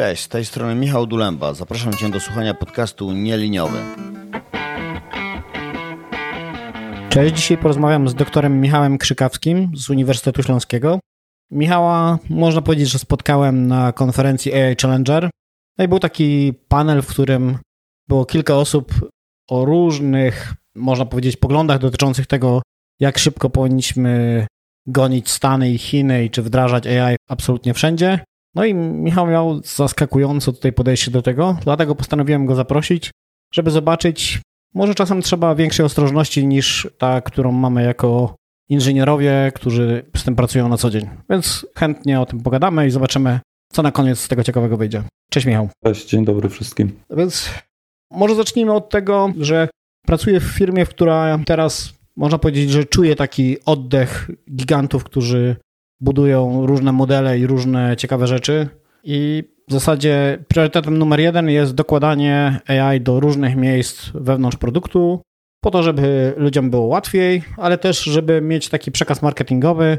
Cześć, 0.00 0.22
z 0.22 0.28
tej 0.28 0.44
strony 0.44 0.74
Michał 0.74 1.06
Dulemba. 1.06 1.54
Zapraszam 1.54 1.92
Cię 1.92 2.10
do 2.10 2.20
słuchania 2.20 2.54
podcastu 2.54 3.12
Nieliniowy. 3.12 3.78
Cześć, 7.08 7.34
dzisiaj 7.34 7.58
porozmawiam 7.58 8.08
z 8.08 8.14
doktorem 8.14 8.60
Michałem 8.60 8.98
Krzykawskim 8.98 9.72
z 9.76 9.90
Uniwersytetu 9.90 10.42
Śląskiego. 10.42 11.00
Michała 11.50 12.18
można 12.30 12.62
powiedzieć, 12.62 12.90
że 12.90 12.98
spotkałem 12.98 13.66
na 13.66 13.92
konferencji 13.92 14.54
AI 14.54 14.76
Challenger. 14.82 15.30
No 15.78 15.84
i 15.84 15.88
był 15.88 15.98
taki 15.98 16.54
panel, 16.68 17.02
w 17.02 17.06
którym 17.06 17.58
było 18.08 18.24
kilka 18.24 18.56
osób 18.56 19.10
o 19.50 19.64
różnych, 19.64 20.54
można 20.74 21.04
powiedzieć, 21.04 21.36
poglądach 21.36 21.78
dotyczących 21.78 22.26
tego, 22.26 22.62
jak 23.00 23.18
szybko 23.18 23.50
powinniśmy 23.50 24.46
gonić 24.86 25.30
Stany 25.30 25.70
i 25.70 25.78
Chiny 25.78 26.24
i 26.24 26.30
czy 26.30 26.42
wdrażać 26.42 26.86
AI 26.86 27.16
absolutnie 27.28 27.74
wszędzie. 27.74 28.24
No 28.54 28.64
i 28.64 28.74
Michał 28.74 29.26
miał 29.26 29.60
zaskakująco 29.64 30.52
tutaj 30.52 30.72
podejście 30.72 31.10
do 31.10 31.22
tego, 31.22 31.56
dlatego 31.64 31.94
postanowiłem 31.94 32.46
go 32.46 32.54
zaprosić, 32.54 33.10
żeby 33.54 33.70
zobaczyć, 33.70 34.40
może 34.74 34.94
czasem 34.94 35.22
trzeba 35.22 35.54
większej 35.54 35.86
ostrożności 35.86 36.46
niż 36.46 36.88
ta, 36.98 37.20
którą 37.20 37.52
mamy 37.52 37.82
jako 37.82 38.34
inżynierowie, 38.68 39.52
którzy 39.54 40.04
z 40.16 40.24
tym 40.24 40.36
pracują 40.36 40.68
na 40.68 40.76
co 40.76 40.90
dzień. 40.90 41.08
Więc 41.30 41.66
chętnie 41.76 42.20
o 42.20 42.26
tym 42.26 42.40
pogadamy 42.40 42.86
i 42.86 42.90
zobaczymy, 42.90 43.40
co 43.72 43.82
na 43.82 43.92
koniec 43.92 44.20
z 44.20 44.28
tego 44.28 44.44
ciekawego 44.44 44.76
wyjdzie. 44.76 45.02
Cześć 45.30 45.46
Michał. 45.46 45.68
Cześć, 45.84 46.08
dzień 46.08 46.24
dobry 46.24 46.48
wszystkim. 46.48 46.92
Więc 47.10 47.50
może 48.10 48.34
zacznijmy 48.34 48.72
od 48.72 48.90
tego, 48.90 49.32
że 49.40 49.68
pracuję 50.06 50.40
w 50.40 50.44
firmie, 50.44 50.86
która 50.86 51.38
teraz 51.46 51.92
można 52.16 52.38
powiedzieć, 52.38 52.70
że 52.70 52.84
czuje 52.84 53.16
taki 53.16 53.56
oddech 53.64 54.30
gigantów, 54.50 55.04
którzy 55.04 55.56
budują 56.00 56.66
różne 56.66 56.92
modele 56.92 57.38
i 57.38 57.46
różne 57.46 57.96
ciekawe 57.96 58.26
rzeczy. 58.26 58.68
I 59.04 59.44
w 59.68 59.72
zasadzie 59.72 60.44
priorytetem 60.48 60.98
numer 60.98 61.20
jeden 61.20 61.48
jest 61.48 61.74
dokładanie 61.74 62.60
AI 62.66 63.00
do 63.00 63.20
różnych 63.20 63.56
miejsc 63.56 64.10
wewnątrz 64.14 64.56
produktu, 64.56 65.22
po 65.60 65.70
to, 65.70 65.82
żeby 65.82 66.34
ludziom 66.36 66.70
było 66.70 66.86
łatwiej, 66.86 67.42
ale 67.56 67.78
też, 67.78 68.02
żeby 68.02 68.40
mieć 68.40 68.68
taki 68.68 68.92
przekaz 68.92 69.22
marketingowy, 69.22 69.98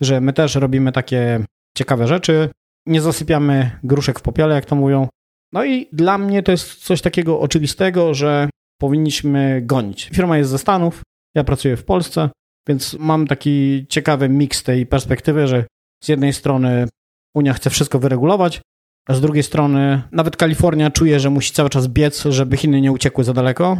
że 0.00 0.20
my 0.20 0.32
też 0.32 0.54
robimy 0.54 0.92
takie 0.92 1.44
ciekawe 1.76 2.06
rzeczy. 2.06 2.48
Nie 2.86 3.00
zasypiamy 3.00 3.70
gruszek 3.84 4.18
w 4.18 4.22
popiele, 4.22 4.54
jak 4.54 4.64
to 4.64 4.76
mówią. 4.76 5.08
No 5.52 5.64
i 5.64 5.88
dla 5.92 6.18
mnie 6.18 6.42
to 6.42 6.52
jest 6.52 6.84
coś 6.84 7.02
takiego 7.02 7.40
oczywistego, 7.40 8.14
że 8.14 8.48
powinniśmy 8.80 9.62
gonić. 9.64 10.10
Firma 10.14 10.38
jest 10.38 10.50
ze 10.50 10.58
Stanów, 10.58 11.02
ja 11.34 11.44
pracuję 11.44 11.76
w 11.76 11.84
Polsce, 11.84 12.30
więc 12.70 12.96
mam 12.98 13.26
taki 13.26 13.86
ciekawy 13.88 14.28
miks 14.28 14.62
tej 14.62 14.86
perspektywy, 14.86 15.46
że 15.46 15.64
z 16.04 16.08
jednej 16.08 16.32
strony 16.32 16.88
Unia 17.34 17.52
chce 17.52 17.70
wszystko 17.70 17.98
wyregulować, 17.98 18.60
a 19.08 19.14
z 19.14 19.20
drugiej 19.20 19.42
strony 19.42 20.02
nawet 20.12 20.36
Kalifornia 20.36 20.90
czuje, 20.90 21.20
że 21.20 21.30
musi 21.30 21.52
cały 21.52 21.70
czas 21.70 21.88
biec, 21.88 22.24
żeby 22.24 22.56
Chiny 22.56 22.80
nie 22.80 22.92
uciekły 22.92 23.24
za 23.24 23.32
daleko. 23.32 23.78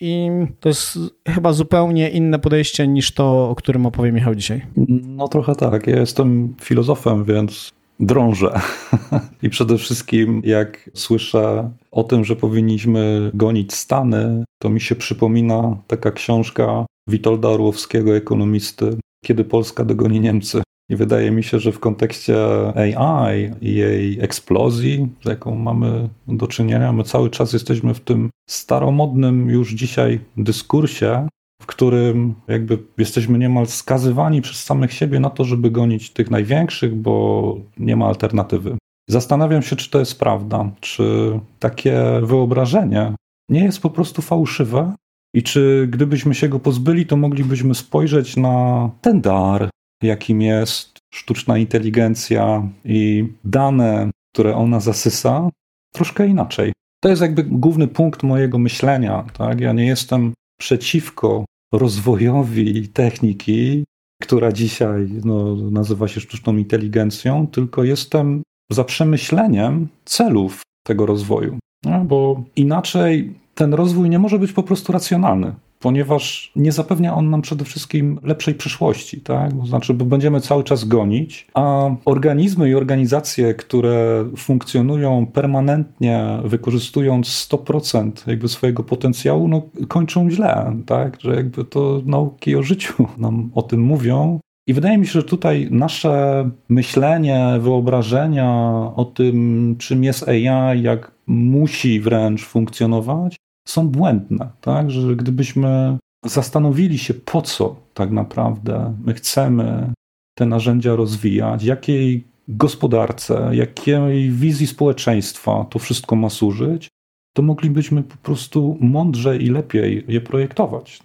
I 0.00 0.30
to 0.60 0.68
jest 0.68 0.98
chyba 1.28 1.52
zupełnie 1.52 2.10
inne 2.10 2.38
podejście 2.38 2.88
niż 2.88 3.12
to, 3.12 3.50
o 3.50 3.54
którym 3.54 3.86
opowie 3.86 4.12
Michał 4.12 4.34
dzisiaj. 4.34 4.66
No 5.02 5.28
trochę 5.28 5.54
tak. 5.54 5.86
Ja 5.86 6.00
jestem 6.00 6.54
filozofem, 6.60 7.24
więc 7.24 7.72
drążę. 8.00 8.60
I 9.42 9.50
przede 9.50 9.78
wszystkim, 9.78 10.42
jak 10.44 10.90
słyszę 10.94 11.70
o 11.90 12.04
tym, 12.04 12.24
że 12.24 12.36
powinniśmy 12.36 13.30
gonić 13.34 13.74
Stany, 13.74 14.44
to 14.62 14.70
mi 14.70 14.80
się 14.80 14.94
przypomina 14.94 15.76
taka 15.86 16.10
książka 16.10 16.86
Witolda 17.08 17.48
Orłowskiego, 17.48 18.16
ekonomisty, 18.16 18.96
kiedy 19.24 19.44
Polska 19.44 19.84
dogoni 19.84 20.20
Niemcy. 20.20 20.62
I 20.90 20.96
wydaje 20.96 21.30
mi 21.30 21.42
się, 21.42 21.58
że 21.58 21.72
w 21.72 21.80
kontekście 21.80 22.36
AI 22.76 23.50
i 23.60 23.74
jej 23.74 24.20
eksplozji, 24.20 25.08
z 25.24 25.28
jaką 25.28 25.54
mamy 25.54 26.08
do 26.28 26.46
czynienia, 26.46 26.92
my 26.92 27.04
cały 27.04 27.30
czas 27.30 27.52
jesteśmy 27.52 27.94
w 27.94 28.00
tym 28.00 28.30
staromodnym 28.50 29.50
już 29.50 29.72
dzisiaj 29.72 30.20
dyskursie, 30.36 31.28
w 31.62 31.66
którym 31.66 32.34
jakby 32.48 32.78
jesteśmy 32.98 33.38
niemal 33.38 33.66
skazywani 33.66 34.42
przez 34.42 34.64
samych 34.64 34.92
siebie 34.92 35.20
na 35.20 35.30
to, 35.30 35.44
żeby 35.44 35.70
gonić 35.70 36.10
tych 36.10 36.30
największych, 36.30 36.94
bo 36.94 37.56
nie 37.78 37.96
ma 37.96 38.06
alternatywy. 38.06 38.76
Zastanawiam 39.10 39.62
się, 39.62 39.76
czy 39.76 39.90
to 39.90 39.98
jest 39.98 40.18
prawda, 40.18 40.70
czy 40.80 41.40
takie 41.58 42.02
wyobrażenie 42.22 43.14
nie 43.50 43.64
jest 43.64 43.82
po 43.82 43.90
prostu 43.90 44.22
fałszywe 44.22 44.94
i 45.34 45.42
czy 45.42 45.88
gdybyśmy 45.90 46.34
się 46.34 46.48
go 46.48 46.60
pozbyli, 46.60 47.06
to 47.06 47.16
moglibyśmy 47.16 47.74
spojrzeć 47.74 48.36
na 48.36 48.90
ten 49.00 49.20
dar, 49.20 49.70
jakim 50.02 50.42
jest 50.42 50.98
sztuczna 51.14 51.58
inteligencja 51.58 52.68
i 52.84 53.28
dane, 53.44 54.10
które 54.34 54.56
ona 54.56 54.80
zasysa, 54.80 55.48
troszkę 55.94 56.26
inaczej. 56.26 56.72
To 57.02 57.08
jest 57.08 57.22
jakby 57.22 57.42
główny 57.44 57.88
punkt 57.88 58.22
mojego 58.22 58.58
myślenia. 58.58 59.24
Tak? 59.32 59.60
Ja 59.60 59.72
nie 59.72 59.86
jestem 59.86 60.32
przeciwko 60.60 61.44
rozwojowi 61.74 62.88
techniki, 62.88 63.84
która 64.22 64.52
dzisiaj 64.52 65.08
no, 65.24 65.56
nazywa 65.56 66.08
się 66.08 66.20
sztuczną 66.20 66.56
inteligencją, 66.56 67.46
tylko 67.46 67.84
jestem 67.84 68.42
za 68.72 68.84
przemyśleniem 68.84 69.88
celów 70.04 70.62
tego 70.86 71.06
rozwoju. 71.06 71.58
No, 71.84 72.04
bo 72.04 72.44
inaczej 72.56 73.34
ten 73.54 73.74
rozwój 73.74 74.10
nie 74.10 74.18
może 74.18 74.38
być 74.38 74.52
po 74.52 74.62
prostu 74.62 74.92
racjonalny 74.92 75.54
ponieważ 75.80 76.52
nie 76.56 76.72
zapewnia 76.72 77.14
on 77.14 77.30
nam 77.30 77.42
przede 77.42 77.64
wszystkim 77.64 78.20
lepszej 78.22 78.54
przyszłości, 78.54 79.20
tak? 79.20 79.52
To 79.52 79.66
znaczy, 79.66 79.94
bo 79.94 80.04
będziemy 80.04 80.40
cały 80.40 80.64
czas 80.64 80.84
gonić, 80.84 81.46
a 81.54 81.90
organizmy 82.04 82.68
i 82.70 82.74
organizacje, 82.74 83.54
które 83.54 84.24
funkcjonują 84.36 85.26
permanentnie, 85.26 86.38
wykorzystując 86.44 87.48
100% 87.50 88.28
jakby 88.28 88.48
swojego 88.48 88.82
potencjału, 88.82 89.48
no, 89.48 89.62
kończą 89.88 90.30
źle, 90.30 90.76
tak? 90.86 91.20
Że 91.20 91.34
jakby 91.34 91.64
to 91.64 92.02
nauki 92.06 92.56
o 92.56 92.62
życiu 92.62 93.06
nam 93.18 93.50
o 93.54 93.62
tym 93.62 93.80
mówią. 93.80 94.40
I 94.66 94.74
wydaje 94.74 94.98
mi 94.98 95.06
się, 95.06 95.12
że 95.12 95.22
tutaj 95.22 95.68
nasze 95.70 96.50
myślenie, 96.68 97.46
wyobrażenia 97.60 98.48
o 98.96 99.04
tym, 99.04 99.76
czym 99.78 100.04
jest 100.04 100.28
AI, 100.28 100.82
jak 100.82 101.12
musi 101.26 102.00
wręcz 102.00 102.44
funkcjonować, 102.44 103.36
są 103.68 103.88
błędne, 103.88 104.50
tak? 104.60 104.90
Że 104.90 105.16
gdybyśmy 105.16 105.98
zastanowili 106.24 106.98
się, 106.98 107.14
po 107.14 107.42
co 107.42 107.76
tak 107.94 108.10
naprawdę 108.10 108.94
my 109.04 109.14
chcemy 109.14 109.92
te 110.38 110.46
narzędzia 110.46 110.96
rozwijać, 110.96 111.64
jakiej 111.64 112.24
gospodarce, 112.48 113.50
jakiej 113.52 114.30
wizji 114.30 114.66
społeczeństwa 114.66 115.66
to 115.70 115.78
wszystko 115.78 116.16
ma 116.16 116.30
służyć, 116.30 116.88
to 117.36 117.42
moglibyśmy 117.42 118.02
po 118.02 118.16
prostu 118.16 118.78
mądrzej 118.80 119.44
i 119.44 119.50
lepiej 119.50 120.04
je 120.08 120.20
projektować. 120.20 121.00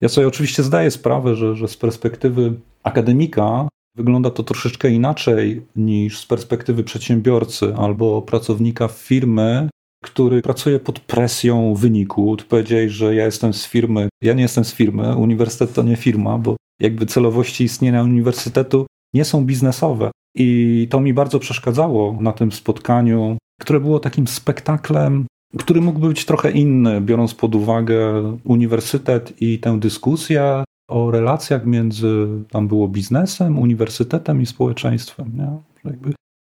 Ja 0.00 0.08
sobie 0.08 0.28
oczywiście 0.28 0.62
zdaję 0.62 0.90
sprawę, 0.90 1.36
że, 1.36 1.56
że 1.56 1.68
z 1.68 1.76
perspektywy 1.76 2.54
akademika 2.82 3.68
wygląda 3.96 4.30
to 4.30 4.42
troszeczkę 4.42 4.90
inaczej 4.90 5.66
niż 5.76 6.18
z 6.18 6.26
perspektywy 6.26 6.84
przedsiębiorcy 6.84 7.74
albo 7.76 8.22
pracownika 8.22 8.88
firmy, 8.88 9.68
który 10.04 10.42
pracuje 10.42 10.80
pod 10.80 11.00
presją 11.00 11.74
wyniku. 11.74 12.36
Ty 12.36 12.44
powiedziałeś, 12.44 12.92
że 12.92 13.14
ja 13.14 13.24
jestem 13.24 13.52
z 13.52 13.66
firmy. 13.66 14.08
Ja 14.22 14.32
nie 14.32 14.42
jestem 14.42 14.64
z 14.64 14.74
firmy. 14.74 15.16
Uniwersytet 15.16 15.74
to 15.74 15.82
nie 15.82 15.96
firma, 15.96 16.38
bo 16.38 16.56
jakby 16.80 17.06
celowości 17.06 17.64
istnienia 17.64 18.02
uniwersytetu 18.02 18.86
nie 19.14 19.24
są 19.24 19.44
biznesowe. 19.44 20.10
I 20.36 20.88
to 20.90 21.00
mi 21.00 21.14
bardzo 21.14 21.38
przeszkadzało 21.38 22.18
na 22.20 22.32
tym 22.32 22.52
spotkaniu, 22.52 23.38
które 23.60 23.80
było 23.80 24.00
takim 24.00 24.26
spektaklem, 24.26 25.26
który 25.58 25.80
mógłby 25.80 26.08
być 26.08 26.24
trochę 26.24 26.50
inny, 26.50 27.00
biorąc 27.00 27.34
pod 27.34 27.54
uwagę 27.54 28.22
uniwersytet 28.44 29.42
i 29.42 29.58
tę 29.58 29.80
dyskusję 29.80 30.64
o 30.88 31.10
relacjach 31.10 31.66
między, 31.66 32.26
tam 32.50 32.68
było 32.68 32.88
biznesem, 32.88 33.58
uniwersytetem 33.58 34.42
i 34.42 34.46
społeczeństwem. 34.46 35.32
Nie? 35.36 35.92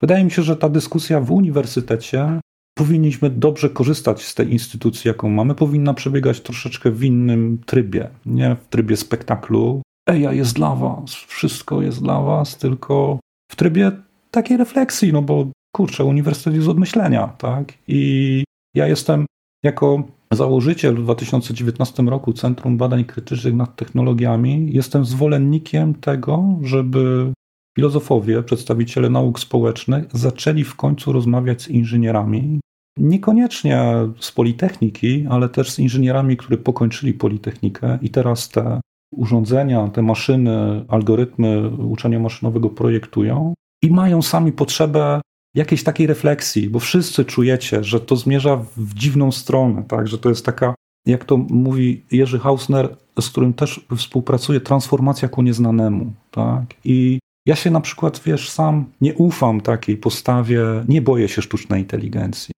Wydaje 0.01 0.25
mi 0.25 0.31
się, 0.31 0.43
że 0.43 0.57
ta 0.57 0.69
dyskusja 0.69 1.21
w 1.21 1.31
uniwersytecie 1.31 2.41
powinniśmy 2.75 3.31
dobrze 3.31 3.71
korzystać 3.71 4.23
z 4.23 4.35
tej 4.35 4.53
instytucji, 4.53 5.09
jaką 5.09 5.29
mamy. 5.29 5.55
Powinna 5.55 5.95
przebiegać 5.95 6.41
troszeczkę 6.41 6.91
w 6.91 7.05
innym 7.05 7.59
trybie, 7.67 8.11
nie 8.27 8.57
w 8.57 8.69
trybie 8.69 8.97
spektaklu. 8.97 9.83
Ej, 10.09 10.23
ja 10.23 10.33
jest 10.33 10.55
dla 10.55 10.75
was, 10.75 11.15
wszystko 11.15 11.83
jest 11.83 12.03
dla 12.03 12.21
was, 12.21 12.59
tylko 12.59 13.19
w 13.51 13.57
trybie 13.57 13.93
takiej 14.31 14.57
refleksji, 14.57 15.13
no 15.13 15.23
bo 15.23 15.47
kurczę, 15.77 16.05
uniwersytet 16.05 16.55
jest 16.55 16.69
od 16.69 16.79
myślenia, 16.79 17.29
tak? 17.29 17.73
I 17.89 18.45
ja 18.77 18.87
jestem 18.87 19.27
jako 19.65 20.03
założyciel 20.33 20.97
w 20.97 21.03
2019 21.03 22.03
roku 22.03 22.33
Centrum 22.33 22.77
Badań 22.77 23.05
Krytycznych 23.05 23.55
nad 23.55 23.77
Technologiami, 23.77 24.73
jestem 24.73 25.05
zwolennikiem 25.05 25.95
tego, 25.95 26.59
żeby 26.63 27.33
filozofowie, 27.77 28.43
przedstawiciele 28.43 29.11
nauk 29.11 29.41
społecznych 29.41 30.05
zaczęli 30.13 30.65
w 30.65 30.77
końcu 30.77 31.13
rozmawiać 31.13 31.63
z 31.63 31.69
inżynierami. 31.69 32.61
Niekoniecznie 32.99 33.85
z 34.21 34.33
Politechniki, 34.33 35.27
ale 35.31 35.49
też 35.49 35.71
z 35.71 35.79
inżynierami, 35.79 36.37
którzy 36.37 36.59
pokończyli 36.59 37.13
Politechnikę 37.13 37.99
i 38.03 38.11
teraz 38.11 38.49
te 38.49 38.81
urządzenia, 39.13 39.89
te 39.89 40.03
maszyny, 40.03 40.85
algorytmy 40.89 41.69
uczenia 41.69 42.19
maszynowego 42.19 42.71
projektują 42.71 43.55
i 43.83 43.91
mają 43.91 44.23
sami 44.23 44.53
potrzebę 44.53 45.21
jakiejś 45.55 45.83
takiej 45.83 46.07
refleksji, 46.07 46.71
bo 46.71 46.79
wszyscy 46.79 47.25
czujecie, 47.25 47.85
że 47.85 48.01
to 48.01 48.17
zmierza 48.17 48.57
w 48.77 48.95
dziwną 48.95 49.33
stronę, 49.33 49.85
tak? 49.89 50.09
że 50.09 50.19
to 50.19 50.29
jest 50.29 50.47
taka, 50.47 50.75
jak 51.07 51.25
to 51.25 51.37
mówi 51.37 52.05
Jerzy 52.13 52.39
Hausner, 52.39 52.97
z 53.21 53.31
którym 53.31 53.55
też 53.55 53.87
współpracuje, 53.97 54.61
transformacja 54.61 55.29
ku 55.29 55.43
nieznanemu. 55.43 56.13
Tak? 56.31 56.65
I 56.85 57.19
ja 57.47 57.57
się 57.57 57.71
na 57.71 57.81
przykład, 57.81 58.21
wiesz, 58.27 58.51
sam 58.51 58.93
nie 59.01 59.15
ufam 59.15 59.61
takiej 59.61 59.97
postawie, 59.97 60.61
nie 60.89 61.03
boję 61.03 61.29
się 61.29 61.43
sztucznej 61.43 61.81
inteligencji. 61.81 62.55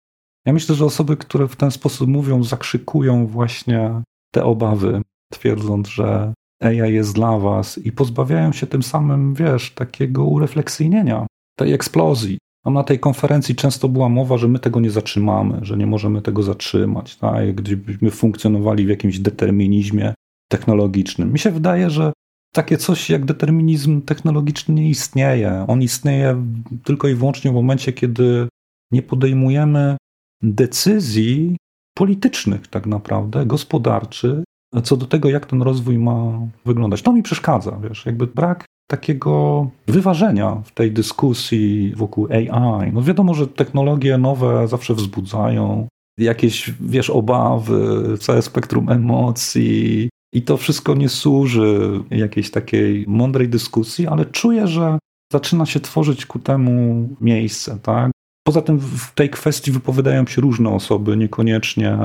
Ja 0.46 0.52
myślę, 0.52 0.74
że 0.74 0.84
osoby, 0.84 1.16
które 1.16 1.48
w 1.48 1.56
ten 1.56 1.70
sposób 1.70 2.08
mówią, 2.08 2.42
zakrzykują 2.42 3.26
właśnie 3.26 4.02
te 4.34 4.44
obawy, 4.44 5.02
twierdząc, 5.32 5.88
że 5.88 6.34
AI 6.62 6.94
jest 6.94 7.14
dla 7.14 7.38
was 7.38 7.78
i 7.78 7.92
pozbawiają 7.92 8.52
się 8.52 8.66
tym 8.66 8.82
samym, 8.82 9.34
wiesz, 9.34 9.70
takiego 9.70 10.24
urefleksyjnienia, 10.24 11.26
tej 11.58 11.72
eksplozji. 11.72 12.38
A 12.64 12.70
na 12.70 12.82
tej 12.82 12.98
konferencji 12.98 13.54
często 13.54 13.88
była 13.88 14.08
mowa, 14.08 14.38
że 14.38 14.48
my 14.48 14.58
tego 14.58 14.80
nie 14.80 14.90
zatrzymamy, 14.90 15.58
że 15.62 15.76
nie 15.76 15.86
możemy 15.86 16.22
tego 16.22 16.42
zatrzymać, 16.42 17.16
tak? 17.16 17.54
gdybyśmy 17.54 18.10
funkcjonowali 18.10 18.86
w 18.86 18.88
jakimś 18.88 19.18
determinizmie 19.18 20.14
technologicznym. 20.48 21.32
Mi 21.32 21.38
się 21.38 21.50
wydaje, 21.50 21.90
że 21.90 22.12
takie 22.56 22.76
coś 22.76 23.10
jak 23.10 23.24
determinizm 23.24 24.02
technologiczny 24.02 24.74
nie 24.74 24.88
istnieje. 24.88 25.64
On 25.68 25.82
istnieje 25.82 26.44
tylko 26.84 27.08
i 27.08 27.14
wyłącznie 27.14 27.50
w 27.50 27.54
momencie, 27.54 27.92
kiedy 27.92 28.48
nie 28.92 29.02
podejmujemy 29.02 29.96
decyzji 30.42 31.56
politycznych, 31.94 32.68
tak 32.68 32.86
naprawdę, 32.86 33.46
gospodarczych, 33.46 34.44
co 34.84 34.96
do 34.96 35.06
tego, 35.06 35.30
jak 35.30 35.46
ten 35.46 35.62
rozwój 35.62 35.98
ma 35.98 36.40
wyglądać. 36.64 37.02
To 37.02 37.12
mi 37.12 37.22
przeszkadza, 37.22 37.78
wiesz, 37.82 38.06
jakby 38.06 38.26
brak 38.26 38.64
takiego 38.90 39.70
wyważenia 39.86 40.62
w 40.64 40.70
tej 40.70 40.92
dyskusji 40.92 41.92
wokół 41.96 42.28
AI. 42.30 42.92
No 42.92 43.02
wiadomo, 43.02 43.34
że 43.34 43.46
technologie 43.46 44.18
nowe 44.18 44.68
zawsze 44.68 44.94
wzbudzają 44.94 45.88
jakieś, 46.18 46.74
wiesz, 46.80 47.10
obawy, 47.10 48.04
całe 48.20 48.42
spektrum 48.42 48.90
emocji 48.90 50.08
i 50.32 50.42
to 50.42 50.56
wszystko 50.56 50.94
nie 50.94 51.08
służy 51.08 52.00
jakiejś 52.10 52.50
takiej 52.50 53.04
mądrej 53.08 53.48
dyskusji, 53.48 54.06
ale 54.06 54.24
czuję, 54.24 54.66
że 54.66 54.98
zaczyna 55.32 55.66
się 55.66 55.80
tworzyć 55.80 56.26
ku 56.26 56.38
temu 56.38 57.08
miejsce, 57.20 57.78
tak? 57.82 58.10
Poza 58.46 58.62
tym 58.62 58.78
w 58.78 59.14
tej 59.14 59.30
kwestii 59.30 59.72
wypowiadają 59.72 60.26
się 60.26 60.40
różne 60.40 60.70
osoby, 60.70 61.16
niekoniecznie 61.16 61.98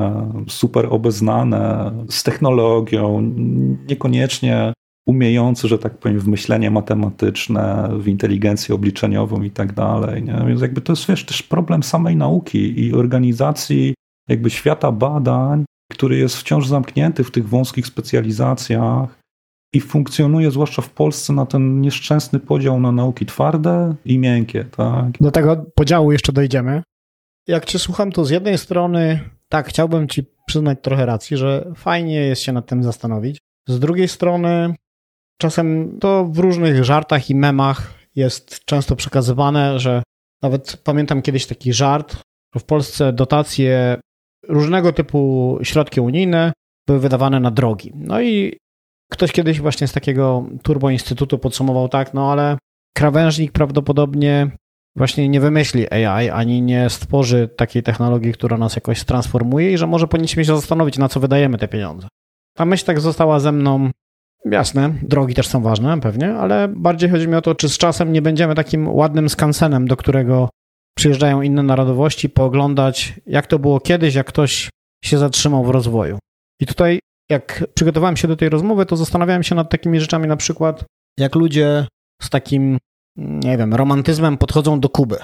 super 0.48 0.88
obeznane 0.90 1.92
z 2.10 2.24
technologią, 2.24 3.22
niekoniecznie 3.90 4.74
umiejący, 5.08 5.68
że 5.68 5.80
tak 5.80 5.98
powiem, 5.98 6.20
w 6.20 6.28
myślenie 6.28 6.72
matematyczne, 6.72 7.90
w 8.00 8.08
inteligencję 8.08 8.76
obliczeniową 8.76 9.42
i 9.42 9.52
tak 9.52 9.74
dalej. 9.74 10.24
Więc 10.48 10.62
jakby 10.62 10.82
to 10.82 10.94
jest 10.94 11.08
wiesz, 11.08 11.26
też 11.26 11.44
problem 11.44 11.84
samej 11.84 12.16
nauki 12.16 12.80
i 12.86 12.94
organizacji 12.94 13.94
jakby 14.30 14.50
świata 14.50 14.92
badań, 14.92 15.66
który 16.02 16.18
jest 16.18 16.38
wciąż 16.38 16.68
zamknięty 16.68 17.24
w 17.24 17.32
tych 17.32 17.50
wąskich 17.50 17.88
specjalizacjach 17.88 19.20
i 19.74 19.82
funkcjonuje 19.82 20.52
zwłaszcza 20.52 20.82
w 20.82 20.90
Polsce 20.90 21.34
na 21.34 21.46
ten 21.46 21.82
nieszczęsny 21.82 22.40
podział 22.40 22.80
na 22.80 22.92
nauki 22.92 23.26
twarde 23.26 23.96
i 24.06 24.18
miękkie. 24.18 24.64
Tak? 24.64 25.12
Do 25.22 25.32
tego 25.32 25.66
podziału 25.76 26.12
jeszcze 26.12 26.34
dojdziemy. 26.34 26.84
Jak 27.48 27.66
cię 27.66 27.80
słucham, 27.80 28.12
to 28.12 28.26
z 28.26 28.30
jednej 28.30 28.58
strony 28.58 29.20
tak, 29.50 29.68
chciałbym 29.68 30.08
ci 30.08 30.24
przyznać 30.48 30.78
trochę 30.82 31.06
racji, 31.06 31.38
że 31.38 31.72
fajnie 31.76 32.16
jest 32.16 32.42
się 32.42 32.52
nad 32.52 32.66
tym 32.66 32.84
zastanowić. 32.84 33.40
Z 33.68 33.80
drugiej 33.80 34.08
strony 34.08 34.76
czasem 35.38 35.98
to 36.00 36.26
w 36.26 36.40
różnych 36.40 36.84
żartach 36.84 37.30
i 37.30 37.36
memach 37.36 37.94
jest 38.16 38.66
często 38.66 38.96
przekazywane, 38.96 39.80
że 39.80 40.04
nawet 40.42 40.82
pamiętam 40.84 41.22
kiedyś 41.22 41.46
taki 41.46 41.74
żart, 41.74 42.18
że 42.54 42.60
w 42.60 42.64
Polsce 42.64 43.14
dotacje 43.14 44.00
różnego 44.48 44.94
typu 44.94 45.58
środki 45.64 46.02
unijne 46.02 46.54
były 46.88 47.00
wydawane 47.00 47.40
na 47.40 47.52
drogi. 47.52 47.92
No 47.96 48.22
i 48.22 48.58
ktoś 49.12 49.32
kiedyś 49.32 49.62
właśnie 49.62 49.88
z 49.88 49.94
takiego 49.94 50.46
Turbo 50.64 50.90
Instytutu 50.90 51.38
podsumował 51.38 51.90
tak, 51.90 52.14
no 52.14 52.32
ale 52.32 52.58
krawężnik 52.96 53.52
prawdopodobnie 53.52 54.52
właśnie 54.96 55.30
nie 55.30 55.40
wymyśli 55.40 55.94
AI, 55.94 56.30
ani 56.30 56.62
nie 56.62 56.90
stworzy 56.90 57.50
takiej 57.58 57.84
technologii, 57.84 58.34
która 58.34 58.58
nas 58.58 58.76
jakoś 58.76 59.04
transformuje 59.04 59.74
i 59.74 59.78
że 59.78 59.88
może 59.88 60.08
powinniśmy 60.08 60.46
się 60.46 60.56
zastanowić, 60.56 60.98
na 60.98 61.10
co 61.10 61.20
wydajemy 61.20 61.58
te 61.58 61.68
pieniądze. 61.68 62.08
Ta 62.58 62.66
myśl 62.66 62.86
tak 62.86 63.00
została 63.00 63.40
ze 63.40 63.52
mną 63.52 63.90
Jasne, 64.46 64.94
drogi 65.02 65.34
też 65.34 65.48
są 65.48 65.62
ważne, 65.62 66.00
pewnie, 66.02 66.34
ale 66.34 66.68
bardziej 66.68 67.10
chodzi 67.10 67.28
mi 67.28 67.36
o 67.36 67.42
to, 67.42 67.56
czy 67.56 67.70
z 67.70 67.78
czasem 67.78 68.14
nie 68.14 68.22
będziemy 68.22 68.56
takim 68.56 68.88
ładnym 68.88 69.30
skansenem, 69.30 69.88
do 69.88 69.98
którego 69.98 70.50
przyjeżdżają 70.98 71.42
inne 71.42 71.64
narodowości, 71.64 72.30
pooglądać, 72.30 73.14
jak 73.26 73.48
to 73.48 73.60
było 73.60 73.80
kiedyś, 73.80 74.16
jak 74.16 74.28
ktoś 74.28 74.70
się 75.04 75.18
zatrzymał 75.18 75.64
w 75.64 75.70
rozwoju. 75.70 76.20
I 76.60 76.66
tutaj, 76.66 77.00
jak 77.30 77.66
przygotowałem 77.74 78.18
się 78.18 78.28
do 78.28 78.36
tej 78.36 78.50
rozmowy, 78.50 78.86
to 78.86 78.98
zastanawiałem 78.98 79.44
się 79.44 79.56
nad 79.56 79.70
takimi 79.70 80.00
rzeczami, 80.00 80.28
na 80.28 80.38
przykład, 80.38 80.86
jak 81.20 81.36
ludzie 81.36 81.88
z 82.22 82.30
takim, 82.30 82.78
nie 83.18 83.58
wiem, 83.58 83.74
romantyzmem 83.74 84.38
podchodzą 84.38 84.80
do 84.80 84.90
Kuby. 84.90 85.18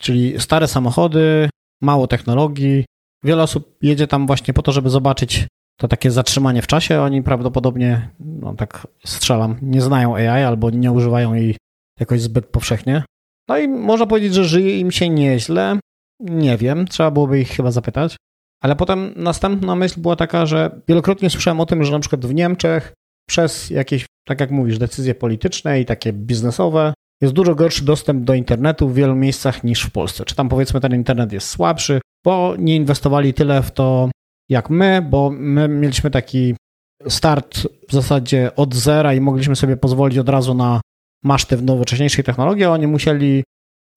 Czyli 0.00 0.40
stare 0.40 0.68
samochody, 0.68 1.48
mało 1.82 2.06
technologii. 2.06 2.84
Wiele 3.24 3.42
osób 3.42 3.76
jedzie 3.82 4.06
tam 4.06 4.26
właśnie 4.26 4.54
po 4.54 4.62
to, 4.62 4.72
żeby 4.72 4.90
zobaczyć 4.90 5.46
to 5.76 5.88
takie 5.88 6.10
zatrzymanie 6.10 6.62
w 6.62 6.66
czasie. 6.66 7.00
Oni 7.00 7.22
prawdopodobnie, 7.22 8.10
no 8.20 8.54
tak 8.54 8.86
strzelam, 9.04 9.56
nie 9.62 9.80
znają 9.80 10.16
AI 10.16 10.44
albo 10.44 10.70
nie 10.70 10.92
używają 10.92 11.34
jej 11.34 11.56
jakoś 12.00 12.20
zbyt 12.20 12.46
powszechnie. 12.46 13.04
No 13.48 13.58
i 13.58 13.68
można 13.68 14.06
powiedzieć, 14.06 14.34
że 14.34 14.44
żyje 14.44 14.80
im 14.80 14.90
się 14.90 15.08
nieźle. 15.08 15.78
Nie 16.20 16.56
wiem, 16.56 16.86
trzeba 16.86 17.10
byłoby 17.10 17.40
ich 17.40 17.48
chyba 17.48 17.70
zapytać. 17.70 18.16
Ale 18.62 18.76
potem 18.76 19.12
następna 19.16 19.76
myśl 19.76 20.00
była 20.00 20.16
taka, 20.16 20.46
że 20.46 20.80
wielokrotnie 20.88 21.30
słyszałem 21.30 21.60
o 21.60 21.66
tym, 21.66 21.84
że 21.84 21.92
na 21.92 22.00
przykład 22.00 22.26
w 22.26 22.34
Niemczech 22.34 22.92
przez 23.28 23.70
jakieś, 23.70 24.06
tak 24.26 24.40
jak 24.40 24.50
mówisz, 24.50 24.78
decyzje 24.78 25.14
polityczne 25.14 25.80
i 25.80 25.84
takie 25.84 26.12
biznesowe 26.12 26.94
jest 27.22 27.34
dużo 27.34 27.54
gorszy 27.54 27.84
dostęp 27.84 28.24
do 28.24 28.34
internetu 28.34 28.88
w 28.88 28.94
wielu 28.94 29.16
miejscach 29.16 29.64
niż 29.64 29.82
w 29.82 29.90
Polsce. 29.90 30.24
Czy 30.24 30.34
tam 30.34 30.48
powiedzmy 30.48 30.80
ten 30.80 30.94
internet 30.94 31.32
jest 31.32 31.48
słabszy, 31.48 32.00
bo 32.24 32.54
nie 32.58 32.76
inwestowali 32.76 33.34
tyle 33.34 33.62
w 33.62 33.70
to 33.70 34.10
jak 34.48 34.70
my, 34.70 35.06
bo 35.10 35.30
my 35.30 35.68
mieliśmy 35.68 36.10
taki 36.10 36.54
start 37.08 37.66
w 37.88 37.92
zasadzie 37.92 38.50
od 38.56 38.74
zera 38.74 39.14
i 39.14 39.20
mogliśmy 39.20 39.56
sobie 39.56 39.76
pozwolić 39.76 40.18
od 40.18 40.28
razu 40.28 40.54
na 40.54 40.80
maszty 41.24 41.56
w 41.56 41.62
nowocześniejszej 41.62 42.24
technologii, 42.24 42.64
a 42.64 42.70
oni 42.70 42.86
musieli 42.86 43.44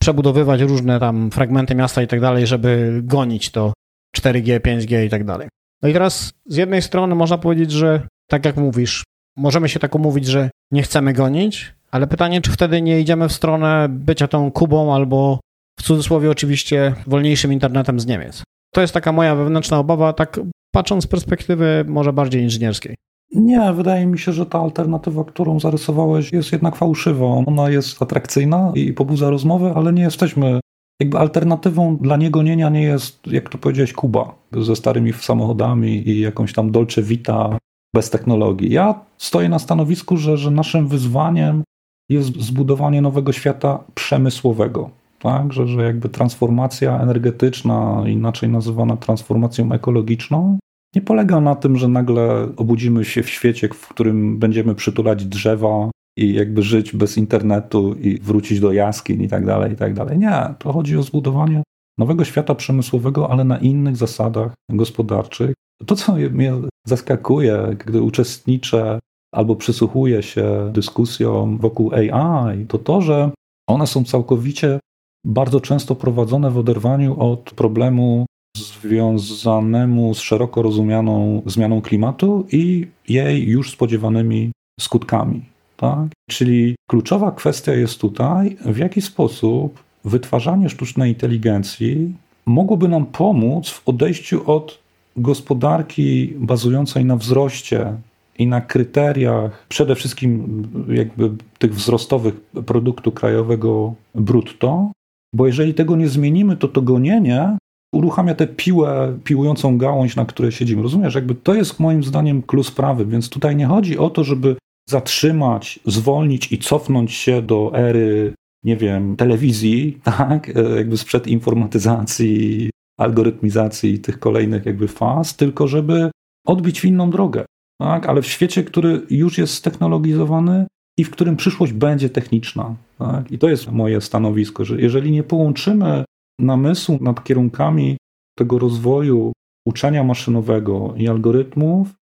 przebudowywać 0.01 0.61
różne 0.61 0.99
tam 0.99 1.31
fragmenty 1.31 1.75
miasta 1.75 2.01
i 2.01 2.07
tak 2.07 2.21
dalej, 2.21 2.47
żeby 2.47 3.01
gonić 3.03 3.51
to 3.51 3.73
4G, 4.17 4.59
5G 4.59 5.05
i 5.05 5.09
tak 5.09 5.23
dalej. 5.23 5.47
No 5.81 5.89
i 5.89 5.93
teraz 5.93 6.33
z 6.45 6.55
jednej 6.55 6.81
strony 6.81 7.15
można 7.15 7.37
powiedzieć, 7.37 7.71
że 7.71 8.07
tak 8.29 8.45
jak 8.45 8.57
mówisz, 8.57 9.03
możemy 9.37 9.69
się 9.69 9.79
tak 9.79 9.95
umówić, 9.95 10.25
że 10.25 10.49
nie 10.71 10.83
chcemy 10.83 11.13
gonić, 11.13 11.73
ale 11.91 12.07
pytanie, 12.07 12.41
czy 12.41 12.51
wtedy 12.51 12.81
nie 12.81 12.99
idziemy 12.99 13.29
w 13.29 13.33
stronę 13.33 13.87
bycia 13.89 14.27
tą 14.27 14.51
Kubą 14.51 14.95
albo 14.95 15.39
w 15.79 15.83
cudzysłowie 15.83 16.31
oczywiście 16.31 16.95
wolniejszym 17.07 17.53
internetem 17.53 17.99
z 17.99 18.05
Niemiec. 18.05 18.43
To 18.73 18.81
jest 18.81 18.93
taka 18.93 19.11
moja 19.11 19.35
wewnętrzna 19.35 19.79
obawa, 19.79 20.13
tak 20.13 20.39
patrząc 20.71 21.03
z 21.03 21.07
perspektywy 21.07 21.85
może 21.87 22.13
bardziej 22.13 22.41
inżynierskiej. 22.41 22.95
Nie, 23.33 23.73
wydaje 23.73 24.05
mi 24.05 24.19
się, 24.19 24.33
że 24.33 24.45
ta 24.45 24.59
alternatywa, 24.59 25.23
którą 25.23 25.59
zarysowałeś, 25.59 26.33
jest 26.33 26.51
jednak 26.51 26.75
fałszywa. 26.75 27.25
Ona 27.25 27.69
jest 27.69 28.01
atrakcyjna 28.01 28.71
i 28.75 28.93
pobudza 28.93 29.29
rozmowy, 29.29 29.71
ale 29.75 29.93
nie 29.93 30.03
jesteśmy. 30.03 30.59
Jakby 31.01 31.17
alternatywą 31.17 31.97
dla 31.97 32.17
niegonienia 32.17 32.69
nie 32.69 32.81
jest, 32.81 33.27
jak 33.27 33.49
to 33.49 33.57
powiedziałeś, 33.57 33.93
Kuba 33.93 34.35
ze 34.51 34.75
starymi 34.75 35.13
samochodami 35.13 36.09
i 36.09 36.19
jakąś 36.19 36.53
tam 36.53 36.71
Dolce 36.71 37.01
Vita 37.01 37.57
bez 37.95 38.09
technologii. 38.09 38.71
Ja 38.71 38.99
stoję 39.17 39.49
na 39.49 39.59
stanowisku, 39.59 40.17
że, 40.17 40.37
że 40.37 40.51
naszym 40.51 40.87
wyzwaniem 40.87 41.63
jest 42.09 42.41
zbudowanie 42.41 43.01
nowego 43.01 43.31
świata 43.31 43.83
przemysłowego 43.93 44.89
tak? 45.23 45.53
Że, 45.53 45.67
że 45.67 45.83
jakby 45.83 46.09
transformacja 46.09 46.99
energetyczna, 46.99 48.03
inaczej 48.07 48.49
nazywana 48.49 48.97
transformacją 48.97 49.71
ekologiczną, 49.71 50.57
nie 50.95 51.01
polega 51.01 51.41
na 51.41 51.55
tym, 51.55 51.77
że 51.77 51.87
nagle 51.87 52.49
obudzimy 52.57 53.05
się 53.05 53.23
w 53.23 53.29
świecie, 53.29 53.69
w 53.73 53.87
którym 53.87 54.39
będziemy 54.39 54.75
przytulać 54.75 55.25
drzewa 55.25 55.91
i 56.17 56.33
jakby 56.33 56.63
żyć 56.63 56.95
bez 56.95 57.17
internetu 57.17 57.93
i 57.93 58.19
wrócić 58.19 58.59
do 58.59 58.71
jaskiń 58.71 59.21
i 59.21 59.27
tak 59.27 59.45
dalej, 59.45 59.73
i 59.73 59.75
tak 59.75 59.93
dalej. 59.93 60.17
Nie, 60.17 60.53
to 60.59 60.73
chodzi 60.73 60.97
o 60.97 61.03
zbudowanie 61.03 61.63
nowego 61.97 62.25
świata 62.25 62.55
przemysłowego, 62.55 63.31
ale 63.31 63.43
na 63.43 63.57
innych 63.57 63.95
zasadach 63.95 64.53
gospodarczych. 64.69 65.53
To, 65.85 65.95
co 65.95 66.13
mnie 66.13 66.53
zaskakuje, 66.87 67.75
gdy 67.85 68.01
uczestniczę 68.01 68.99
albo 69.33 69.55
przysłuchuję 69.55 70.23
się 70.23 70.71
dyskusjom 70.73 71.57
wokół 71.57 71.91
AI, 71.93 72.65
to 72.65 72.77
to, 72.77 73.01
że 73.01 73.31
one 73.69 73.87
są 73.87 74.03
całkowicie 74.03 74.79
bardzo 75.25 75.61
często 75.61 75.95
prowadzone 75.95 76.51
w 76.51 76.57
oderwaniu 76.57 77.19
od 77.19 77.51
problemu 77.51 78.25
związanemu 78.57 80.13
z 80.13 80.19
szeroko 80.19 80.61
rozumianą 80.61 81.41
zmianą 81.45 81.81
klimatu 81.81 82.45
i 82.51 82.87
jej 83.09 83.47
już 83.47 83.71
spodziewanymi 83.71 84.51
skutkami. 84.79 85.41
Tak? 85.77 86.07
Czyli 86.29 86.75
kluczowa 86.89 87.31
kwestia 87.31 87.73
jest 87.73 88.01
tutaj, 88.01 88.57
w 88.65 88.77
jaki 88.77 89.01
sposób 89.01 89.83
wytwarzanie 90.05 90.69
sztucznej 90.69 91.11
inteligencji 91.11 92.13
mogłoby 92.45 92.87
nam 92.87 93.05
pomóc 93.05 93.69
w 93.69 93.89
odejściu 93.89 94.51
od 94.51 94.79
gospodarki 95.17 96.33
bazującej 96.37 97.05
na 97.05 97.15
wzroście 97.15 97.95
i 98.37 98.47
na 98.47 98.61
kryteriach 98.61 99.65
przede 99.69 99.95
wszystkim 99.95 100.63
jakby 100.89 101.31
tych 101.59 101.75
wzrostowych 101.75 102.33
produktu 102.65 103.11
krajowego 103.11 103.93
brutto, 104.15 104.91
bo 105.35 105.47
jeżeli 105.47 105.73
tego 105.73 105.95
nie 105.95 106.09
zmienimy, 106.09 106.57
to 106.57 106.67
to 106.67 106.81
gonienie 106.81 107.57
uruchamia 107.93 108.35
tę 108.35 108.47
piłę, 108.47 109.19
piłującą 109.23 109.77
gałąź, 109.77 110.15
na 110.15 110.25
której 110.25 110.51
siedzimy. 110.51 110.83
Rozumiesz? 110.83 111.15
Jakby 111.15 111.35
to 111.35 111.53
jest 111.53 111.79
moim 111.79 112.03
zdaniem 112.03 112.41
klucz 112.41 112.67
sprawy, 112.67 113.05
więc 113.05 113.29
tutaj 113.29 113.55
nie 113.55 113.65
chodzi 113.65 113.97
o 113.97 114.09
to, 114.09 114.23
żeby 114.23 114.55
zatrzymać, 114.89 115.79
zwolnić 115.85 116.51
i 116.51 116.57
cofnąć 116.57 117.13
się 117.13 117.41
do 117.41 117.71
ery, 117.73 118.33
nie 118.63 118.77
wiem, 118.77 119.15
telewizji, 119.15 119.97
tak, 120.03 120.49
e, 120.49 120.75
jakby 120.75 120.97
sprzed 120.97 121.27
informatyzacji, 121.27 122.69
algorytmizacji 122.99 123.99
tych 123.99 124.19
kolejnych 124.19 124.65
jakby 124.65 124.87
faz, 124.87 125.35
tylko 125.35 125.67
żeby 125.67 126.11
odbić 126.47 126.81
w 126.81 126.85
inną 126.85 127.09
drogę, 127.09 127.45
tak, 127.81 128.05
ale 128.05 128.21
w 128.21 128.27
świecie, 128.27 128.63
który 128.63 129.01
już 129.09 129.37
jest 129.37 129.53
stechnologizowany 129.53 130.67
i 130.97 131.03
w 131.03 131.09
którym 131.09 131.35
przyszłość 131.35 131.73
będzie 131.73 132.09
techniczna, 132.09 132.75
tak, 132.99 133.31
i 133.31 133.37
to 133.37 133.49
jest 133.49 133.71
moje 133.71 134.01
stanowisko, 134.01 134.65
że 134.65 134.81
jeżeli 134.81 135.11
nie 135.11 135.23
połączymy 135.23 136.03
namysłu 136.39 136.97
nad 137.01 137.23
kierunkami 137.23 137.97
tego 138.37 138.59
rozwoju 138.59 139.33
uczenia 139.67 140.03
maszynowego 140.03 140.93
i 140.97 141.07
algorytmów 141.07 141.93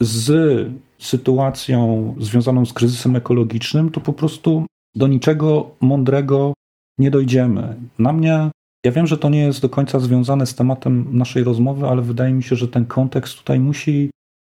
z 0.00 0.28
sytuacją 0.98 2.14
związaną 2.20 2.66
z 2.66 2.72
kryzysem 2.72 3.16
ekologicznym, 3.16 3.90
to 3.90 4.00
po 4.00 4.12
prostu 4.12 4.66
do 4.94 5.06
niczego 5.06 5.70
mądrego 5.80 6.52
nie 6.98 7.10
dojdziemy. 7.10 7.76
Na 7.98 8.12
mnie, 8.12 8.50
ja 8.84 8.92
wiem, 8.92 9.06
że 9.06 9.18
to 9.18 9.28
nie 9.28 9.40
jest 9.40 9.62
do 9.62 9.68
końca 9.68 9.98
związane 9.98 10.46
z 10.46 10.54
tematem 10.54 11.06
naszej 11.10 11.44
rozmowy, 11.44 11.86
ale 11.86 12.02
wydaje 12.02 12.32
mi 12.34 12.42
się, 12.42 12.56
że 12.56 12.68
ten 12.68 12.86
kontekst 12.86 13.38
tutaj 13.38 13.60
musi 13.60 14.10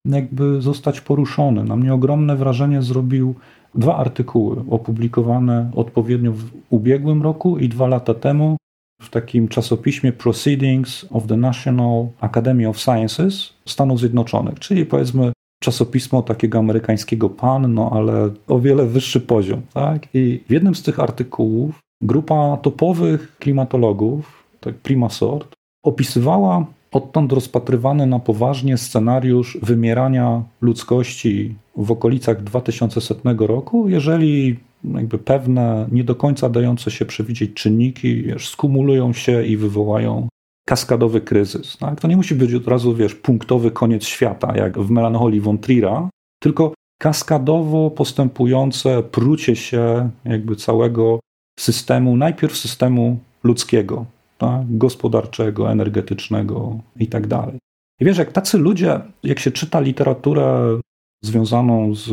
jakby 0.06 0.62
zostać 0.62 1.02
poruszony. 1.02 1.64
Na 1.64 1.76
mnie 1.76 1.94
ogromne 1.94 2.36
wrażenie 2.36 2.82
zrobił 2.82 3.36
dwa 3.76 3.98
artykuły 3.98 4.64
opublikowane 4.70 5.72
odpowiednio 5.76 6.32
w 6.32 6.44
ubiegłym 6.70 7.24
roku 7.24 7.58
i 7.58 7.70
dwa 7.70 7.88
lata 7.88 8.14
temu 8.14 8.58
w 9.02 9.10
takim 9.10 9.48
czasopiśmie 9.48 10.12
Proceedings 10.12 11.06
of 11.12 11.28
the 11.28 11.38
National 11.38 12.08
Academy 12.22 12.70
of 12.70 12.80
Sciences 12.80 13.54
Stanów 13.66 14.00
Zjednoczonych, 14.00 14.60
czyli 14.60 14.86
powiedzmy 14.86 15.32
czasopismo 15.64 16.22
takiego 16.22 16.60
amerykańskiego 16.60 17.30
pan, 17.30 17.74
no 17.74 17.90
ale 17.94 18.30
o 18.48 18.60
wiele 18.60 18.86
wyższy 18.86 19.22
poziom. 19.22 19.62
Tak? 19.74 20.08
I 20.14 20.44
w 20.50 20.52
jednym 20.52 20.76
z 20.76 20.84
tych 20.84 21.00
artykułów 21.00 21.80
grupa 22.02 22.58
topowych 22.62 23.36
klimatologów, 23.40 24.44
tak 24.60 24.76
prima 24.76 25.10
sort, 25.10 25.54
opisywała 25.86 26.66
odtąd 26.92 27.32
rozpatrywany 27.32 28.06
na 28.06 28.20
poważnie 28.20 28.78
scenariusz 28.78 29.58
wymierania 29.62 30.44
ludzkości 30.62 31.56
w 31.78 31.92
okolicach 31.92 32.44
2100 32.44 33.48
roku, 33.48 33.90
jeżeli 33.90 34.60
jakby 34.84 35.18
pewne, 35.18 35.88
nie 35.92 36.04
do 36.04 36.16
końca 36.16 36.50
dające 36.50 36.92
się 36.92 37.06
przewidzieć 37.06 37.54
czynniki 37.54 38.24
wiesz, 38.24 38.50
skumulują 38.50 39.14
się 39.14 39.46
i 39.46 39.58
wywołają 39.58 40.28
kaskadowy 40.68 41.22
kryzys. 41.22 41.78
Tak? 41.78 42.02
To 42.02 42.08
nie 42.08 42.18
musi 42.18 42.36
być 42.36 42.54
od 42.54 42.68
razu, 42.68 42.96
wiesz, 42.96 43.16
punktowy 43.16 43.72
koniec 43.72 44.06
świata, 44.06 44.54
jak 44.56 44.80
w 44.80 44.90
melancholii 44.90 45.42
von 45.42 45.58
Trier'a, 45.58 46.08
tylko 46.40 46.74
kaskadowo 47.00 47.92
postępujące 47.92 49.04
prucie 49.04 49.56
się 49.56 50.10
jakby 50.26 50.56
całego 50.56 51.20
systemu, 51.60 52.18
najpierw 52.18 52.58
systemu 52.58 53.20
ludzkiego, 53.44 54.06
tak? 54.38 54.78
gospodarczego, 54.78 55.72
energetycznego 55.72 56.78
i 57.00 57.08
tak 57.08 57.28
dalej. 57.28 57.58
I 58.00 58.06
wiesz, 58.06 58.18
jak 58.18 58.32
tacy 58.32 58.58
ludzie, 58.58 59.00
jak 59.24 59.40
się 59.40 59.52
czyta 59.52 59.80
literaturę 59.80 60.80
związaną 61.28 61.96
z 61.96 62.10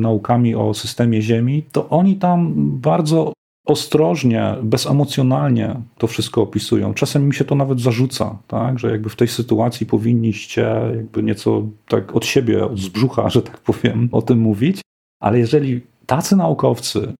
naukami 0.00 0.54
o 0.54 0.74
systemie 0.74 1.22
Ziemi, 1.22 1.62
to 1.72 1.88
oni 1.88 2.16
tam 2.16 2.54
bardzo 2.80 3.32
ostrożnie, 3.66 4.54
bezemocjonalnie 4.62 5.74
to 5.98 6.06
wszystko 6.06 6.42
opisują. 6.42 6.94
Czasem 6.94 7.26
mi 7.26 7.34
się 7.34 7.44
to 7.44 7.54
nawet 7.54 7.80
zarzuca, 7.80 8.38
tak? 8.46 8.78
że 8.78 8.90
jakby 8.90 9.08
w 9.08 9.16
tej 9.16 9.28
sytuacji 9.28 9.86
powinniście 9.86 10.70
jakby 10.96 11.22
nieco 11.22 11.62
tak 11.88 12.16
od 12.16 12.26
siebie, 12.26 12.64
od 12.64 12.78
z 12.78 12.88
brzucha, 12.88 13.28
że 13.28 13.42
tak 13.42 13.58
powiem, 13.58 14.08
o 14.12 14.22
tym 14.22 14.38
mówić. 14.38 14.80
Ale 15.22 15.38
jeżeli 15.38 15.80
tacy 16.06 16.36
naukowcy 16.36 17.14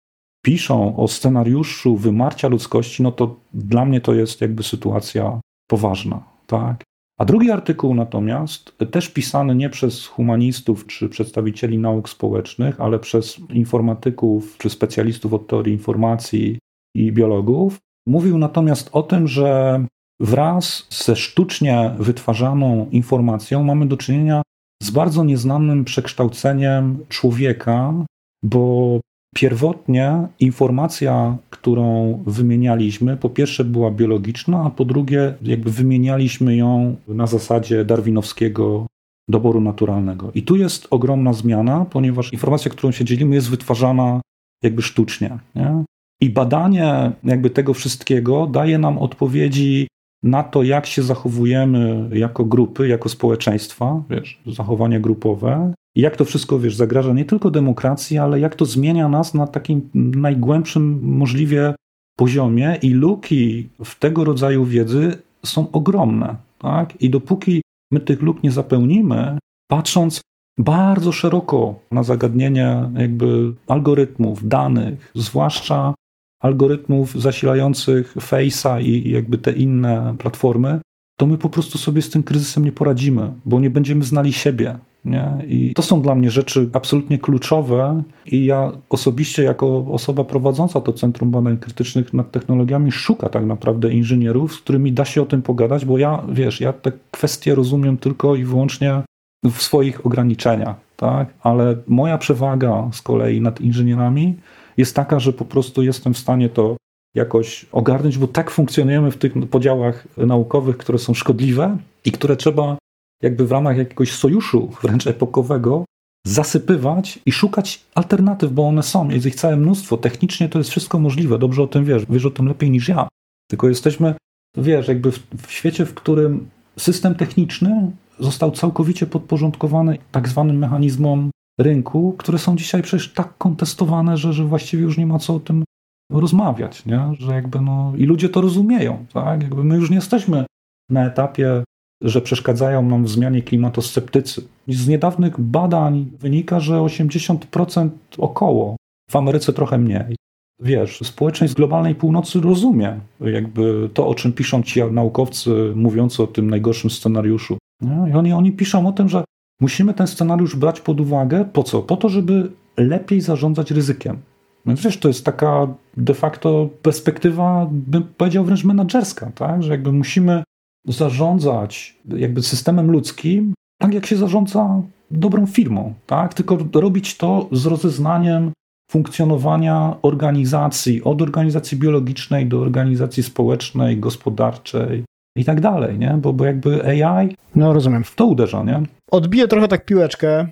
piszą 0.44 0.96
o 0.96 1.08
scenariuszu 1.08 1.96
wymarcia 1.96 2.48
ludzkości, 2.48 3.02
no 3.02 3.12
to 3.12 3.36
dla 3.54 3.84
mnie 3.84 4.00
to 4.00 4.14
jest 4.14 4.40
jakby 4.40 4.62
sytuacja 4.62 5.40
poważna. 5.70 6.22
Tak? 6.46 6.84
A 7.18 7.24
drugi 7.24 7.50
artykuł 7.50 7.94
natomiast, 7.94 8.78
też 8.90 9.08
pisany 9.08 9.54
nie 9.54 9.70
przez 9.70 10.06
humanistów 10.06 10.86
czy 10.86 11.08
przedstawicieli 11.08 11.78
nauk 11.78 12.08
społecznych, 12.08 12.80
ale 12.80 12.98
przez 12.98 13.38
informatyków 13.38 14.58
czy 14.58 14.70
specjalistów 14.70 15.32
od 15.32 15.46
teorii 15.46 15.74
informacji 15.74 16.58
i 16.94 17.12
biologów, 17.12 17.78
mówił 18.08 18.38
natomiast 18.38 18.90
o 18.92 19.02
tym, 19.02 19.28
że 19.28 19.80
wraz 20.20 20.86
ze 20.90 21.16
sztucznie 21.16 21.94
wytwarzaną 21.98 22.88
informacją 22.90 23.64
mamy 23.64 23.86
do 23.86 23.96
czynienia 23.96 24.42
z 24.82 24.90
bardzo 24.90 25.24
nieznanym 25.24 25.84
przekształceniem 25.84 27.06
człowieka, 27.08 27.94
bo 28.42 29.00
Pierwotnie 29.40 30.28
informacja, 30.40 31.36
którą 31.50 32.18
wymienialiśmy, 32.26 33.16
po 33.16 33.30
pierwsze 33.30 33.64
była 33.64 33.90
biologiczna, 33.90 34.64
a 34.64 34.70
po 34.70 34.84
drugie, 34.84 35.34
jakby 35.42 35.70
wymienialiśmy 35.70 36.56
ją 36.56 36.96
na 37.08 37.26
zasadzie 37.26 37.84
darwinowskiego 37.84 38.86
doboru 39.28 39.60
naturalnego. 39.60 40.30
I 40.34 40.42
tu 40.42 40.56
jest 40.56 40.86
ogromna 40.90 41.32
zmiana, 41.32 41.84
ponieważ 41.90 42.32
informacja, 42.32 42.70
którą 42.70 42.92
się 42.92 43.04
dzielimy, 43.04 43.34
jest 43.34 43.50
wytwarzana 43.50 44.20
jakby 44.62 44.82
sztucznie. 44.82 45.38
Nie? 45.54 45.84
I 46.20 46.30
badanie 46.30 47.12
jakby 47.24 47.50
tego 47.50 47.74
wszystkiego 47.74 48.46
daje 48.46 48.78
nam 48.78 48.98
odpowiedzi 48.98 49.88
na 50.22 50.42
to, 50.42 50.62
jak 50.62 50.86
się 50.86 51.02
zachowujemy 51.02 52.08
jako 52.12 52.44
grupy, 52.44 52.88
jako 52.88 53.08
społeczeństwa, 53.08 54.02
wiesz, 54.10 54.40
zachowania 54.46 55.00
grupowe, 55.00 55.72
i 55.96 56.00
jak 56.00 56.16
to 56.16 56.24
wszystko, 56.24 56.58
wiesz, 56.58 56.76
zagraża 56.76 57.12
nie 57.12 57.24
tylko 57.24 57.50
demokracji, 57.50 58.18
ale 58.18 58.40
jak 58.40 58.54
to 58.54 58.64
zmienia 58.64 59.08
nas 59.08 59.34
na 59.34 59.46
takim 59.46 59.90
najgłębszym 59.94 61.00
możliwie 61.02 61.74
poziomie 62.18 62.78
i 62.82 62.90
luki 62.90 63.68
w 63.84 63.98
tego 63.98 64.24
rodzaju 64.24 64.64
wiedzy 64.64 65.18
są 65.46 65.70
ogromne, 65.70 66.36
tak? 66.58 67.02
I 67.02 67.10
dopóki 67.10 67.62
my 67.92 68.00
tych 68.00 68.22
luk 68.22 68.42
nie 68.42 68.50
zapełnimy, 68.50 69.38
patrząc 69.70 70.20
bardzo 70.58 71.12
szeroko 71.12 71.80
na 71.90 72.02
zagadnienie 72.02 72.90
jakby 72.96 73.54
algorytmów, 73.66 74.48
danych, 74.48 75.12
zwłaszcza 75.14 75.94
algorytmów 76.40 77.20
zasilających 77.20 78.16
Face'a 78.16 78.82
i 78.82 79.10
jakby 79.10 79.38
te 79.38 79.52
inne 79.52 80.14
platformy, 80.18 80.80
to 81.18 81.26
my 81.26 81.38
po 81.38 81.48
prostu 81.48 81.78
sobie 81.78 82.02
z 82.02 82.10
tym 82.10 82.22
kryzysem 82.22 82.64
nie 82.64 82.72
poradzimy, 82.72 83.32
bo 83.44 83.60
nie 83.60 83.70
będziemy 83.70 84.04
znali 84.04 84.32
siebie. 84.32 84.78
Nie? 85.04 85.32
I 85.48 85.74
to 85.74 85.82
są 85.82 86.02
dla 86.02 86.14
mnie 86.14 86.30
rzeczy 86.30 86.70
absolutnie 86.72 87.18
kluczowe 87.18 88.02
i 88.26 88.44
ja 88.44 88.72
osobiście 88.88 89.42
jako 89.42 89.86
osoba 89.90 90.24
prowadząca 90.24 90.80
to 90.80 90.92
Centrum 90.92 91.30
Badań 91.30 91.58
Krytycznych 91.58 92.14
nad 92.14 92.30
Technologiami 92.30 92.92
szuka 92.92 93.28
tak 93.28 93.46
naprawdę 93.46 93.92
inżynierów, 93.92 94.54
z 94.54 94.58
którymi 94.58 94.92
da 94.92 95.04
się 95.04 95.22
o 95.22 95.26
tym 95.26 95.42
pogadać, 95.42 95.84
bo 95.84 95.98
ja, 95.98 96.22
wiesz, 96.32 96.60
ja 96.60 96.72
te 96.72 96.92
kwestie 97.10 97.54
rozumiem 97.54 97.96
tylko 97.96 98.36
i 98.36 98.44
wyłącznie 98.44 99.02
w 99.44 99.62
swoich 99.62 100.06
ograniczeniach, 100.06 100.76
tak? 100.96 101.34
Ale 101.40 101.76
moja 101.86 102.18
przewaga 102.18 102.88
z 102.92 103.02
kolei 103.02 103.40
nad 103.40 103.60
inżynierami 103.60 104.36
jest 104.78 104.96
taka, 104.96 105.20
że 105.20 105.32
po 105.32 105.44
prostu 105.44 105.82
jestem 105.82 106.14
w 106.14 106.18
stanie 106.18 106.48
to 106.48 106.76
jakoś 107.14 107.66
ogarnąć, 107.72 108.18
bo 108.18 108.28
tak 108.28 108.50
funkcjonujemy 108.50 109.10
w 109.10 109.18
tych 109.18 109.32
podziałach 109.50 110.08
naukowych, 110.16 110.76
które 110.76 110.98
są 110.98 111.14
szkodliwe 111.14 111.78
i 112.04 112.12
które 112.12 112.36
trzeba 112.36 112.78
jakby 113.22 113.46
w 113.46 113.52
ramach 113.52 113.76
jakiegoś 113.76 114.12
sojuszu 114.12 114.70
wręcz 114.82 115.06
epokowego 115.06 115.84
zasypywać 116.26 117.18
i 117.26 117.32
szukać 117.32 117.84
alternatyw, 117.94 118.52
bo 118.52 118.68
one 118.68 118.82
są, 118.82 119.08
jest 119.08 119.26
ich 119.26 119.34
całe 119.34 119.56
mnóstwo. 119.56 119.96
Technicznie 119.96 120.48
to 120.48 120.58
jest 120.58 120.70
wszystko 120.70 120.98
możliwe, 120.98 121.38
dobrze 121.38 121.62
o 121.62 121.66
tym 121.66 121.84
wiesz, 121.84 122.06
wiesz 122.10 122.24
o 122.24 122.30
tym 122.30 122.48
lepiej 122.48 122.70
niż 122.70 122.88
ja. 122.88 123.08
Tylko 123.50 123.68
jesteśmy, 123.68 124.14
wiesz, 124.56 124.88
jakby 124.88 125.12
w, 125.12 125.26
w 125.46 125.52
świecie, 125.52 125.86
w 125.86 125.94
którym 125.94 126.48
system 126.76 127.14
techniczny 127.14 127.92
został 128.18 128.50
całkowicie 128.50 129.06
podporządkowany 129.06 129.98
tak 130.12 130.28
zwanym 130.28 130.58
mechanizmom 130.58 131.30
rynku, 131.58 132.14
które 132.18 132.38
są 132.38 132.56
dzisiaj 132.56 132.82
przecież 132.82 133.12
tak 133.12 133.38
kontestowane, 133.38 134.16
że, 134.16 134.32
że 134.32 134.44
właściwie 134.44 134.82
już 134.82 134.98
nie 134.98 135.06
ma 135.06 135.18
co 135.18 135.34
o 135.34 135.40
tym 135.40 135.64
rozmawiać, 136.12 136.86
nie? 136.86 137.00
że 137.18 137.32
jakby 137.32 137.60
no 137.60 137.92
i 137.96 138.04
ludzie 138.04 138.28
to 138.28 138.40
rozumieją, 138.40 139.06
tak? 139.12 139.42
Jakby 139.42 139.64
my 139.64 139.76
już 139.76 139.90
nie 139.90 139.96
jesteśmy 139.96 140.44
na 140.90 141.06
etapie 141.06 141.62
że 142.02 142.20
przeszkadzają 142.20 142.82
nam 142.82 143.04
w 143.04 143.08
zmianie 143.08 143.42
klimatu 143.42 143.82
sceptycy. 143.82 144.42
Z 144.68 144.88
niedawnych 144.88 145.40
badań 145.40 146.10
wynika, 146.20 146.60
że 146.60 146.74
80% 146.74 147.90
około, 148.18 148.76
w 149.10 149.16
Ameryce 149.16 149.52
trochę 149.52 149.78
mniej, 149.78 150.16
wiesz, 150.60 151.00
społeczeństw 151.00 151.56
globalnej 151.56 151.94
północy 151.94 152.40
rozumie 152.40 153.00
jakby 153.20 153.90
to, 153.94 154.08
o 154.08 154.14
czym 154.14 154.32
piszą 154.32 154.62
ci 154.62 154.82
naukowcy 154.84 155.72
mówiący 155.74 156.22
o 156.22 156.26
tym 156.26 156.50
najgorszym 156.50 156.90
scenariuszu. 156.90 157.58
Nie? 157.80 158.10
I 158.10 158.12
oni, 158.12 158.32
oni 158.32 158.52
piszą 158.52 158.88
o 158.88 158.92
tym, 158.92 159.08
że 159.08 159.24
musimy 159.60 159.94
ten 159.94 160.06
scenariusz 160.06 160.56
brać 160.56 160.80
pod 160.80 161.00
uwagę. 161.00 161.44
Po 161.52 161.62
co? 161.62 161.82
Po 161.82 161.96
to, 161.96 162.08
żeby 162.08 162.50
lepiej 162.76 163.20
zarządzać 163.20 163.70
ryzykiem. 163.70 164.18
Więc 164.66 164.82
wiesz, 164.82 164.98
to 164.98 165.08
jest 165.08 165.24
taka 165.24 165.66
de 165.96 166.14
facto 166.14 166.68
perspektywa, 166.82 167.68
bym 167.70 168.02
powiedział 168.02 168.44
wręcz 168.44 168.64
menedżerska, 168.64 169.30
tak? 169.34 169.62
że 169.62 169.72
jakby 169.72 169.92
musimy 169.92 170.42
zarządzać 170.88 171.96
jakby 172.04 172.42
systemem 172.42 172.90
ludzkim 172.90 173.54
tak, 173.80 173.94
jak 173.94 174.06
się 174.06 174.16
zarządza 174.16 174.82
dobrą 175.10 175.46
firmą, 175.46 175.94
tak? 176.06 176.34
tylko 176.34 176.58
robić 176.74 177.16
to 177.16 177.48
z 177.52 177.66
rozeznaniem 177.66 178.52
funkcjonowania 178.90 179.96
organizacji, 180.02 181.04
od 181.04 181.22
organizacji 181.22 181.78
biologicznej 181.78 182.46
do 182.46 182.60
organizacji 182.60 183.22
społecznej, 183.22 183.96
gospodarczej 183.96 185.04
i 185.38 185.44
tak 185.44 185.60
dalej, 185.60 185.98
nie? 185.98 186.18
Bo, 186.22 186.32
bo 186.32 186.44
jakby 186.44 186.84
AI 186.84 187.36
no, 187.54 187.72
rozumiem. 187.72 188.04
w 188.04 188.14
to 188.14 188.26
uderza, 188.26 188.62
nie? 188.62 188.82
Odbiję 189.10 189.48
trochę 189.48 189.68
tak 189.68 189.84
piłeczkę. 189.84 190.48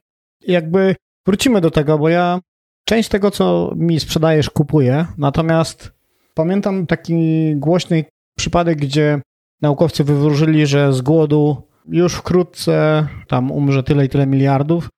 Jakby 0.47 0.95
wrócimy 1.26 1.61
do 1.61 1.71
tego, 1.71 1.99
bo 1.99 2.09
ja 2.09 2.40
część 2.85 3.09
tego, 3.09 3.31
co 3.31 3.73
mi 3.76 4.00
sprzedajesz, 4.00 4.50
kupuję, 4.50 5.07
natomiast 5.19 5.93
pamiętam 6.35 6.87
taki 6.87 7.52
głośny 7.57 8.05
przypadek, 8.38 8.78
gdzie 8.78 9.21
naukowcy 9.62 10.05
wywróżyli, 10.05 10.66
że 10.66 10.93
z 10.93 11.02
głodu 11.02 11.62
już 11.88 12.14
wkrótce 12.14 13.07
tam 13.28 13.50
umrze 13.50 13.83
tyle 13.83 14.05
i 14.05 14.09
tyle 14.09 14.26
miliardów 14.26 14.88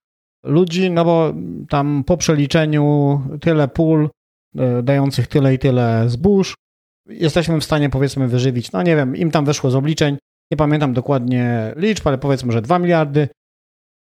ludzi, 0.44 0.90
no 0.90 1.04
bo 1.04 1.34
tam 1.68 2.04
po 2.04 2.16
przeliczeniu 2.16 3.20
tyle 3.40 3.68
pól 3.68 4.10
e, 4.56 4.82
dających 4.82 5.26
tyle 5.26 5.54
i 5.54 5.58
tyle 5.58 6.04
zbóż, 6.08 6.54
jesteśmy 7.08 7.60
w 7.60 7.64
stanie 7.64 7.90
powiedzmy 7.90 8.28
wyżywić, 8.28 8.72
no 8.72 8.82
nie 8.82 8.96
wiem, 8.96 9.16
im 9.16 9.30
tam 9.30 9.44
weszło 9.44 9.70
z 9.70 9.74
obliczeń, 9.74 10.16
nie 10.50 10.56
pamiętam 10.56 10.92
dokładnie 10.92 11.72
liczb, 11.76 12.06
ale 12.06 12.18
powiedzmy, 12.18 12.52
że 12.52 12.62
2 12.62 12.78
miliardy 12.78 13.28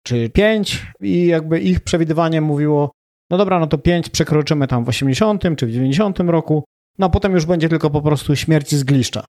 czy 0.03 0.29
5 0.29 0.85
i 1.01 1.25
jakby 1.25 1.59
ich 1.59 1.79
przewidywanie 1.79 2.41
mówiło, 2.41 2.91
no 3.29 3.37
dobra, 3.37 3.59
no 3.59 3.67
to 3.67 3.77
5 3.77 4.09
przekroczymy 4.09 4.67
tam 4.67 4.85
w 4.85 4.89
80 4.89 5.43
czy 5.57 5.67
w 5.67 5.71
90 5.71 6.19
roku, 6.19 6.63
no 6.97 7.05
a 7.05 7.09
potem 7.09 7.33
już 7.33 7.45
będzie 7.45 7.69
tylko 7.69 7.89
po 7.89 8.01
prostu 8.01 8.35
śmierć 8.35 8.75
z 8.75 8.83
gliszcza. 8.83 9.25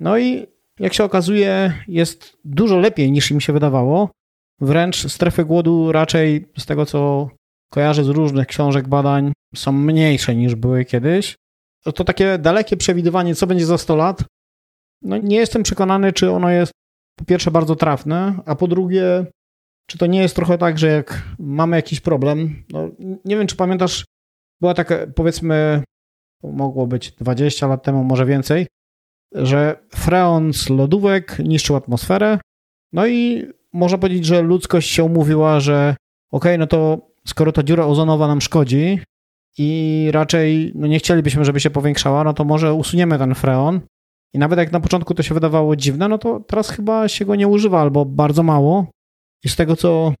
No 0.00 0.18
i 0.18 0.46
jak 0.80 0.94
się 0.94 1.04
okazuje, 1.04 1.72
jest 1.88 2.36
dużo 2.44 2.78
lepiej 2.78 3.12
niż 3.12 3.30
im 3.30 3.40
się 3.40 3.52
wydawało. 3.52 4.10
Wręcz 4.60 5.08
strefy 5.12 5.44
głodu 5.44 5.92
raczej 5.92 6.48
z 6.58 6.66
tego, 6.66 6.86
co 6.86 7.28
kojarzę 7.70 8.04
z 8.04 8.08
różnych 8.08 8.46
książek, 8.46 8.88
badań, 8.88 9.32
są 9.54 9.72
mniejsze 9.72 10.34
niż 10.34 10.54
były 10.54 10.84
kiedyś. 10.84 11.36
To 11.94 12.04
takie 12.04 12.38
dalekie 12.38 12.76
przewidywanie, 12.76 13.34
co 13.34 13.46
będzie 13.46 13.66
za 13.66 13.78
100 13.78 13.96
lat, 13.96 14.24
no 15.02 15.18
nie 15.18 15.36
jestem 15.36 15.62
przekonany, 15.62 16.12
czy 16.12 16.30
ono 16.30 16.50
jest 16.50 16.72
po 17.18 17.24
pierwsze 17.24 17.50
bardzo 17.50 17.76
trafne, 17.76 18.38
a 18.46 18.54
po 18.54 18.68
drugie, 18.68 19.26
czy 19.86 19.98
to 19.98 20.06
nie 20.06 20.20
jest 20.20 20.36
trochę 20.36 20.58
tak, 20.58 20.78
że 20.78 20.86
jak 20.86 21.22
mamy 21.38 21.76
jakiś 21.76 22.00
problem, 22.00 22.64
no 22.70 22.88
nie 23.24 23.36
wiem, 23.36 23.46
czy 23.46 23.56
pamiętasz, 23.56 24.04
była 24.60 24.74
taka, 24.74 25.06
powiedzmy, 25.14 25.82
mogło 26.42 26.86
być 26.86 27.12
20 27.12 27.66
lat 27.66 27.82
temu, 27.82 28.04
może 28.04 28.26
więcej, 28.26 28.66
że 29.34 29.76
freon 29.94 30.52
z 30.52 30.68
lodówek 30.68 31.38
niszczył 31.38 31.76
atmosferę, 31.76 32.38
no 32.92 33.06
i 33.06 33.46
można 33.72 33.98
powiedzieć, 33.98 34.24
że 34.24 34.42
ludzkość 34.42 34.90
się 34.90 35.04
umówiła, 35.04 35.60
że 35.60 35.96
okej, 36.32 36.50
okay, 36.52 36.58
no 36.58 36.66
to 36.66 37.08
skoro 37.26 37.52
ta 37.52 37.62
dziura 37.62 37.86
ozonowa 37.86 38.28
nam 38.28 38.40
szkodzi 38.40 39.00
i 39.58 40.08
raczej 40.12 40.72
no 40.74 40.86
nie 40.86 40.98
chcielibyśmy, 40.98 41.44
żeby 41.44 41.60
się 41.60 41.70
powiększała, 41.70 42.24
no 42.24 42.34
to 42.34 42.44
może 42.44 42.74
usuniemy 42.74 43.18
ten 43.18 43.34
freon. 43.34 43.80
I 44.34 44.38
nawet 44.38 44.58
jak 44.58 44.72
na 44.72 44.80
początku 44.80 45.14
to 45.14 45.22
się 45.22 45.34
wydawało 45.34 45.76
dziwne, 45.76 46.08
no 46.08 46.18
to 46.18 46.40
teraz 46.40 46.70
chyba 46.70 47.08
się 47.08 47.24
go 47.24 47.34
nie 47.34 47.48
używa 47.48 47.80
albo 47.80 48.04
bardzo 48.04 48.42
mało. 48.42 48.86
I 49.44 49.48
z 49.48 49.56
tego, 49.56 49.76
co 49.76 50.12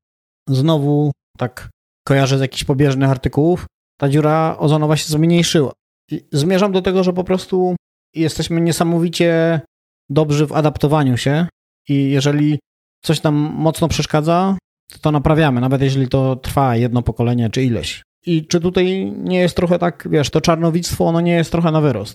znowu 0.48 1.12
tak 1.38 1.68
kojarzę 2.06 2.38
z 2.38 2.40
jakichś 2.40 2.64
pobieżnych 2.64 3.10
artykułów, 3.10 3.66
ta 4.00 4.08
dziura 4.08 4.56
ozonowa 4.58 4.96
się 4.96 5.08
zmniejszyła. 5.08 5.72
I 6.10 6.26
zmierzam 6.32 6.72
do 6.72 6.82
tego, 6.82 7.04
że 7.04 7.12
po 7.12 7.24
prostu 7.24 7.76
jesteśmy 8.14 8.60
niesamowicie 8.60 9.60
dobrzy 10.10 10.46
w 10.46 10.52
adaptowaniu 10.52 11.16
się 11.16 11.46
i 11.88 12.10
jeżeli 12.10 12.58
coś 13.04 13.22
nam 13.22 13.34
mocno 13.34 13.88
przeszkadza, 13.88 14.58
to 14.92 14.98
to 14.98 15.12
naprawiamy, 15.12 15.60
nawet 15.60 15.82
jeśli 15.82 16.08
to 16.08 16.36
trwa 16.36 16.76
jedno 16.76 17.02
pokolenie 17.02 17.50
czy 17.50 17.62
ileś. 17.62 18.02
I 18.28 18.46
czy 18.46 18.60
tutaj 18.60 19.12
nie 19.24 19.38
jest 19.38 19.56
trochę 19.56 19.78
tak, 19.78 20.08
wiesz, 20.10 20.30
to 20.30 20.40
czarnowictwo, 20.40 21.06
ono 21.06 21.20
nie 21.20 21.32
jest 21.32 21.52
trochę 21.52 21.72
na 21.72 21.80
wyrost? 21.80 22.14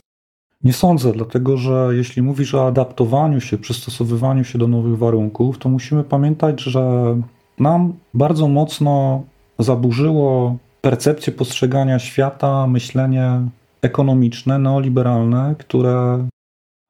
Nie 0.63 0.73
sądzę, 0.73 1.11
dlatego 1.11 1.57
że 1.57 1.89
jeśli 1.91 2.21
mówisz 2.21 2.55
o 2.55 2.67
adaptowaniu 2.67 3.41
się, 3.41 3.57
przystosowywaniu 3.57 4.43
się 4.43 4.59
do 4.59 4.67
nowych 4.67 4.97
warunków, 4.97 5.57
to 5.57 5.69
musimy 5.69 6.03
pamiętać, 6.03 6.61
że 6.61 7.15
nam 7.59 7.93
bardzo 8.13 8.47
mocno 8.47 9.23
zaburzyło 9.59 10.57
percepcję 10.81 11.33
postrzegania 11.33 11.99
świata, 11.99 12.67
myślenie 12.67 13.41
ekonomiczne, 13.81 14.59
neoliberalne, 14.59 15.55
które 15.59 16.27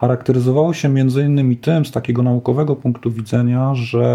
charakteryzowało 0.01 0.73
się 0.73 0.89
między 0.89 1.21
innymi 1.21 1.57
tym, 1.57 1.85
z 1.85 1.91
takiego 1.91 2.23
naukowego 2.23 2.75
punktu 2.75 3.11
widzenia, 3.11 3.75
że 3.75 4.05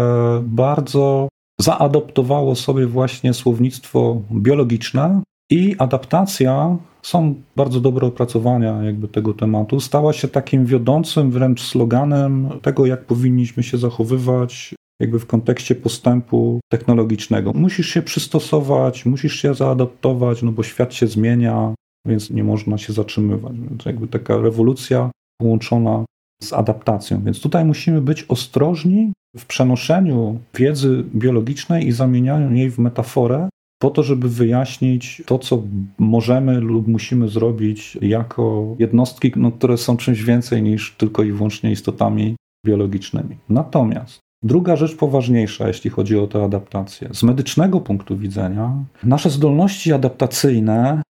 bardzo 0.43 1.27
zaadoptowało 1.59 2.55
sobie 2.55 2.87
właśnie 2.87 3.33
słownictwo 3.33 4.21
biologiczne 4.31 5.21
i 5.51 5.75
adaptacja 5.77 6.77
są 7.01 7.35
bardzo 7.55 7.81
dobre 7.81 8.07
opracowania 8.07 8.83
jakby 8.83 9.07
tego 9.07 9.33
tematu. 9.33 9.79
Stała 9.79 10.13
się 10.13 10.27
takim 10.27 10.65
wiodącym 10.65 11.31
wręcz 11.31 11.61
sloganem 11.61 12.49
tego, 12.61 12.85
jak 12.85 13.05
powinniśmy 13.05 13.63
się 13.63 13.77
zachowywać 13.77 14.75
jakby 15.01 15.19
w 15.19 15.25
kontekście 15.25 15.75
postępu 15.75 16.59
technologicznego. 16.71 17.53
Musisz 17.53 17.87
się 17.87 18.01
przystosować, 18.01 19.05
musisz 19.05 19.35
się 19.35 19.53
zaadaptować, 19.53 20.43
no 20.43 20.51
bo 20.51 20.63
świat 20.63 20.93
się 20.93 21.07
zmienia, 21.07 21.73
więc 22.07 22.29
nie 22.29 22.43
można 22.43 22.77
się 22.77 22.93
zatrzymywać. 22.93 23.59
Więc 23.59 23.85
jakby 23.85 24.07
taka 24.07 24.37
rewolucja 24.37 25.11
połączona 25.41 26.05
z 26.41 26.53
adaptacją. 26.53 27.23
Więc 27.23 27.41
tutaj 27.41 27.65
musimy 27.65 28.01
być 28.01 28.25
ostrożni 28.27 29.11
w 29.37 29.45
przenoszeniu 29.45 30.39
wiedzy 30.57 31.03
biologicznej 31.15 31.87
i 31.87 31.91
zamienianiu 31.91 32.55
jej 32.55 32.69
w 32.69 32.79
metaforę, 32.79 33.49
po 33.81 33.89
to, 33.89 34.03
żeby 34.03 34.29
wyjaśnić 34.29 35.23
to, 35.25 35.39
co 35.39 35.63
możemy 35.99 36.59
lub 36.59 36.87
musimy 36.87 37.27
zrobić 37.27 37.97
jako 38.01 38.75
jednostki, 38.79 39.31
no, 39.35 39.51
które 39.51 39.77
są 39.77 39.97
czymś 39.97 40.23
więcej 40.23 40.63
niż 40.63 40.95
tylko 40.97 41.23
i 41.23 41.31
wyłącznie 41.31 41.71
istotami 41.71 42.35
biologicznymi. 42.65 43.37
Natomiast 43.49 44.19
druga 44.43 44.75
rzecz 44.75 44.95
poważniejsza, 44.95 45.67
jeśli 45.67 45.89
chodzi 45.89 46.17
o 46.17 46.27
tę 46.27 46.43
adaptację, 46.43 47.09
z 47.11 47.23
medycznego 47.23 47.81
punktu 47.81 48.17
widzenia, 48.17 48.73
nasze 49.03 49.29
zdolności 49.29 49.93
adaptacyjne 49.93 51.01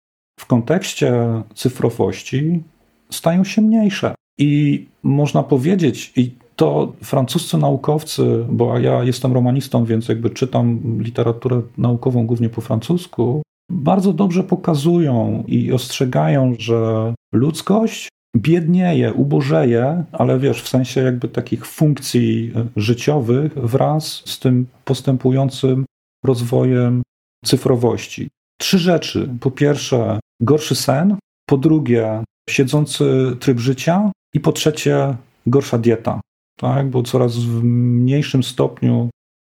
w 0.41 0.47
kontekście 0.47 1.13
cyfrowości 1.55 2.63
stają 3.11 3.45
się 3.45 3.63
mniejsze. 3.63 4.15
I 4.39 4.87
można 5.03 5.43
powiedzieć, 5.43 6.13
i 6.17 6.33
to 6.59 6.93
francuscy 7.03 7.59
naukowcy, 7.59 8.47
bo 8.49 8.79
ja 8.79 9.05
jestem 9.05 9.33
romanistą, 9.33 9.85
więc 9.85 10.09
jakby 10.09 10.31
czytam 10.31 10.81
literaturę 11.03 11.63
naukową 11.77 12.27
głównie 12.27 12.49
po 12.49 12.61
francusku, 12.61 13.43
bardzo 13.71 14.13
dobrze 14.13 14.45
pokazują 14.45 15.45
i 15.47 15.73
ostrzegają, 15.73 16.55
że 16.59 17.15
ludzkość 17.33 18.09
biednieje, 18.37 19.13
ubożeje, 19.13 20.05
ale 20.13 20.39
wiesz, 20.39 20.63
w 20.63 20.69
sensie 20.69 21.01
jakby 21.01 21.29
takich 21.29 21.67
funkcji 21.67 22.53
życiowych 22.77 23.55
wraz 23.55 24.23
z 24.27 24.39
tym 24.39 24.67
postępującym 24.85 25.85
rozwojem 26.25 27.03
cyfrowości. 27.45 28.29
Trzy 28.61 28.79
rzeczy. 28.79 29.29
Po 29.41 29.51
pierwsze, 29.51 30.21
gorszy 30.41 30.75
sen. 30.75 31.17
Po 31.49 31.57
drugie, 31.57 32.25
siedzący 32.51 33.37
tryb 33.41 33.59
życia. 33.59 34.13
I 34.35 34.41
po 34.41 34.53
trzecie, 34.53 35.17
gorsza 35.47 35.79
dieta 35.79 36.21
tak? 36.59 36.91
bo 36.91 37.03
coraz 37.03 37.37
w 37.37 37.65
mniejszym 37.65 38.43
stopniu 38.43 39.09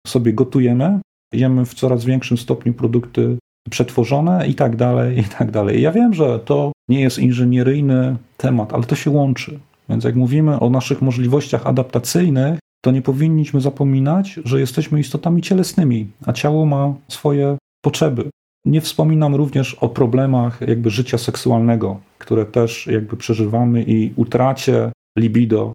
sobie 0.07 0.33
gotujemy, 0.33 0.99
jemy 1.33 1.65
w 1.65 1.73
coraz 1.73 2.05
większym 2.05 2.37
stopniu 2.37 2.73
produkty 2.73 3.37
przetworzone 3.69 4.47
i 4.47 4.55
tak 4.55 4.75
dalej, 4.75 5.19
i 5.19 5.23
tak 5.23 5.51
dalej. 5.51 5.81
Ja 5.81 5.91
wiem, 5.91 6.13
że 6.13 6.39
to 6.39 6.71
nie 6.89 7.01
jest 7.01 7.19
inżynieryjny 7.19 8.15
temat, 8.37 8.73
ale 8.73 8.83
to 8.83 8.95
się 8.95 9.11
łączy. 9.11 9.59
Więc 9.89 10.03
jak 10.03 10.15
mówimy 10.15 10.59
o 10.59 10.69
naszych 10.69 11.01
możliwościach 11.01 11.67
adaptacyjnych, 11.67 12.59
to 12.85 12.91
nie 12.91 13.01
powinniśmy 13.01 13.61
zapominać, 13.61 14.39
że 14.45 14.59
jesteśmy 14.59 14.99
istotami 14.99 15.41
cielesnymi, 15.41 16.07
a 16.25 16.33
ciało 16.33 16.65
ma 16.65 16.93
swoje 17.07 17.57
potrzeby. 17.81 18.29
Nie 18.65 18.81
wspominam 18.81 19.35
również 19.35 19.73
o 19.73 19.89
problemach 19.89 20.61
jakby 20.61 20.89
życia 20.89 21.17
seksualnego, 21.17 21.99
które 22.17 22.45
też 22.45 22.87
jakby 22.87 23.17
przeżywamy 23.17 23.83
i 23.83 24.13
utracie 24.15 24.91
libido, 25.17 25.73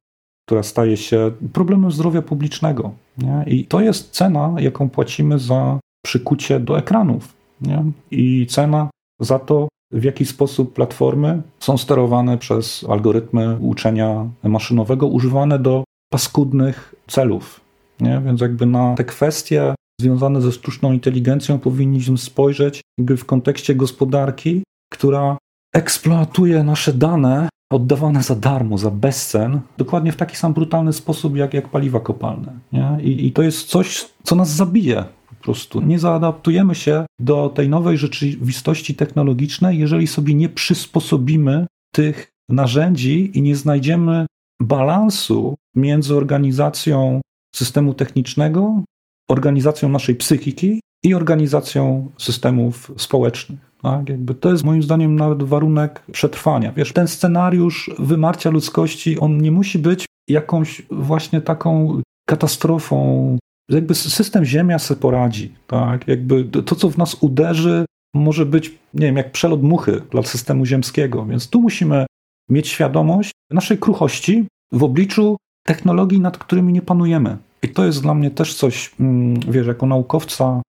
która 0.53 0.63
staje 0.63 0.97
się 0.97 1.31
problemem 1.53 1.93
zdrowia 1.93 2.23
publicznego. 2.23 2.93
Nie? 3.19 3.45
I 3.47 3.65
to 3.65 3.81
jest 3.81 4.11
cena, 4.11 4.55
jaką 4.59 4.91
płacimy 4.91 5.39
za 5.39 5.79
przykucie 6.05 6.61
do 6.61 6.79
ekranów. 6.79 7.35
Nie? 7.61 7.85
I 8.11 8.47
cena 8.47 8.91
za 9.21 9.39
to, 9.39 9.69
w 9.93 10.05
jaki 10.05 10.27
sposób 10.27 10.73
platformy 10.73 11.43
są 11.61 11.79
sterowane 11.79 12.39
przez 12.39 12.85
algorytmy 12.89 13.57
uczenia 13.61 14.31
maszynowego, 14.43 15.07
używane 15.07 15.59
do 15.59 15.85
paskudnych 16.11 16.95
celów. 17.07 17.61
Nie? 18.01 18.23
Więc 18.25 18.41
jakby 18.41 18.67
na 18.67 18.95
te 18.95 19.05
kwestie 19.05 19.75
związane 20.01 20.41
ze 20.41 20.53
sztuczną 20.53 20.93
inteligencją 20.93 21.59
powinniśmy 21.59 22.19
spojrzeć 22.19 22.81
jakby 22.99 23.17
w 23.17 23.25
kontekście 23.25 23.75
gospodarki, 23.75 24.63
która 24.93 25.39
eksploatuje 25.73 26.65
nasze 26.65 26.93
dane 26.93 27.49
oddawane 27.73 28.23
za 28.23 28.37
darmo, 28.37 28.79
za 28.79 28.91
bezcen, 28.91 29.61
dokładnie 29.79 30.13
w 30.13 30.17
taki 30.17 30.37
sam 30.37 30.53
brutalny 30.53 30.93
sposób 30.93 31.37
jak, 31.37 31.55
jak 31.55 31.69
paliwa 31.69 32.01
kopalne. 32.01 32.53
Nie? 32.73 32.99
I, 33.03 33.27
I 33.27 33.33
to 33.33 33.43
jest 33.43 33.69
coś, 33.69 34.05
co 34.23 34.37
nas 34.37 34.51
zabije 34.51 35.05
po 35.29 35.35
prostu. 35.45 35.81
Nie 35.81 35.99
zaadaptujemy 35.99 36.75
się 36.75 37.07
do 37.21 37.49
tej 37.49 37.69
nowej 37.69 37.99
rzeczywistości 37.99 38.95
technologicznej, 38.95 39.79
jeżeli 39.79 40.07
sobie 40.07 40.35
nie 40.35 40.49
przysposobimy 40.49 41.67
tych 41.95 42.29
narzędzi 42.49 43.39
i 43.39 43.43
nie 43.43 43.57
znajdziemy 43.57 44.27
balansu 44.63 45.55
między 45.77 46.17
organizacją 46.17 47.21
systemu 47.55 47.95
technicznego, 47.95 48.83
organizacją 49.31 49.89
naszej 49.89 50.15
psychiki 50.15 50.81
i 51.05 51.15
organizacją 51.15 52.11
systemów 52.19 52.93
społecznych. 52.97 53.72
Tak? 53.83 54.09
Jakby 54.09 54.35
to 54.35 54.51
jest 54.51 54.65
moim 54.65 54.83
zdaniem 54.83 55.17
nawet 55.17 55.43
warunek 55.43 56.03
przetrwania. 56.13 56.73
Wiesz, 56.73 56.93
ten 56.93 57.09
scenariusz 57.09 57.91
wymarcia 57.99 58.51
ludzkości, 58.51 59.19
on 59.19 59.39
nie 59.39 59.51
musi 59.51 59.79
być 59.79 60.07
jakąś 60.29 60.83
właśnie 60.91 61.41
taką 61.41 62.01
katastrofą. 62.29 63.39
Jakby 63.71 63.95
system 63.95 64.45
Ziemia 64.45 64.79
sobie 64.79 65.01
poradzi. 65.01 65.55
Tak? 65.67 66.09
Jakby 66.09 66.45
to, 66.45 66.75
co 66.75 66.91
w 66.91 66.99
nas 66.99 67.17
uderzy, 67.21 67.85
może 68.15 68.47
być, 68.47 68.69
nie 68.95 69.07
wiem, 69.07 69.17
jak 69.17 69.33
przelot 69.33 69.63
muchy 69.63 70.03
dla 70.11 70.23
systemu 70.23 70.67
ziemskiego. 70.67 71.27
Więc 71.27 71.49
tu 71.49 71.61
musimy 71.61 72.07
mieć 72.51 72.69
świadomość 72.69 73.31
naszej 73.51 73.79
kruchości 73.79 74.47
w 74.73 74.83
obliczu 74.83 75.37
technologii, 75.67 76.21
nad 76.21 76.39
którymi 76.39 76.73
nie 76.73 76.83
panujemy. 76.83 77.37
I 77.63 77.69
to 77.69 77.85
jest 77.85 78.03
dla 78.03 78.15
mnie 78.15 78.31
też 78.31 78.55
coś, 78.55 78.95
mm, 79.01 79.41
wiesz, 79.41 79.67
jako 79.67 79.87
naukowca 79.87 80.63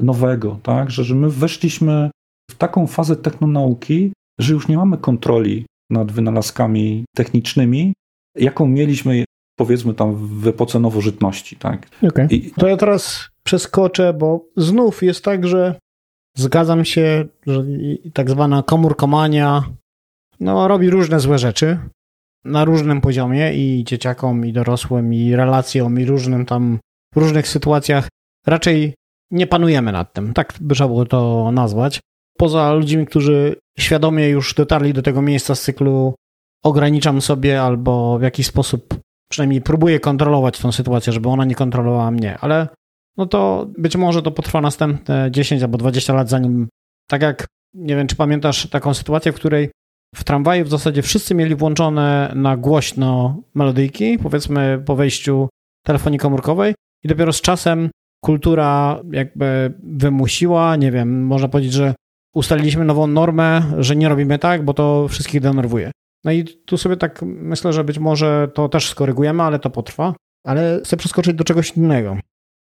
nowego, 0.00 0.58
tak? 0.62 0.90
że, 0.90 1.04
że 1.04 1.14
my 1.14 1.30
weszliśmy 1.30 2.10
w 2.50 2.54
taką 2.54 2.86
fazę 2.86 3.16
technonauki, 3.16 4.12
że 4.38 4.52
już 4.52 4.68
nie 4.68 4.76
mamy 4.76 4.98
kontroli 4.98 5.66
nad 5.90 6.12
wynalazkami 6.12 7.04
technicznymi, 7.16 7.92
jaką 8.36 8.66
mieliśmy 8.66 9.24
powiedzmy 9.58 9.94
tam 9.94 10.14
w 10.14 10.46
epoce 10.46 10.80
nowożytności. 10.80 11.56
Tak? 11.56 11.88
Okay. 12.02 12.26
I... 12.30 12.50
To 12.50 12.68
ja 12.68 12.76
teraz 12.76 13.28
przeskoczę, 13.42 14.12
bo 14.12 14.44
znów 14.56 15.02
jest 15.02 15.24
tak, 15.24 15.46
że 15.46 15.74
zgadzam 16.36 16.84
się, 16.84 17.24
że 17.46 17.64
tak 18.12 18.30
zwana 18.30 18.62
komórkomania 18.62 19.64
no, 20.40 20.68
robi 20.68 20.90
różne 20.90 21.20
złe 21.20 21.38
rzeczy 21.38 21.78
na 22.44 22.64
różnym 22.64 23.00
poziomie 23.00 23.54
i 23.54 23.84
dzieciakom, 23.84 24.46
i 24.46 24.52
dorosłym, 24.52 25.14
i 25.14 25.36
relacjom, 25.36 26.00
i 26.00 26.04
różnym 26.04 26.46
tam, 26.46 26.78
w 27.14 27.18
różnych 27.18 27.48
sytuacjach 27.48 28.08
raczej 28.46 28.94
nie 29.30 29.46
panujemy 29.46 29.92
nad 29.92 30.12
tym. 30.12 30.34
Tak 30.34 30.54
by 30.60 30.74
trzeba 30.74 30.88
było 30.88 31.06
to 31.06 31.50
nazwać 31.52 32.00
poza 32.36 32.72
ludźmi, 32.72 33.06
którzy 33.06 33.56
świadomie 33.78 34.28
już 34.28 34.54
dotarli 34.54 34.92
do 34.92 35.02
tego 35.02 35.22
miejsca 35.22 35.54
z 35.54 35.62
cyklu 35.62 36.14
ograniczam 36.64 37.20
sobie 37.20 37.62
albo 37.62 38.18
w 38.18 38.22
jakiś 38.22 38.46
sposób 38.46 38.94
przynajmniej 39.30 39.60
próbuję 39.60 40.00
kontrolować 40.00 40.58
tą 40.58 40.72
sytuację, 40.72 41.12
żeby 41.12 41.28
ona 41.28 41.44
nie 41.44 41.54
kontrolowała 41.54 42.10
mnie, 42.10 42.38
ale 42.38 42.68
no 43.16 43.26
to 43.26 43.66
być 43.78 43.96
może 43.96 44.22
to 44.22 44.30
potrwa 44.30 44.60
następne 44.60 45.28
10 45.30 45.62
albo 45.62 45.78
20 45.78 46.14
lat, 46.14 46.28
zanim 46.28 46.68
tak 47.08 47.22
jak, 47.22 47.46
nie 47.74 47.96
wiem, 47.96 48.06
czy 48.06 48.16
pamiętasz 48.16 48.68
taką 48.68 48.94
sytuację, 48.94 49.32
w 49.32 49.34
której 49.34 49.70
w 50.14 50.24
tramwaju 50.24 50.64
w 50.64 50.68
zasadzie 50.68 51.02
wszyscy 51.02 51.34
mieli 51.34 51.54
włączone 51.54 52.32
na 52.34 52.56
głośno 52.56 53.42
melodyjki, 53.54 54.18
powiedzmy 54.18 54.82
po 54.86 54.96
wejściu 54.96 55.48
telefonii 55.86 56.18
komórkowej 56.18 56.74
i 57.04 57.08
dopiero 57.08 57.32
z 57.32 57.40
czasem 57.40 57.90
kultura 58.24 59.00
jakby 59.10 59.74
wymusiła, 59.82 60.76
nie 60.76 60.92
wiem, 60.92 61.26
można 61.26 61.48
powiedzieć, 61.48 61.72
że 61.72 61.94
ustaliliśmy 62.36 62.84
nową 62.84 63.06
normę, 63.06 63.62
że 63.78 63.96
nie 63.96 64.08
robimy 64.08 64.38
tak, 64.38 64.64
bo 64.64 64.74
to 64.74 65.08
wszystkich 65.08 65.40
denerwuje. 65.40 65.90
No 66.24 66.32
i 66.32 66.44
tu 66.44 66.78
sobie 66.78 66.96
tak 66.96 67.22
myślę, 67.22 67.72
że 67.72 67.84
być 67.84 67.98
może 67.98 68.48
to 68.54 68.68
też 68.68 68.88
skorygujemy, 68.88 69.42
ale 69.42 69.58
to 69.58 69.70
potrwa. 69.70 70.14
Ale 70.46 70.80
chcę 70.84 70.96
przeskoczyć 70.96 71.34
do 71.34 71.44
czegoś 71.44 71.70
innego. 71.70 72.16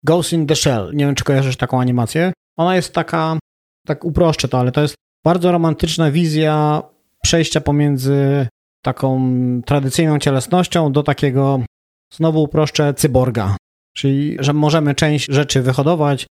Ghost 0.03 0.33
in 0.33 0.47
the 0.47 0.55
Shell. 0.55 0.91
Nie 0.93 1.05
wiem, 1.05 1.15
czy 1.15 1.23
kojarzysz 1.23 1.57
taką 1.57 1.81
animację. 1.81 2.33
Ona 2.57 2.75
jest 2.75 2.93
taka, 2.93 3.39
tak 3.85 4.05
uproszczę 4.05 4.47
to, 4.47 4.59
ale 4.59 4.71
to 4.71 4.81
jest 4.81 4.95
bardzo 5.23 5.51
romantyczna 5.51 6.11
wizja 6.11 6.83
przejścia 7.23 7.61
pomiędzy 7.61 8.47
taką 8.81 9.31
tradycyjną 9.65 10.19
cielesnością 10.19 10.91
do 10.91 11.03
takiego, 11.03 11.59
znowu 12.13 12.43
uproszczę, 12.43 12.93
cyborga. 12.93 13.57
Czyli, 13.93 14.37
że 14.39 14.53
możemy 14.53 14.95
część 14.95 15.25
rzeczy 15.31 15.61
wyhodować, 15.61 16.27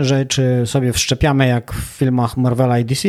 rzeczy 0.00 0.62
sobie 0.64 0.92
wszczepiamy, 0.92 1.48
jak 1.48 1.72
w 1.72 1.96
filmach 1.98 2.36
Marvela 2.36 2.78
i 2.78 2.84
DC, 2.84 3.08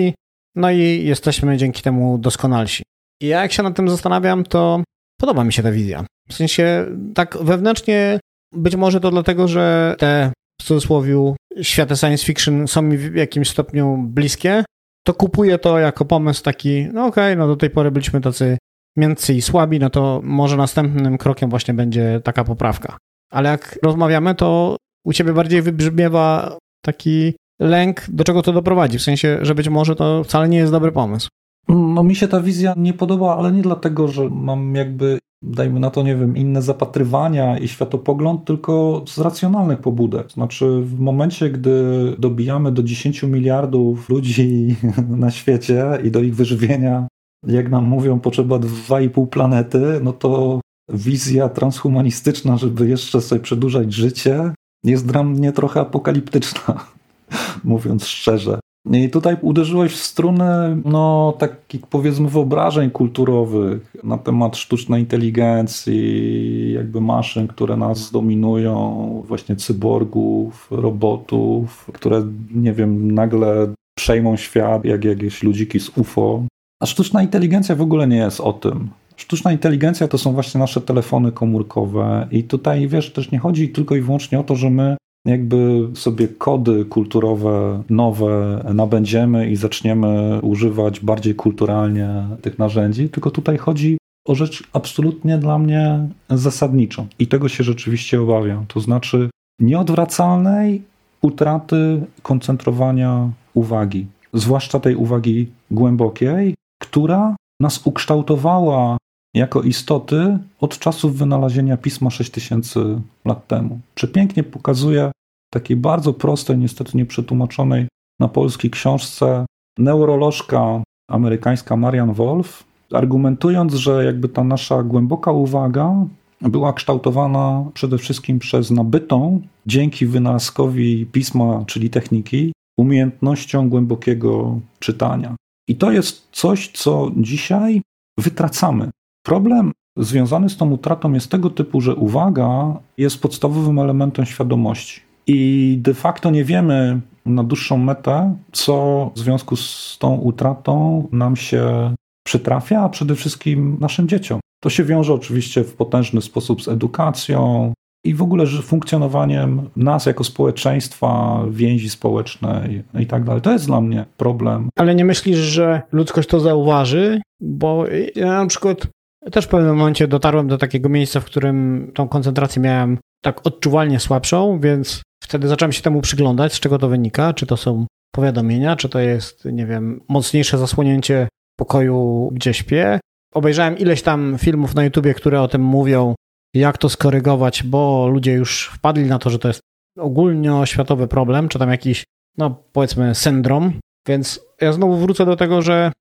no 0.56 0.72
i 0.72 1.04
jesteśmy 1.06 1.58
dzięki 1.58 1.82
temu 1.82 2.18
doskonalsi. 2.18 2.84
I 3.22 3.28
ja 3.28 3.42
jak 3.42 3.52
się 3.52 3.64
nad 3.64 3.76
tym 3.76 3.90
zastanawiam, 3.90 4.44
to 4.44 4.84
podoba 5.20 5.44
mi 5.44 5.54
się 5.54 5.64
ta 5.64 5.72
wizja. 5.72 6.06
W 6.30 6.34
sensie 6.34 6.86
tak 7.16 7.38
wewnętrznie 7.42 8.20
być 8.54 8.76
może 8.76 9.00
to 9.00 9.12
dlatego, 9.12 9.48
że 9.48 9.96
te 9.98 10.32
w 10.62 10.64
cudzysłowie 10.64 11.34
światy 11.62 11.96
science 11.96 12.26
fiction 12.26 12.68
są 12.68 12.82
mi 12.82 12.98
w 12.98 13.16
jakimś 13.16 13.50
stopniu 13.50 13.98
bliskie, 13.98 14.64
to 15.06 15.14
kupuję 15.14 15.58
to 15.58 15.80
jako 15.80 16.06
pomysł 16.06 16.44
taki, 16.44 16.86
no 16.94 17.06
okej, 17.06 17.34
okay, 17.34 17.36
no 17.36 17.48
do 17.48 17.56
tej 17.56 17.70
pory 17.70 17.92
byliśmy 17.92 18.22
tacy 18.22 18.58
miękcy 18.98 19.34
i 19.34 19.42
słabi, 19.42 19.80
no 19.80 19.90
to 19.90 20.22
może 20.24 20.58
następnym 20.58 21.18
krokiem 21.18 21.50
właśnie 21.50 21.74
będzie 21.74 22.22
taka 22.24 22.44
poprawka. 22.44 22.98
Ale 23.32 23.50
jak 23.50 23.80
rozmawiamy, 23.84 24.36
to 24.36 24.78
u 25.06 25.14
ciebie 25.14 25.34
bardziej 25.34 25.62
wybrzmiewa 25.62 26.58
taki 26.86 27.34
lęk, 27.62 28.06
do 28.10 28.24
czego 28.24 28.42
to 28.42 28.54
doprowadzi. 28.54 28.98
W 28.98 29.04
sensie, 29.04 29.40
że 29.42 29.56
być 29.56 29.70
może 29.70 29.96
to 29.96 30.24
wcale 30.24 30.50
nie 30.50 30.58
jest 30.58 30.72
dobry 30.72 30.92
pomysł. 30.92 31.28
No 31.70 32.04
mi 32.04 32.16
się 32.16 32.28
ta 32.28 32.42
wizja 32.42 32.74
nie 32.78 32.94
podoba, 32.94 33.38
ale 33.38 33.52
nie 33.52 33.62
dlatego, 33.62 34.08
że 34.08 34.30
mam 34.30 34.76
jakby, 34.76 35.20
dajmy 35.42 35.80
na 35.80 35.90
to, 35.90 36.04
nie 36.04 36.16
wiem, 36.16 36.38
inne 36.38 36.62
zapatrywania 36.62 37.58
i 37.58 37.68
światopogląd, 37.68 38.46
tylko 38.46 39.04
z 39.08 39.18
racjonalnych 39.18 39.80
pobudek. 39.80 40.32
Znaczy 40.32 40.82
w 40.82 41.00
momencie, 41.00 41.50
gdy 41.50 42.16
dobijamy 42.20 42.72
do 42.72 42.84
10 42.84 43.24
miliardów 43.24 44.10
ludzi 44.10 44.76
na 45.24 45.32
świecie 45.32 45.86
i 46.04 46.12
do 46.12 46.22
ich 46.22 46.36
wyżywienia, 46.36 47.08
jak 47.48 47.70
nam 47.70 47.84
mówią, 47.84 48.20
potrzeba 48.20 48.56
2,5 48.56 49.28
planety, 49.28 50.00
no 50.04 50.14
to 50.14 50.62
wizja 50.90 51.50
transhumanistyczna, 51.50 52.58
żeby 52.58 52.90
jeszcze 52.90 53.22
sobie 53.22 53.42
przedłużać 53.42 53.94
życie, 53.94 54.54
jest 54.84 55.08
dla 55.08 55.24
mnie 55.24 55.52
trochę 55.52 55.80
apokaliptyczna, 55.80 56.86
mówiąc 57.64 58.06
szczerze. 58.06 58.60
I 58.92 59.10
tutaj 59.10 59.38
uderzyłeś 59.42 59.94
w 59.94 60.04
strunę, 60.04 60.78
no, 60.86 61.34
takich 61.40 61.88
powiedzmy 61.88 62.30
wyobrażeń 62.30 62.92
kulturowych 62.92 63.96
na 64.04 64.18
temat 64.18 64.58
sztucznej 64.58 65.02
inteligencji, 65.02 66.74
jakby 66.74 67.02
maszyn, 67.02 67.48
które 67.48 67.78
nas 67.78 67.98
zdominują, 67.98 69.24
właśnie 69.28 69.56
cyborgów, 69.56 70.68
robotów, 70.72 71.90
które, 71.94 72.24
nie 72.56 72.74
wiem, 72.74 73.12
nagle 73.12 73.74
przejmą 73.98 74.38
świat, 74.38 74.86
jak 74.86 75.06
jakieś 75.06 75.44
ludziki 75.44 75.80
z 75.80 75.98
UFO. 75.98 76.44
A 76.82 76.86
sztuczna 76.86 77.22
inteligencja 77.22 77.76
w 77.76 77.82
ogóle 77.82 78.08
nie 78.08 78.18
jest 78.18 78.42
o 78.42 78.54
tym. 78.54 78.90
Sztuczna 79.16 79.52
inteligencja 79.52 80.08
to 80.08 80.18
są 80.18 80.34
właśnie 80.34 80.60
nasze 80.60 80.82
telefony 80.82 81.32
komórkowe 81.32 82.28
i 82.32 82.44
tutaj 82.44 82.88
wiesz, 82.88 83.14
też 83.14 83.32
nie 83.32 83.40
chodzi 83.40 83.70
tylko 83.70 83.96
i 83.96 84.02
wyłącznie 84.02 84.40
o 84.40 84.44
to, 84.44 84.56
że 84.56 84.70
my 84.70 84.98
jakby 85.28 85.88
sobie 85.94 86.28
kody 86.28 86.86
kulturowe 86.86 87.84
nowe 87.90 88.64
nabędziemy 88.74 89.50
i 89.50 89.56
zaczniemy 89.56 90.40
używać 90.42 91.00
bardziej 91.00 91.36
kulturalnie 91.36 92.28
tych 92.42 92.60
narzędzi, 92.60 93.10
tylko 93.10 93.32
tutaj 93.32 93.58
chodzi 93.58 93.98
o 94.28 94.36
rzecz 94.36 94.64
absolutnie 94.74 95.38
dla 95.38 95.60
mnie 95.60 96.08
zasadniczą 96.30 97.08
i 97.20 97.28
tego 97.28 97.50
się 97.50 97.64
rzeczywiście 97.64 98.22
obawiam. 98.22 98.66
To 98.68 98.80
znaczy 98.80 99.30
nieodwracalnej 99.60 100.82
utraty 101.22 102.06
koncentrowania 102.22 103.30
uwagi, 103.54 104.08
zwłaszcza 104.34 104.80
tej 104.80 104.96
uwagi 104.96 105.48
głębokiej, 105.72 106.56
która 106.82 107.36
nas 107.64 107.88
ukształtowała 107.88 108.98
jako 109.36 109.62
istoty 109.62 110.38
od 110.62 110.80
czasów 110.80 111.18
wynalezienia 111.18 111.78
pisma 111.78 112.10
6000 112.10 113.02
lat 113.26 113.48
temu. 113.48 113.80
Przepięknie 113.96 114.44
pokazuje 114.44 115.12
takiej 115.54 115.78
bardzo 115.78 116.14
prostej, 116.14 116.58
niestety 116.58 116.98
nieprzetłumaczonej 116.98 117.88
na 118.20 118.28
polskiej 118.28 118.72
książce 118.72 119.46
neurolożka 119.78 120.84
amerykańska 121.10 121.76
Marian 121.78 122.14
Wolf, 122.14 122.64
argumentując, 122.94 123.74
że 123.74 124.06
jakby 124.06 124.30
ta 124.30 124.44
nasza 124.44 124.84
głęboka 124.84 125.32
uwaga 125.32 126.06
była 126.42 126.74
kształtowana 126.74 127.66
przede 127.74 127.98
wszystkim 127.98 128.40
przez 128.40 128.72
nabytą 128.72 129.42
dzięki 129.68 130.06
wynalazkowi 130.06 131.06
pisma, 131.06 131.64
czyli 131.68 131.90
techniki, 131.90 132.54
umiejętnością 132.78 133.70
głębokiego 133.70 134.60
czytania. 134.80 135.36
I 135.74 135.76
to 135.76 135.92
jest 135.92 136.28
coś, 136.32 136.68
co 136.68 137.12
dzisiaj 137.18 137.82
wytracamy. 138.18 138.90
Problem 139.26 139.72
związany 139.98 140.50
z 140.50 140.58
tą 140.58 140.72
utratą 140.72 141.14
jest 141.14 141.32
tego 141.32 141.50
typu, 141.50 141.82
że 141.82 141.96
uwaga 141.96 142.80
jest 142.98 143.22
podstawowym 143.22 143.80
elementem 143.80 144.26
świadomości. 144.26 145.02
I 145.28 145.78
de 145.82 145.94
facto 145.94 146.32
nie 146.32 146.44
wiemy 146.44 147.02
na 147.26 147.44
dłuższą 147.44 147.78
metę, 147.78 148.36
co 148.52 149.12
w 149.16 149.20
związku 149.20 149.56
z 149.56 149.98
tą 150.00 150.16
utratą 150.16 151.08
nam 151.12 151.36
się 151.36 151.96
przytrafia, 152.26 152.82
a 152.82 152.90
przede 152.90 153.16
wszystkim 153.16 153.78
naszym 153.80 154.08
dzieciom. 154.08 154.40
To 154.64 154.70
się 154.70 154.84
wiąże 154.84 155.14
oczywiście 155.14 155.64
w 155.64 155.76
potężny 155.76 156.22
sposób 156.22 156.64
z 156.64 156.68
edukacją 156.68 157.74
i 158.04 158.14
w 158.14 158.22
ogóle 158.22 158.46
funkcjonowaniem 158.48 159.70
nas 159.76 160.06
jako 160.06 160.24
społeczeństwa, 160.24 161.44
więzi 161.50 161.90
społecznej 161.90 162.84
i 163.00 163.06
tak 163.06 163.24
dalej. 163.24 163.42
To 163.42 163.52
jest 163.52 163.66
dla 163.66 163.82
mnie 163.82 164.06
problem. 164.18 164.70
Ale 164.78 164.96
nie 164.96 165.06
myślisz, 165.06 165.38
że 165.38 165.82
ludzkość 165.92 166.30
to 166.30 166.40
zauważy? 166.40 167.22
Bo 167.42 167.86
ja 168.16 168.28
na 168.28 168.46
przykład 168.46 168.88
też 169.32 169.46
w 169.46 169.48
pewnym 169.48 169.78
momencie 169.78 170.08
dotarłem 170.08 170.48
do 170.48 170.58
takiego 170.58 170.90
miejsca, 170.90 171.20
w 171.20 171.26
którym 171.26 171.92
tą 171.94 172.08
koncentrację 172.08 172.62
miałem 172.62 172.98
tak 173.22 173.48
odczuwalnie 173.48 174.00
słabszą, 174.00 174.60
więc 174.60 175.02
wtedy 175.24 175.48
zacząłem 175.48 175.72
się 175.72 175.82
temu 175.82 176.02
przyglądać, 176.02 176.54
z 176.54 176.60
czego 176.60 176.78
to 176.78 176.90
wynika, 176.90 177.34
czy 177.34 177.46
to 177.46 177.58
są 177.58 177.86
powiadomienia, 178.16 178.76
czy 178.76 178.90
to 178.90 179.00
jest, 179.00 179.46
nie 179.46 179.66
wiem, 179.66 180.02
mocniejsze 180.10 180.58
zasłonięcie 180.58 181.28
pokoju, 181.60 182.30
gdzie 182.34 182.54
śpię. 182.54 183.00
Obejrzałem 183.34 183.78
ileś 183.78 184.02
tam 184.02 184.36
filmów 184.38 184.76
na 184.76 184.84
YouTubie, 184.84 185.14
które 185.14 185.42
o 185.42 185.48
tym 185.48 185.62
mówią, 185.62 186.16
jak 186.54 186.78
to 186.78 186.90
skorygować, 186.90 187.64
bo 187.64 188.08
ludzie 188.08 188.34
już 188.34 188.72
wpadli 188.74 189.06
na 189.06 189.20
to, 189.20 189.30
że 189.30 189.40
to 189.40 189.48
jest 189.48 189.62
ogólnoświatowy 190.00 191.08
problem, 191.08 191.50
czy 191.50 191.60
tam 191.60 191.70
jakiś, 191.70 192.04
no 192.38 192.64
powiedzmy, 192.72 193.16
syndrom. 193.16 193.74
Więc 194.08 194.40
ja 194.62 194.74
znowu 194.74 194.98
wrócę 194.98 195.26
do 195.26 195.36
tego, 195.36 195.62
że 195.62 195.92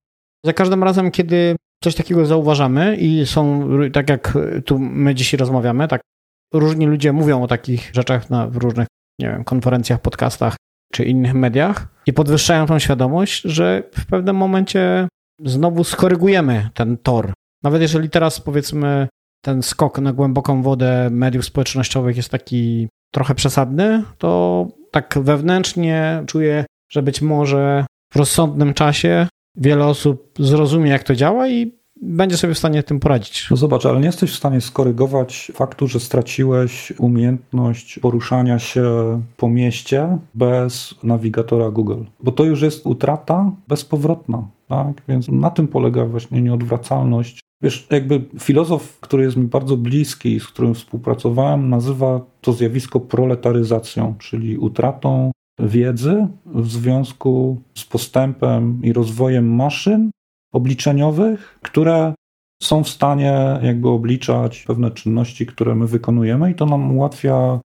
za 0.45 0.53
każdym 0.53 0.85
razem, 0.85 1.11
kiedy 1.11 1.57
coś 1.83 1.95
takiego 1.95 2.27
zauważamy 2.27 2.97
i 2.97 3.27
są, 3.27 3.69
tak 3.93 4.11
jak 4.11 4.39
tu 4.65 4.79
my 4.79 5.15
dzisiaj 5.15 5.39
rozmawiamy, 5.39 5.89
tak 5.89 6.01
różni 6.55 6.87
ludzie 6.87 7.13
mówią 7.13 7.43
o 7.43 7.47
takich 7.47 7.91
rzeczach 7.95 8.31
na, 8.31 8.47
w 8.47 8.57
różnych, 8.57 8.89
nie 9.21 9.29
wiem, 9.29 9.45
konferencjach, 9.45 10.01
podcastach 10.01 10.57
czy 10.93 11.05
innych 11.05 11.35
mediach 11.35 11.87
i 12.07 12.13
podwyższają 12.13 12.67
tą 12.67 12.79
świadomość, 12.79 13.43
że 13.43 13.83
w 13.95 14.07
pewnym 14.07 14.37
momencie 14.37 15.09
znowu 15.45 15.85
skorygujemy 15.85 16.71
ten 16.75 16.97
tor. 16.97 17.33
Nawet 17.63 17.83
jeżeli 17.83 18.11
teraz 18.11 18.41
powiedzmy 18.41 19.09
ten 19.43 19.63
skok 19.63 19.99
na 19.99 20.13
głęboką 20.13 20.63
wodę 20.63 21.09
mediów 21.11 21.45
społecznościowych 21.45 22.17
jest 22.17 22.29
taki 22.29 22.89
trochę 23.11 23.35
przesadny, 23.35 24.03
to 24.19 24.67
tak 24.91 25.19
wewnętrznie 25.23 26.25
czuję, 26.27 26.65
że 26.91 27.03
być 27.03 27.23
może 27.23 27.87
w 28.13 28.17
rozsądnym 28.17 28.75
czasie 28.75 29.27
wiele 29.57 29.87
osób 29.87 30.33
zrozumie, 30.39 30.91
jak 30.91 31.03
to 31.03 31.15
działa 31.15 31.49
i 31.49 31.73
będzie 32.03 32.37
sobie 32.37 32.55
w 32.55 32.59
stanie 32.59 32.83
tym 32.83 33.01
poradzić. 33.01 33.51
No 33.51 33.57
zobacz, 33.57 33.87
ale 33.87 34.01
nie 34.01 34.07
jesteś 34.07 34.33
w 34.33 34.37
stanie 34.37 34.61
skorygować 34.61 35.53
faktu, 35.55 35.87
że 35.87 36.01
straciłeś 36.01 36.93
umiejętność 36.99 37.99
poruszania 37.99 38.59
się 38.59 38.83
po 39.37 39.49
mieście 39.49 40.19
bez 40.35 40.95
nawigatora 41.03 41.71
Google, 41.71 42.05
bo 42.21 42.33
to 42.33 42.45
już 42.45 42.63
jest 42.63 42.87
utrata 42.87 43.53
bezpowrotna. 43.69 44.49
Tak? 44.69 45.03
Więc 45.09 45.29
na 45.29 45.51
tym 45.51 45.69
polega 45.69 46.05
właśnie 46.05 46.43
nieodwracalność. 46.43 47.41
Wiesz, 47.63 47.87
jakby 47.91 48.25
filozof, 48.39 49.01
który 49.01 49.25
jest 49.25 49.37
mi 49.37 49.47
bardzo 49.47 49.77
bliski, 49.77 50.41
z 50.41 50.47
którym 50.47 50.75
współpracowałem, 50.75 51.71
nazywa 51.71 52.21
to 52.41 52.53
zjawisko 52.53 53.01
proletaryzacją, 53.01 54.15
czyli 54.19 54.59
utratą 54.59 55.31
wiedzy 55.59 56.27
w 56.47 56.71
związku 56.71 57.63
z 57.75 57.85
postępem 57.85 58.81
i 58.83 58.93
rozwojem 58.93 59.55
maszyn 59.55 60.11
obliczeniowych, 60.53 61.59
które 61.63 62.15
są 62.63 62.85
w 62.85 62.89
stanie 62.89 63.59
jakby 63.63 63.89
obliczać 63.89 64.65
pewne 64.67 64.91
czynności, 64.91 65.47
które 65.47 65.75
my 65.75 65.87
wykonujemy 65.87 66.51
i 66.51 66.55
to 66.55 66.67
nam 66.67 66.97
ułatwia 66.97 67.61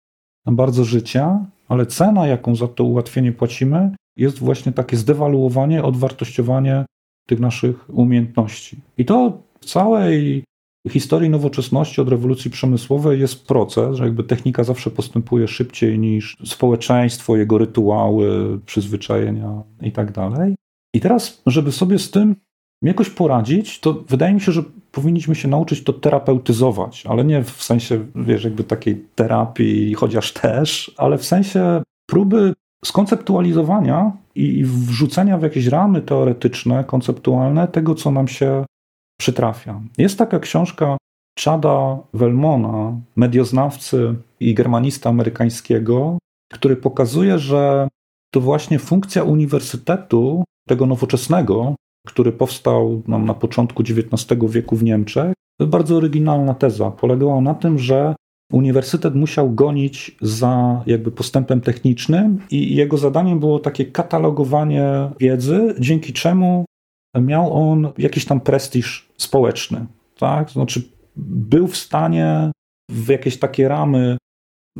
bardzo 0.46 0.84
życie, 0.84 1.38
ale 1.68 1.86
cena, 1.86 2.26
jaką 2.26 2.56
za 2.56 2.68
to 2.68 2.84
ułatwienie 2.84 3.32
płacimy, 3.32 3.90
jest 4.16 4.38
właśnie 4.38 4.72
takie 4.72 4.96
zdewaluowanie, 4.96 5.82
odwartościowanie 5.82 6.84
tych 7.28 7.40
naszych 7.40 7.94
umiejętności. 7.94 8.76
I 8.98 9.04
to 9.04 9.42
w 9.60 9.64
całej 9.64 10.44
historii 10.88 11.30
nowoczesności 11.30 12.00
od 12.00 12.08
rewolucji 12.08 12.50
przemysłowej 12.50 13.20
jest 13.20 13.46
proces, 13.46 13.96
że 13.96 14.04
jakby 14.04 14.24
technika 14.24 14.64
zawsze 14.64 14.90
postępuje 14.90 15.48
szybciej 15.48 15.98
niż 15.98 16.36
społeczeństwo, 16.44 17.36
jego 17.36 17.58
rytuały, 17.58 18.58
przyzwyczajenia 18.66 19.62
i 19.82 19.92
tak 19.92 20.12
dalej. 20.12 20.54
I 20.94 21.00
teraz, 21.00 21.42
żeby 21.46 21.72
sobie 21.72 21.98
z 21.98 22.10
tym 22.10 22.36
jakoś 22.82 23.10
poradzić, 23.10 23.80
to 23.80 24.04
wydaje 24.08 24.34
mi 24.34 24.40
się, 24.40 24.52
że 24.52 24.62
powinniśmy 24.92 25.34
się 25.34 25.48
nauczyć 25.48 25.84
to 25.84 25.92
terapeutyzować, 25.92 27.06
ale 27.06 27.24
nie 27.24 27.44
w 27.44 27.62
sensie, 27.62 28.06
wiesz, 28.14 28.44
jakby 28.44 28.64
takiej 28.64 29.04
terapii, 29.14 29.94
chociaż 29.94 30.32
też, 30.32 30.94
ale 30.96 31.18
w 31.18 31.24
sensie 31.24 31.82
próby 32.06 32.54
skonceptualizowania 32.84 34.12
i 34.34 34.64
wrzucenia 34.64 35.38
w 35.38 35.42
jakieś 35.42 35.66
ramy 35.66 36.02
teoretyczne, 36.02 36.84
konceptualne 36.84 37.68
tego, 37.68 37.94
co 37.94 38.10
nam 38.10 38.28
się 38.28 38.64
przytrafia. 39.20 39.80
Jest 39.98 40.18
taka 40.18 40.38
książka 40.38 40.96
Chada 41.44 41.98
Velmona, 42.14 43.00
medioznawcy 43.16 44.14
i 44.40 44.54
germanista 44.54 45.10
amerykańskiego, 45.10 46.18
który 46.52 46.76
pokazuje, 46.76 47.38
że 47.38 47.88
to 48.34 48.40
właśnie 48.40 48.78
funkcja 48.78 49.22
uniwersytetu, 49.22 50.44
tego 50.68 50.86
nowoczesnego, 50.86 51.74
który 52.06 52.32
powstał 52.32 53.02
nam 53.06 53.24
na 53.24 53.34
początku 53.34 53.82
XIX 53.82 54.40
wieku 54.48 54.76
w 54.76 54.82
Niemczech, 54.82 55.32
to 55.60 55.66
bardzo 55.66 55.96
oryginalna 55.96 56.54
teza. 56.54 56.90
Polegała 56.90 57.40
na 57.40 57.54
tym, 57.54 57.78
że 57.78 58.14
uniwersytet 58.52 59.14
musiał 59.14 59.54
gonić 59.54 60.16
za 60.20 60.82
jakby 60.86 61.10
postępem 61.10 61.60
technicznym 61.60 62.40
i 62.50 62.76
jego 62.76 62.98
zadaniem 62.98 63.40
było 63.40 63.58
takie 63.58 63.84
katalogowanie 63.84 65.10
wiedzy, 65.20 65.74
dzięki 65.78 66.12
czemu 66.12 66.64
miał 67.20 67.70
on 67.70 67.92
jakiś 67.98 68.24
tam 68.24 68.40
prestiż 68.40 69.08
społeczny. 69.16 69.86
Tak? 70.18 70.50
Znaczy, 70.50 70.82
był 71.16 71.66
w 71.66 71.76
stanie 71.76 72.52
w 72.90 73.08
jakieś 73.08 73.38
takie 73.38 73.68
ramy 73.68 74.16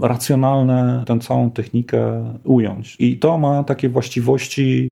racjonalne 0.00 1.04
tę 1.06 1.18
całą 1.18 1.50
technikę 1.50 2.34
ująć. 2.44 2.96
I 2.98 3.18
to 3.18 3.38
ma 3.38 3.64
takie 3.64 3.88
właściwości 3.88 4.88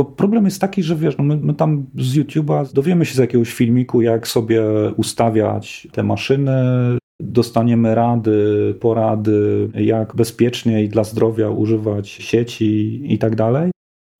bo 0.00 0.04
problem 0.04 0.44
jest 0.44 0.60
taki, 0.60 0.82
że 0.82 0.96
wiesz, 0.96 1.18
no 1.18 1.24
my, 1.24 1.36
my 1.36 1.54
tam 1.54 1.86
z 1.94 2.16
YouTube'a 2.16 2.72
dowiemy 2.72 3.06
się 3.06 3.14
z 3.14 3.18
jakiegoś 3.18 3.52
filmiku, 3.52 4.02
jak 4.02 4.28
sobie 4.28 4.62
ustawiać 4.96 5.88
te 5.92 6.02
maszyny, 6.02 6.62
dostaniemy 7.20 7.94
rady, 7.94 8.74
porady, 8.80 9.70
jak 9.74 10.16
bezpiecznie 10.16 10.84
i 10.84 10.88
dla 10.88 11.04
zdrowia 11.04 11.50
używać 11.50 12.08
sieci 12.08 13.02
i 13.14 13.18
tak 13.18 13.36
dalej, 13.36 13.70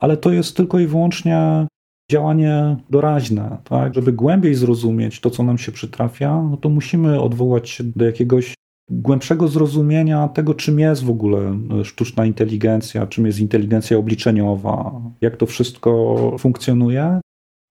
ale 0.01 0.17
to 0.17 0.33
jest 0.33 0.57
tylko 0.57 0.79
i 0.79 0.87
wyłącznie 0.87 1.67
działanie 2.11 2.77
doraźne. 2.91 3.57
Tak? 3.65 3.95
Żeby 3.95 4.13
głębiej 4.13 4.55
zrozumieć 4.55 5.21
to, 5.21 5.31
co 5.31 5.43
nam 5.43 5.59
się 5.59 5.73
przytrafia, 5.73 6.43
no 6.51 6.57
to 6.57 6.69
musimy 6.69 7.21
odwołać 7.21 7.71
się 7.71 7.85
do 7.85 8.05
jakiegoś 8.05 8.55
głębszego 8.91 9.49
zrozumienia 9.49 10.29
tego, 10.29 10.55
czym 10.55 10.79
jest 10.79 11.05
w 11.05 11.11
ogóle 11.11 11.59
sztuczna 11.85 12.27
inteligencja, 12.27 13.07
czym 13.07 13.27
jest 13.27 13.41
inteligencja 13.41 13.99
obliczeniowa, 13.99 15.01
jak 15.21 15.37
to 15.37 15.47
wszystko 15.47 15.91
funkcjonuje, 16.39 17.21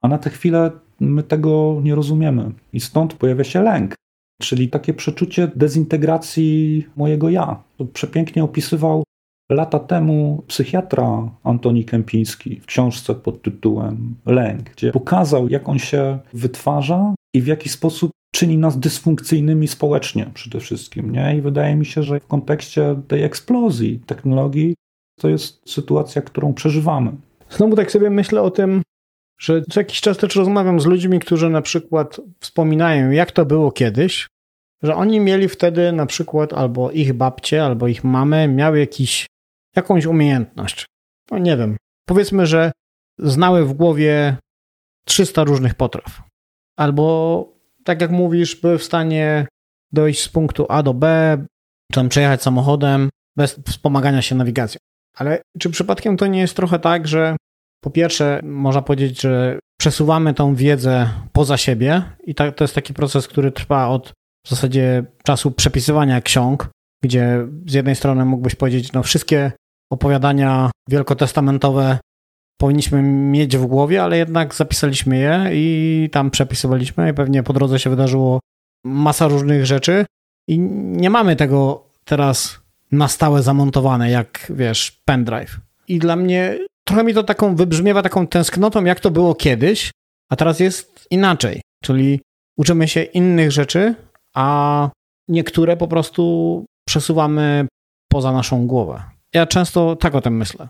a 0.02 0.08
na 0.08 0.18
tę 0.18 0.30
chwilę 0.30 0.72
my 1.00 1.24
tego 1.24 1.82
nie 1.84 1.96
rozumiemy. 1.96 2.52
I 2.74 2.80
stąd 2.80 3.14
pojawia 3.14 3.44
się 3.44 3.62
lęk, 3.62 3.96
czyli 4.42 4.70
takie 4.70 4.94
przeczucie 4.94 5.52
dezintegracji 5.56 6.88
mojego 6.96 7.30
ja. 7.30 7.64
To 7.78 7.86
przepięknie 7.86 8.44
opisywał 8.44 9.04
lata 9.50 9.80
temu 9.80 10.44
psychiatra 10.48 11.30
Antoni 11.44 11.86
Kępiński 11.86 12.60
w 12.60 12.66
książce 12.66 13.16
pod 13.16 13.42
tytułem 13.42 14.16
Lęk, 14.26 14.70
gdzie 14.70 14.92
pokazał, 14.92 15.50
jak 15.50 15.70
on 15.70 15.80
się 15.80 16.20
wytwarza 16.34 17.14
i 17.34 17.42
w 17.42 17.48
jaki 17.48 17.70
sposób 17.70 18.12
czyni 18.32 18.58
nas 18.58 18.80
dysfunkcyjnymi 18.80 19.68
społecznie 19.68 20.30
przede 20.34 20.60
wszystkim. 20.60 21.12
Nie? 21.12 21.36
I 21.38 21.42
wydaje 21.42 21.76
mi 21.76 21.86
się, 21.86 22.04
że 22.04 22.20
w 22.20 22.28
kontekście 22.28 23.02
tej 23.08 23.24
eksplozji 23.24 24.00
technologii 24.06 24.76
to 25.20 25.30
jest 25.30 25.70
sytuacja, 25.70 26.22
którą 26.22 26.54
przeżywamy. 26.54 27.12
Znowu 27.50 27.76
tak 27.76 27.92
sobie 27.92 28.10
myślę 28.10 28.42
o 28.42 28.52
tym, 28.52 28.82
że 29.40 29.62
co 29.62 29.80
jakiś 29.80 30.02
czas 30.02 30.18
też 30.18 30.36
rozmawiam 30.36 30.80
z 30.80 30.86
ludźmi, 30.86 31.20
którzy 31.20 31.50
na 31.50 31.62
przykład 31.62 32.22
wspominają, 32.40 33.12
jak 33.12 33.32
to 33.32 33.46
było 33.46 33.72
kiedyś, 33.72 34.28
że 34.84 34.96
oni 34.96 35.20
mieli 35.20 35.50
wtedy 35.50 35.92
na 35.92 36.06
przykład 36.06 36.54
albo 36.54 36.92
ich 36.92 37.14
babcie, 37.14 37.66
albo 37.66 37.88
ich 37.88 38.04
mamy 38.04 38.48
miały 38.48 38.80
jakiś, 38.80 39.26
jakąś 39.80 40.06
umiejętność. 40.06 40.86
No 41.32 41.38
nie 41.38 41.58
wiem. 41.58 41.78
Powiedzmy, 42.08 42.48
że 42.48 42.72
znały 43.20 43.66
w 43.66 43.74
głowie 43.74 44.38
300 45.06 45.44
różnych 45.44 45.76
potraw. 45.76 46.22
Albo 46.78 47.60
tak 47.84 48.02
jak 48.02 48.12
mówisz, 48.12 48.56
były 48.56 48.78
w 48.78 48.84
stanie 48.84 49.48
dojść 49.92 50.22
z 50.24 50.30
punktu 50.30 50.66
A 50.70 50.84
do 50.84 50.94
B, 50.94 51.38
tam 51.94 52.10
przejechać 52.10 52.42
samochodem 52.44 53.10
bez 53.38 53.60
wspomagania 53.68 54.22
się 54.22 54.36
nawigacją. 54.36 54.80
Ale 55.18 55.42
czy 55.60 55.70
przypadkiem 55.70 56.18
to 56.18 56.28
nie 56.28 56.40
jest 56.40 56.56
trochę 56.56 56.80
tak, 56.80 57.08
że 57.08 57.36
po 57.84 57.90
pierwsze, 57.90 58.40
można 58.44 58.82
powiedzieć, 58.82 59.22
że 59.22 59.60
przesuwamy 59.80 60.34
tą 60.34 60.56
wiedzę 60.56 61.10
poza 61.34 61.58
siebie 61.58 62.04
i 62.24 62.36
to 62.36 62.54
jest 62.62 62.76
taki 62.76 62.94
proces, 62.94 63.28
który 63.28 63.52
trwa 63.52 63.88
od 63.88 64.14
w 64.46 64.50
zasadzie 64.50 65.04
czasu 65.24 65.52
przepisywania 65.52 66.22
ksiąg, 66.22 66.70
gdzie 67.04 67.48
z 67.68 67.74
jednej 67.74 67.96
strony 67.96 68.26
mógłbyś 68.26 68.56
powiedzieć, 68.56 68.94
no 68.94 69.04
wszystkie 69.04 69.52
opowiadania 69.92 70.72
wielkotestamentowe 70.90 72.00
powinniśmy 72.58 73.02
mieć 73.02 73.58
w 73.58 73.66
głowie, 73.66 74.04
ale 74.04 74.18
jednak 74.18 74.56
zapisaliśmy 74.56 75.18
je 75.18 75.50
i 75.54 76.10
tam 76.12 76.32
przepisywaliśmy 76.32 77.10
i 77.10 77.14
pewnie 77.14 77.44
po 77.44 77.54
drodze 77.54 77.80
się 77.80 77.90
wydarzyło 77.90 78.40
masa 78.86 79.28
różnych 79.28 79.66
rzeczy 79.66 80.06
i 80.48 80.60
nie 80.60 81.10
mamy 81.10 81.36
tego 81.36 81.84
teraz 82.06 82.60
na 82.92 83.08
stałe 83.08 83.44
zamontowane, 83.44 84.10
jak 84.10 84.52
wiesz, 84.56 85.02
pendrive. 85.06 85.60
I 85.88 86.00
dla 86.00 86.16
mnie 86.16 86.60
trochę 86.88 87.04
mi 87.04 87.14
to 87.14 87.24
taką 87.24 87.56
wybrzmiewa 87.56 88.02
taką 88.02 88.28
tęsknotą, 88.28 88.86
jak 88.86 89.00
to 89.00 89.12
było 89.12 89.36
kiedyś, 89.36 89.92
a 90.30 90.36
teraz 90.36 90.60
jest 90.60 91.08
inaczej. 91.12 91.62
Czyli 91.84 92.22
uczymy 92.58 92.88
się 92.88 93.04
innych 93.04 93.52
rzeczy, 93.52 93.96
a 94.36 94.90
niektóre 95.28 95.78
po 95.78 95.88
prostu 95.88 96.66
przesuwamy 96.88 97.68
poza 98.10 98.32
naszą 98.32 98.68
głowę. 98.68 99.04
Ja 99.34 99.46
często 99.46 99.96
tak 99.96 100.16
o 100.16 100.22
tym 100.22 100.38
myślę. 100.38 100.68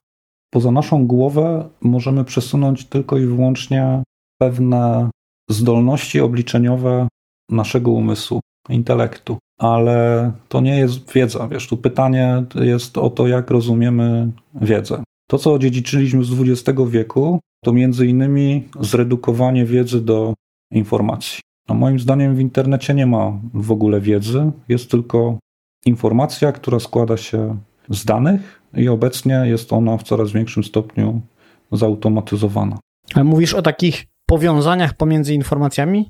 Poza 0.51 0.71
naszą 0.71 1.07
głowę 1.07 1.69
możemy 1.81 2.25
przesunąć 2.25 2.85
tylko 2.85 3.17
i 3.17 3.25
wyłącznie 3.25 4.03
pewne 4.41 5.09
zdolności 5.49 6.19
obliczeniowe 6.19 7.07
naszego 7.51 7.91
umysłu, 7.91 8.39
intelektu. 8.69 9.37
Ale 9.59 10.31
to 10.49 10.61
nie 10.61 10.77
jest 10.77 11.11
wiedza, 11.13 11.47
wiesz, 11.47 11.67
tu 11.67 11.77
pytanie 11.77 12.43
jest 12.55 12.97
o 12.97 13.09
to, 13.09 13.27
jak 13.27 13.49
rozumiemy 13.49 14.31
wiedzę. 14.61 15.03
To, 15.29 15.37
co 15.37 15.53
odziedziczyliśmy 15.53 16.23
z 16.23 16.31
XX 16.41 16.79
wieku, 16.87 17.39
to 17.63 17.73
między 17.73 18.07
innymi 18.07 18.67
zredukowanie 18.79 19.65
wiedzy 19.65 20.01
do 20.01 20.33
informacji. 20.71 21.39
No 21.69 21.75
moim 21.75 21.99
zdaniem 21.99 22.35
w 22.35 22.39
internecie 22.39 22.93
nie 22.93 23.05
ma 23.05 23.39
w 23.53 23.71
ogóle 23.71 24.01
wiedzy, 24.01 24.51
jest 24.67 24.91
tylko 24.91 25.39
informacja, 25.85 26.51
która 26.51 26.79
składa 26.79 27.17
się 27.17 27.57
z 27.89 28.05
danych 28.05 28.61
i 28.73 28.89
obecnie 28.89 29.43
jest 29.45 29.73
ona 29.73 29.97
w 29.97 30.03
coraz 30.03 30.31
większym 30.31 30.63
stopniu 30.63 31.21
zautomatyzowana. 31.71 32.79
Ale 33.13 33.23
mówisz 33.23 33.53
o 33.53 33.61
takich 33.61 34.05
powiązaniach 34.25 34.93
pomiędzy 34.93 35.33
informacjami? 35.33 36.09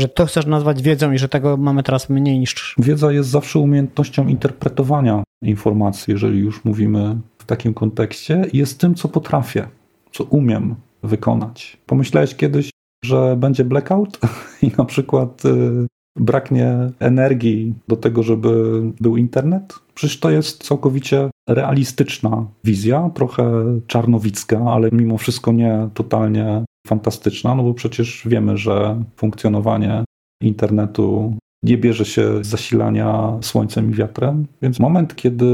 Że 0.00 0.08
to 0.08 0.26
chcesz 0.26 0.46
nazwać 0.46 0.82
wiedzą 0.82 1.12
i 1.12 1.18
że 1.18 1.28
tego 1.28 1.56
mamy 1.56 1.82
teraz 1.82 2.08
mniej 2.08 2.38
niż. 2.38 2.74
Wiedza 2.78 3.12
jest 3.12 3.28
zawsze 3.28 3.58
umiejętnością 3.58 4.28
interpretowania 4.28 5.22
informacji, 5.42 6.12
jeżeli 6.12 6.38
już 6.38 6.64
mówimy 6.64 7.16
w 7.38 7.44
takim 7.44 7.74
kontekście, 7.74 8.44
jest 8.52 8.80
tym, 8.80 8.94
co 8.94 9.08
potrafię, 9.08 9.68
co 10.12 10.24
umiem 10.24 10.74
wykonać. 11.02 11.76
Pomyślałeś 11.86 12.34
kiedyś, 12.34 12.70
że 13.04 13.36
będzie 13.36 13.64
blackout 13.64 14.18
i 14.62 14.70
na 14.78 14.84
przykład 14.84 15.44
y, 15.44 15.86
braknie 16.16 16.90
energii 17.00 17.74
do 17.88 17.96
tego, 17.96 18.22
żeby 18.22 18.82
był 19.00 19.16
internet? 19.16 19.74
Przecież 19.94 20.20
to 20.20 20.30
jest 20.30 20.64
całkowicie 20.64 21.30
realistyczna 21.48 22.46
wizja, 22.64 23.10
trochę 23.14 23.64
czarnowicka, 23.86 24.58
ale 24.58 24.88
mimo 24.92 25.18
wszystko 25.18 25.52
nie 25.52 25.88
totalnie 25.94 26.64
fantastyczna, 26.86 27.54
no 27.54 27.62
bo 27.62 27.74
przecież 27.74 28.22
wiemy, 28.26 28.56
że 28.56 29.02
funkcjonowanie 29.16 30.04
internetu 30.42 31.36
nie 31.62 31.78
bierze 31.78 32.04
się 32.04 32.44
z 32.44 32.46
zasilania 32.46 33.38
słońcem 33.40 33.90
i 33.90 33.94
wiatrem. 33.94 34.46
Więc 34.62 34.80
moment, 34.80 35.16
kiedy 35.16 35.46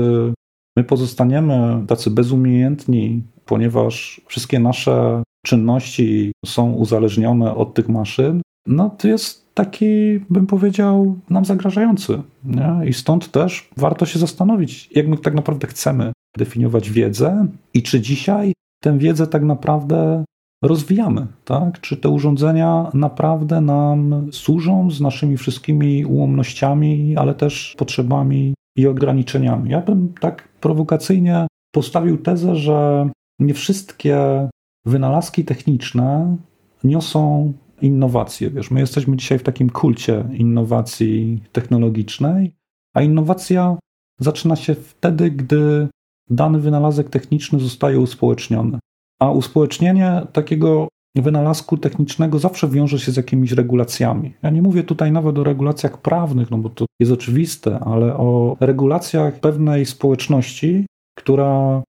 my 0.76 0.84
pozostaniemy 0.84 1.84
tacy 1.86 2.10
bezumiejętni, 2.10 3.22
ponieważ 3.44 4.20
wszystkie 4.26 4.58
nasze 4.58 5.22
czynności 5.46 6.32
są 6.46 6.72
uzależnione 6.72 7.54
od 7.54 7.74
tych 7.74 7.88
maszyn, 7.88 8.42
no 8.66 8.90
to 8.90 9.08
jest 9.08 9.43
taki, 9.54 10.20
bym 10.30 10.46
powiedział, 10.46 11.16
nam 11.30 11.44
zagrażający. 11.44 12.22
Nie? 12.44 12.88
I 12.88 12.92
stąd 12.92 13.30
też 13.30 13.68
warto 13.76 14.06
się 14.06 14.18
zastanowić, 14.18 14.90
jak 14.94 15.08
my 15.08 15.18
tak 15.18 15.34
naprawdę 15.34 15.66
chcemy 15.66 16.12
definiować 16.38 16.90
wiedzę 16.90 17.46
i 17.74 17.82
czy 17.82 18.00
dzisiaj 18.00 18.52
tę 18.82 18.98
wiedzę 18.98 19.26
tak 19.26 19.42
naprawdę 19.42 20.24
rozwijamy, 20.64 21.26
tak? 21.44 21.80
Czy 21.80 21.96
te 21.96 22.08
urządzenia 22.08 22.90
naprawdę 22.94 23.60
nam 23.60 24.26
służą 24.32 24.90
z 24.90 25.00
naszymi 25.00 25.36
wszystkimi 25.36 26.04
ułomnościami, 26.04 27.16
ale 27.16 27.34
też 27.34 27.74
potrzebami 27.78 28.54
i 28.76 28.86
ograniczeniami? 28.86 29.70
Ja 29.70 29.80
bym 29.80 30.14
tak 30.20 30.48
prowokacyjnie 30.60 31.46
postawił 31.74 32.18
tezę, 32.18 32.56
że 32.56 33.08
nie 33.38 33.54
wszystkie 33.54 34.48
wynalazki 34.86 35.44
techniczne 35.44 36.36
niosą 36.84 37.52
innowacje. 37.84 38.50
Wiesz, 38.50 38.70
my 38.70 38.80
jesteśmy 38.80 39.16
dzisiaj 39.16 39.38
w 39.38 39.42
takim 39.42 39.70
kulcie 39.70 40.24
innowacji 40.32 41.42
technologicznej, 41.52 42.54
a 42.94 43.02
innowacja 43.02 43.76
zaczyna 44.20 44.56
się 44.56 44.74
wtedy, 44.74 45.30
gdy 45.30 45.88
dany 46.30 46.60
wynalazek 46.60 47.10
techniczny 47.10 47.60
zostaje 47.60 48.00
uspołeczniony. 48.00 48.78
A 49.20 49.30
uspołecznienie 49.30 50.22
takiego 50.32 50.88
wynalazku 51.16 51.76
technicznego 51.76 52.38
zawsze 52.38 52.68
wiąże 52.68 52.98
się 52.98 53.12
z 53.12 53.16
jakimiś 53.16 53.52
regulacjami. 53.52 54.34
Ja 54.42 54.50
nie 54.50 54.62
mówię 54.62 54.82
tutaj 54.82 55.12
nawet 55.12 55.38
o 55.38 55.44
regulacjach 55.44 56.00
prawnych, 56.00 56.50
no 56.50 56.58
bo 56.58 56.70
to 56.70 56.86
jest 57.00 57.12
oczywiste, 57.12 57.78
ale 57.78 58.16
o 58.16 58.56
regulacjach 58.60 59.40
pewnej 59.40 59.86
społeczności, 59.86 60.86
która 61.18 61.82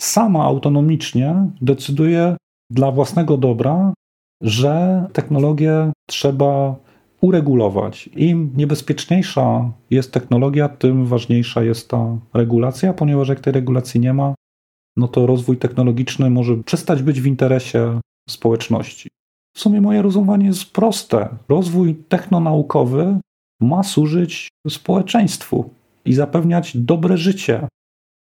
sama 0.00 0.44
autonomicznie 0.44 1.46
decyduje 1.60 2.36
dla 2.70 2.92
własnego 2.92 3.36
dobra, 3.36 3.94
że 4.42 5.06
technologię 5.12 5.92
trzeba 6.06 6.76
uregulować. 7.20 8.10
Im 8.16 8.52
niebezpieczniejsza 8.56 9.72
jest 9.90 10.12
technologia, 10.12 10.68
tym 10.68 11.06
ważniejsza 11.06 11.62
jest 11.62 11.88
ta 11.88 12.18
regulacja, 12.34 12.92
ponieważ 12.92 13.28
jak 13.28 13.40
tej 13.40 13.52
regulacji 13.52 14.00
nie 14.00 14.12
ma, 14.12 14.34
no 14.96 15.08
to 15.08 15.26
rozwój 15.26 15.56
technologiczny 15.56 16.30
może 16.30 16.56
przestać 16.56 17.02
być 17.02 17.20
w 17.20 17.26
interesie 17.26 18.00
społeczności. 18.28 19.08
W 19.56 19.60
sumie 19.60 19.80
moje 19.80 20.02
rozumowanie 20.02 20.46
jest 20.46 20.72
proste. 20.72 21.28
Rozwój 21.48 21.94
technonaukowy 21.94 23.18
ma 23.60 23.82
służyć 23.82 24.48
społeczeństwu 24.68 25.70
i 26.04 26.12
zapewniać 26.12 26.76
dobre 26.76 27.16
życie. 27.16 27.68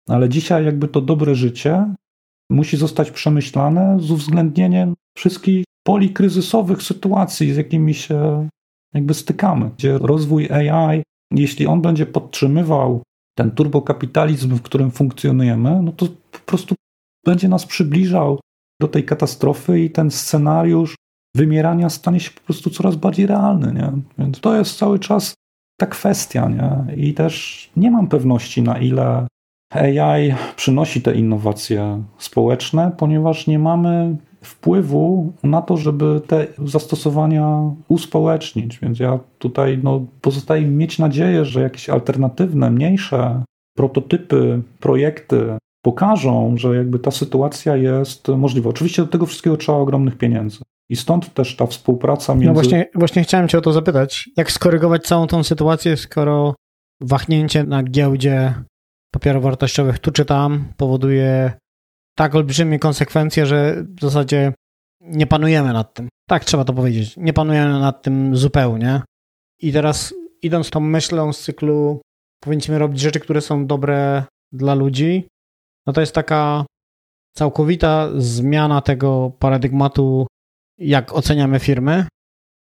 Ale 0.09 0.29
dzisiaj 0.29 0.65
jakby 0.65 0.87
to 0.87 1.01
dobre 1.01 1.35
życie 1.35 1.93
musi 2.51 2.77
zostać 2.77 3.11
przemyślane 3.11 3.97
z 3.99 4.11
uwzględnieniem 4.11 4.93
wszystkich 5.17 5.63
polikryzysowych 5.83 6.83
sytuacji, 6.83 7.53
z 7.53 7.57
jakimi 7.57 7.93
się 7.93 8.47
jakby 8.93 9.13
stykamy, 9.13 9.71
gdzie 9.77 9.97
rozwój 9.97 10.49
AI, 10.51 11.03
jeśli 11.33 11.67
on 11.67 11.81
będzie 11.81 12.05
podtrzymywał 12.05 13.03
ten 13.37 13.51
turbokapitalizm, 13.51 14.55
w 14.55 14.61
którym 14.61 14.91
funkcjonujemy, 14.91 15.81
no 15.81 15.91
to 15.91 16.05
po 16.31 16.39
prostu 16.45 16.75
będzie 17.25 17.47
nas 17.47 17.65
przybliżał 17.65 18.39
do 18.81 18.87
tej 18.87 19.05
katastrofy 19.05 19.79
i 19.79 19.89
ten 19.89 20.11
scenariusz 20.11 20.95
wymierania 21.35 21.89
stanie 21.89 22.19
się 22.19 22.31
po 22.31 22.41
prostu 22.41 22.69
coraz 22.69 22.95
bardziej 22.95 23.27
realny, 23.27 23.73
nie? 23.73 23.91
Więc 24.17 24.39
to 24.39 24.57
jest 24.57 24.77
cały 24.77 24.99
czas 24.99 25.33
ta 25.79 25.85
kwestia, 25.85 26.49
nie? 26.49 26.95
I 26.95 27.13
też 27.13 27.69
nie 27.75 27.91
mam 27.91 28.07
pewności, 28.07 28.61
na 28.61 28.77
ile 28.77 29.27
AI 29.73 30.33
przynosi 30.55 31.01
te 31.01 31.15
innowacje 31.15 32.03
społeczne, 32.17 32.91
ponieważ 32.97 33.47
nie 33.47 33.59
mamy 33.59 34.17
wpływu 34.43 35.33
na 35.43 35.61
to, 35.61 35.77
żeby 35.77 36.21
te 36.27 36.47
zastosowania 36.65 37.71
uspołecznić. 37.87 38.79
Więc 38.79 38.99
ja 38.99 39.19
tutaj 39.39 39.79
no, 39.83 40.05
pozostaje 40.21 40.65
mieć 40.65 40.99
nadzieję, 40.99 41.45
że 41.45 41.61
jakieś 41.61 41.89
alternatywne, 41.89 42.71
mniejsze 42.71 43.43
prototypy, 43.77 44.61
projekty 44.79 45.57
pokażą, 45.81 46.57
że 46.57 46.75
jakby 46.75 46.99
ta 46.99 47.11
sytuacja 47.11 47.75
jest 47.75 48.27
możliwa. 48.27 48.69
Oczywiście 48.69 49.01
do 49.01 49.07
tego 49.07 49.25
wszystkiego 49.25 49.57
trzeba 49.57 49.77
ogromnych 49.77 50.17
pieniędzy. 50.17 50.59
I 50.89 50.95
stąd 50.95 51.33
też 51.33 51.55
ta 51.55 51.65
współpraca 51.65 52.33
między... 52.33 52.47
No 52.47 52.53
właśnie, 52.53 52.89
właśnie 52.95 53.23
chciałem 53.23 53.47
cię 53.47 53.57
o 53.57 53.61
to 53.61 53.73
zapytać. 53.73 54.29
Jak 54.37 54.51
skorygować 54.51 55.03
całą 55.03 55.27
tą 55.27 55.43
sytuację, 55.43 55.97
skoro 55.97 56.55
wahnięcie 57.01 57.63
na 57.63 57.83
giełdzie 57.83 58.53
papierów 59.11 59.43
wartościowych 59.43 59.99
tu 59.99 60.11
czy 60.11 60.25
tam 60.25 60.65
powoduje 60.77 61.53
tak 62.15 62.35
olbrzymie 62.35 62.79
konsekwencje, 62.79 63.45
że 63.45 63.83
w 63.97 64.01
zasadzie 64.01 64.53
nie 65.01 65.27
panujemy 65.27 65.73
nad 65.73 65.93
tym. 65.93 66.09
Tak 66.29 66.45
trzeba 66.45 66.65
to 66.65 66.73
powiedzieć. 66.73 67.17
Nie 67.17 67.33
panujemy 67.33 67.79
nad 67.79 68.01
tym 68.01 68.35
zupełnie. 68.35 69.01
I 69.59 69.73
teraz 69.73 70.13
idąc 70.41 70.69
tą 70.69 70.79
myślą 70.79 71.33
z 71.33 71.41
cyklu 71.41 72.01
powinniśmy 72.43 72.79
robić 72.79 72.99
rzeczy, 72.99 73.19
które 73.19 73.41
są 73.41 73.67
dobre 73.67 74.23
dla 74.51 74.75
ludzi, 74.75 75.27
no 75.87 75.93
to 75.93 76.01
jest 76.01 76.15
taka 76.15 76.65
całkowita 77.37 78.09
zmiana 78.17 78.81
tego 78.81 79.31
paradygmatu, 79.39 80.27
jak 80.77 81.13
oceniamy 81.13 81.59
firmy. 81.59 82.05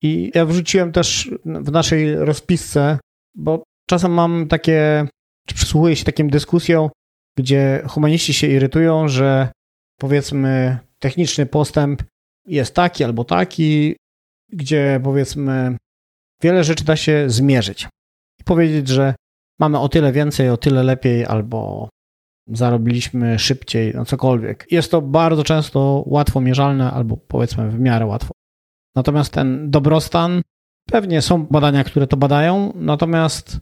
I 0.02 0.32
ja 0.36 0.46
wrzuciłem 0.46 0.92
też 0.92 1.32
w 1.46 1.72
naszej 1.72 2.16
rozpisce, 2.16 3.00
bo 3.36 3.64
czasem 3.89 4.12
mam 4.12 4.48
takie, 4.48 5.08
czy 5.48 5.56
przysłuchuję 5.56 5.96
się 5.96 6.06
takim 6.06 6.30
dyskusjom, 6.30 6.89
gdzie 7.38 7.84
humaniści 7.88 8.34
się 8.34 8.47
irytują, 8.47 9.07
że 9.07 9.51
powiedzmy 9.99 10.77
techniczny 10.99 11.45
postęp 11.45 12.03
jest 12.47 12.75
taki 12.75 13.03
albo 13.03 13.23
taki, 13.23 13.95
gdzie 14.49 14.99
powiedzmy 15.03 15.77
wiele 16.41 16.63
rzeczy 16.63 16.84
da 16.84 16.95
się 16.95 17.29
zmierzyć 17.29 17.88
i 18.41 18.43
powiedzieć, 18.43 18.88
że 18.88 19.15
mamy 19.59 19.79
o 19.79 19.89
tyle 19.89 20.11
więcej, 20.11 20.49
o 20.49 20.57
tyle 20.57 20.84
lepiej, 20.84 21.25
albo 21.25 21.89
zarobiliśmy 22.47 23.39
szybciej, 23.39 23.93
no 23.95 24.05
cokolwiek. 24.05 24.67
Jest 24.71 24.91
to 24.91 25.01
bardzo 25.01 25.43
często 25.43 26.03
łatwo 26.07 26.41
mierzalne, 26.41 26.91
albo 26.91 27.17
powiedzmy 27.17 27.69
w 27.69 27.79
miarę 27.79 28.05
łatwo. 28.05 28.32
Natomiast 28.95 29.34
ten 29.34 29.71
dobrostan, 29.71 30.41
pewnie 30.91 31.21
są 31.21 31.45
badania, 31.45 31.84
które 31.84 32.07
to 32.07 32.17
badają, 32.17 32.73
natomiast 32.75 33.59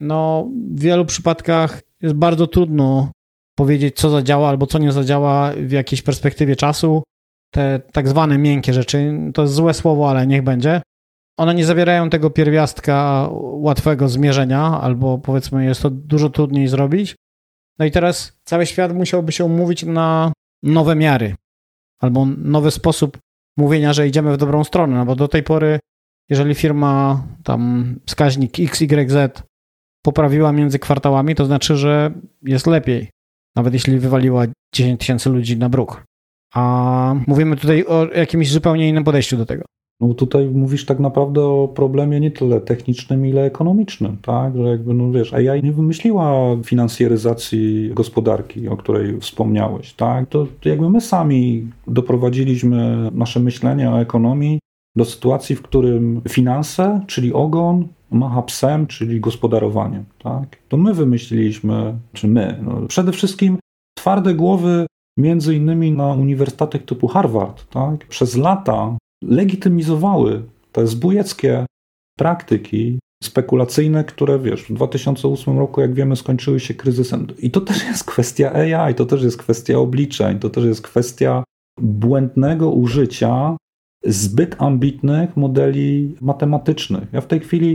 no, 0.00 0.48
w 0.74 0.80
wielu 0.80 1.04
przypadkach 1.04 1.82
jest 2.02 2.14
bardzo 2.14 2.46
trudno 2.46 3.12
powiedzieć, 3.58 3.96
co 3.96 4.10
zadziała 4.10 4.48
albo 4.48 4.66
co 4.66 4.78
nie 4.78 4.92
zadziała 4.92 5.52
w 5.56 5.70
jakiejś 5.70 6.02
perspektywie 6.02 6.56
czasu. 6.56 7.02
Te 7.54 7.80
tak 7.92 8.08
zwane 8.08 8.38
miękkie 8.38 8.72
rzeczy, 8.72 9.14
to 9.34 9.42
jest 9.42 9.54
złe 9.54 9.74
słowo, 9.74 10.10
ale 10.10 10.26
niech 10.26 10.42
będzie. 10.42 10.82
One 11.38 11.54
nie 11.54 11.64
zawierają 11.64 12.10
tego 12.10 12.30
pierwiastka 12.30 13.28
łatwego 13.40 14.08
zmierzenia, 14.08 14.80
albo 14.80 15.18
powiedzmy, 15.18 15.64
jest 15.64 15.82
to 15.82 15.90
dużo 15.90 16.30
trudniej 16.30 16.68
zrobić. 16.68 17.14
No 17.78 17.84
i 17.84 17.90
teraz 17.90 18.32
cały 18.44 18.66
świat 18.66 18.94
musiałby 18.94 19.32
się 19.32 19.44
umówić 19.44 19.82
na 19.82 20.32
nowe 20.62 20.96
miary, 20.96 21.34
albo 22.00 22.26
nowy 22.26 22.70
sposób 22.70 23.18
mówienia, 23.56 23.92
że 23.92 24.08
idziemy 24.08 24.32
w 24.32 24.36
dobrą 24.36 24.64
stronę, 24.64 24.96
no 24.96 25.04
bo 25.04 25.16
do 25.16 25.28
tej 25.28 25.42
pory, 25.42 25.78
jeżeli 26.30 26.54
firma 26.54 27.24
tam 27.44 27.94
wskaźnik 28.06 28.60
XYZ 28.60 29.42
poprawiła 30.02 30.52
między 30.52 30.78
kwartałami, 30.78 31.34
to 31.34 31.44
znaczy, 31.44 31.76
że 31.76 32.12
jest 32.42 32.66
lepiej, 32.66 33.10
nawet 33.56 33.74
jeśli 33.74 33.98
wywaliła 33.98 34.44
10 34.74 35.00
tysięcy 35.00 35.30
ludzi 35.30 35.56
na 35.56 35.68
bruk. 35.68 36.04
A 36.54 37.14
mówimy 37.26 37.56
tutaj 37.56 37.84
o 37.86 38.06
jakimś 38.06 38.52
zupełnie 38.52 38.88
innym 38.88 39.04
podejściu 39.04 39.36
do 39.36 39.46
tego. 39.46 39.64
No 40.00 40.14
tutaj 40.14 40.48
mówisz 40.48 40.86
tak 40.86 41.00
naprawdę 41.00 41.44
o 41.44 41.68
problemie 41.68 42.20
nie 42.20 42.30
tyle 42.30 42.60
technicznym, 42.60 43.26
ile 43.26 43.44
ekonomicznym, 43.44 44.16
tak? 44.22 44.56
Że 44.56 44.62
jakby, 44.62 44.94
no 44.94 45.12
wiesz, 45.12 45.34
AI 45.34 45.62
nie 45.62 45.72
wymyśliła 45.72 46.56
finansjeryzacji 46.64 47.90
gospodarki, 47.94 48.68
o 48.68 48.76
której 48.76 49.20
wspomniałeś, 49.20 49.92
tak? 49.92 50.28
To, 50.28 50.46
to 50.60 50.68
jakby 50.68 50.90
my 50.90 51.00
sami 51.00 51.70
doprowadziliśmy 51.86 53.10
nasze 53.12 53.40
myślenie 53.40 53.90
o 53.90 54.00
ekonomii 54.00 54.58
do 54.96 55.04
sytuacji, 55.04 55.56
w 55.56 55.62
którym 55.62 56.22
finanse, 56.28 57.00
czyli 57.06 57.32
ogon, 57.32 57.88
macha 58.12 58.42
psem, 58.42 58.86
czyli 58.86 59.20
gospodarowaniem, 59.20 60.04
tak? 60.18 60.56
To 60.68 60.76
my 60.76 60.94
wymyśliliśmy, 60.94 61.98
czy 62.12 62.28
my, 62.28 62.60
no 62.62 62.86
przede 62.88 63.12
wszystkim 63.12 63.58
twarde 63.98 64.34
głowy 64.34 64.86
między 65.18 65.54
innymi 65.54 65.92
na 65.92 66.06
uniwersytetach 66.06 66.82
typu 66.82 67.08
Harvard, 67.08 67.70
tak? 67.70 68.06
Przez 68.06 68.36
lata 68.36 68.96
legitymizowały 69.24 70.42
te 70.72 70.86
zbójeckie 70.86 71.66
praktyki 72.18 72.98
spekulacyjne, 73.22 74.04
które 74.04 74.38
wiesz, 74.38 74.62
w 74.62 74.72
2008 74.72 75.58
roku, 75.58 75.80
jak 75.80 75.94
wiemy, 75.94 76.16
skończyły 76.16 76.60
się 76.60 76.74
kryzysem. 76.74 77.26
I 77.38 77.50
to 77.50 77.60
też 77.60 77.84
jest 77.84 78.04
kwestia 78.04 78.52
AI, 78.52 78.94
to 78.94 79.06
też 79.06 79.22
jest 79.22 79.36
kwestia 79.36 79.78
obliczeń, 79.78 80.38
to 80.38 80.50
też 80.50 80.64
jest 80.64 80.82
kwestia 80.82 81.44
błędnego 81.80 82.70
użycia 82.70 83.56
zbyt 84.04 84.62
ambitnych 84.62 85.36
modeli 85.36 86.16
matematycznych. 86.20 87.12
Ja 87.12 87.20
w 87.20 87.26
tej 87.26 87.40
chwili 87.40 87.74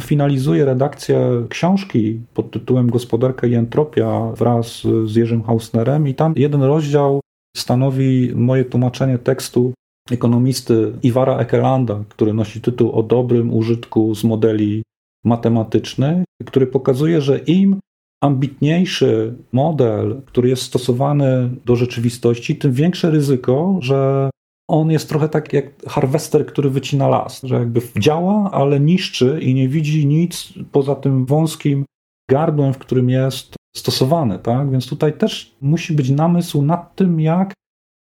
finalizuję 0.00 0.64
redakcję 0.64 1.46
książki 1.48 2.20
pod 2.34 2.50
tytułem 2.50 2.90
Gospodarka 2.90 3.46
i 3.46 3.54
entropia 3.54 4.32
wraz 4.32 4.82
z 5.04 5.16
Jerzym 5.16 5.42
Hausnerem 5.42 6.08
i 6.08 6.14
tam 6.14 6.34
jeden 6.36 6.62
rozdział 6.62 7.20
stanowi 7.56 8.32
moje 8.34 8.64
tłumaczenie 8.64 9.18
tekstu 9.18 9.72
ekonomisty 10.10 10.92
Iwara 11.02 11.38
Ekelanda, 11.38 12.04
który 12.08 12.34
nosi 12.34 12.60
tytuł 12.60 12.92
o 12.92 13.02
dobrym 13.02 13.54
użytku 13.54 14.14
z 14.14 14.24
modeli 14.24 14.82
matematycznych, 15.24 16.24
który 16.46 16.66
pokazuje, 16.66 17.20
że 17.20 17.38
im 17.38 17.80
ambitniejszy 18.22 19.34
model, 19.52 20.22
który 20.26 20.48
jest 20.48 20.62
stosowany 20.62 21.50
do 21.64 21.76
rzeczywistości, 21.76 22.56
tym 22.56 22.72
większe 22.72 23.10
ryzyko, 23.10 23.78
że 23.80 24.30
on 24.72 24.90
jest 24.90 25.08
trochę 25.08 25.28
tak 25.28 25.52
jak 25.52 25.82
harwester, 25.86 26.46
który 26.46 26.70
wycina 26.70 27.08
las, 27.08 27.42
że 27.42 27.54
jakby 27.54 27.80
działa, 27.98 28.50
ale 28.52 28.80
niszczy 28.80 29.40
i 29.42 29.54
nie 29.54 29.68
widzi 29.68 30.06
nic 30.06 30.52
poza 30.72 30.94
tym 30.94 31.26
wąskim 31.26 31.84
gardłem, 32.30 32.72
w 32.72 32.78
którym 32.78 33.10
jest 33.10 33.56
stosowany. 33.76 34.38
Tak? 34.38 34.70
Więc 34.70 34.88
tutaj 34.88 35.12
też 35.12 35.56
musi 35.60 35.92
być 35.92 36.10
namysł 36.10 36.62
nad 36.62 36.96
tym, 36.96 37.20
jak 37.20 37.52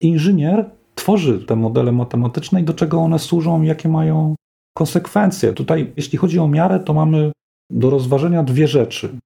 inżynier 0.02 0.70
tworzy 0.96 1.46
te 1.46 1.56
modele 1.56 1.92
matematyczne 1.92 2.62
i 2.62 2.64
do 2.64 2.74
czego 2.74 3.00
one 3.00 3.20
służą, 3.20 3.62
jakie 3.62 3.90
mają 3.90 4.36
konsekwencje. 4.78 5.54
Tutaj, 5.54 5.94
jeśli 5.98 6.18
chodzi 6.18 6.40
o 6.40 6.48
miarę, 6.48 6.80
to 6.80 6.94
mamy 6.94 7.32
do 7.72 7.90
rozważenia 7.90 8.44
dwie 8.44 8.68
rzeczy. 8.68 9.18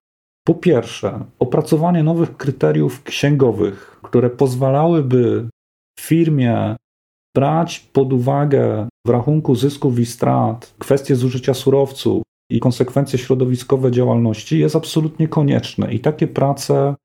Po 0.45 0.53
pierwsze, 0.53 1.25
opracowanie 1.39 2.03
nowych 2.03 2.37
kryteriów 2.37 3.03
księgowych, 3.03 3.99
które 4.03 4.29
pozwalałyby 4.29 5.49
firmie 5.99 6.75
brać 7.35 7.79
pod 7.79 8.13
uwagę 8.13 8.87
w 9.07 9.09
rachunku 9.09 9.55
zysków 9.55 9.99
i 9.99 10.05
strat 10.05 10.73
kwestie 10.79 11.15
zużycia 11.15 11.53
surowców 11.53 12.23
i 12.51 12.59
konsekwencje 12.59 13.19
środowiskowe 13.19 13.91
działalności, 13.91 14.59
jest 14.59 14.75
absolutnie 14.75 15.27
konieczne. 15.27 15.93
I 15.93 15.99
takie 15.99 16.27
prace 16.27 16.95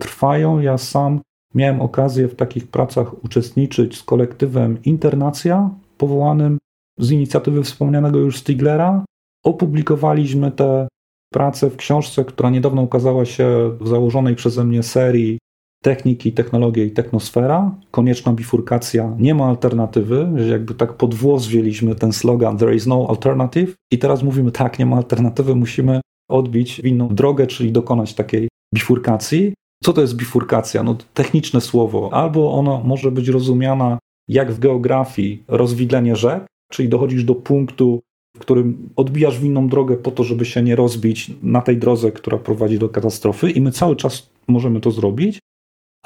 trwają. 0.00 0.60
Ja 0.60 0.78
sam 0.78 1.20
Miałem 1.54 1.80
okazję 1.80 2.28
w 2.28 2.34
takich 2.34 2.66
pracach 2.66 3.24
uczestniczyć 3.24 3.98
z 3.98 4.02
kolektywem 4.02 4.82
Internacja, 4.84 5.70
powołanym 5.98 6.58
z 6.98 7.10
inicjatywy 7.10 7.62
wspomnianego 7.62 8.18
już 8.18 8.38
Stiglera. 8.38 9.04
Opublikowaliśmy 9.44 10.50
te 10.50 10.88
prace 11.32 11.70
w 11.70 11.76
książce, 11.76 12.24
która 12.24 12.50
niedawno 12.50 12.82
ukazała 12.82 13.24
się 13.24 13.76
w 13.80 13.88
założonej 13.88 14.36
przeze 14.36 14.64
mnie 14.64 14.82
serii 14.82 15.38
Techniki, 15.82 16.32
Technologie 16.32 16.86
i 16.86 16.90
Technosfera. 16.90 17.74
Konieczna 17.90 18.32
bifurkacja, 18.32 19.14
nie 19.18 19.34
ma 19.34 19.46
alternatywy, 19.46 20.28
że 20.36 20.48
jakby 20.48 20.74
tak 20.74 20.92
pod 20.92 21.14
włos 21.14 21.46
wzięliśmy 21.46 21.94
ten 21.94 22.12
slogan 22.12 22.58
There 22.58 22.74
is 22.74 22.86
no 22.86 23.06
alternative 23.08 23.74
i 23.92 23.98
teraz 23.98 24.22
mówimy 24.22 24.52
tak, 24.52 24.78
nie 24.78 24.86
ma 24.86 24.96
alternatywy, 24.96 25.54
musimy 25.54 26.00
odbić 26.30 26.78
inną 26.78 27.08
drogę, 27.08 27.46
czyli 27.46 27.72
dokonać 27.72 28.14
takiej 28.14 28.48
bifurkacji. 28.74 29.54
Co 29.84 29.92
to 29.92 30.00
jest 30.00 30.16
bifurkacja? 30.16 30.82
No, 30.82 30.96
techniczne 31.14 31.60
słowo. 31.60 32.10
Albo 32.12 32.52
ona 32.52 32.80
może 32.84 33.10
być 33.10 33.28
rozumiana 33.28 33.98
jak 34.28 34.52
w 34.52 34.58
geografii 34.58 35.42
rozwidlenie 35.48 36.16
rzek, 36.16 36.46
czyli 36.72 36.88
dochodzisz 36.88 37.24
do 37.24 37.34
punktu, 37.34 38.00
w 38.36 38.40
którym 38.40 38.88
odbijasz 38.96 39.38
w 39.38 39.44
inną 39.44 39.68
drogę 39.68 39.96
po 39.96 40.10
to, 40.10 40.24
żeby 40.24 40.44
się 40.44 40.62
nie 40.62 40.76
rozbić 40.76 41.30
na 41.42 41.60
tej 41.60 41.76
drodze, 41.76 42.12
która 42.12 42.38
prowadzi 42.38 42.78
do 42.78 42.88
katastrofy, 42.88 43.50
i 43.50 43.60
my 43.60 43.72
cały 43.72 43.96
czas 43.96 44.30
możemy 44.48 44.80
to 44.80 44.90
zrobić. 44.90 45.38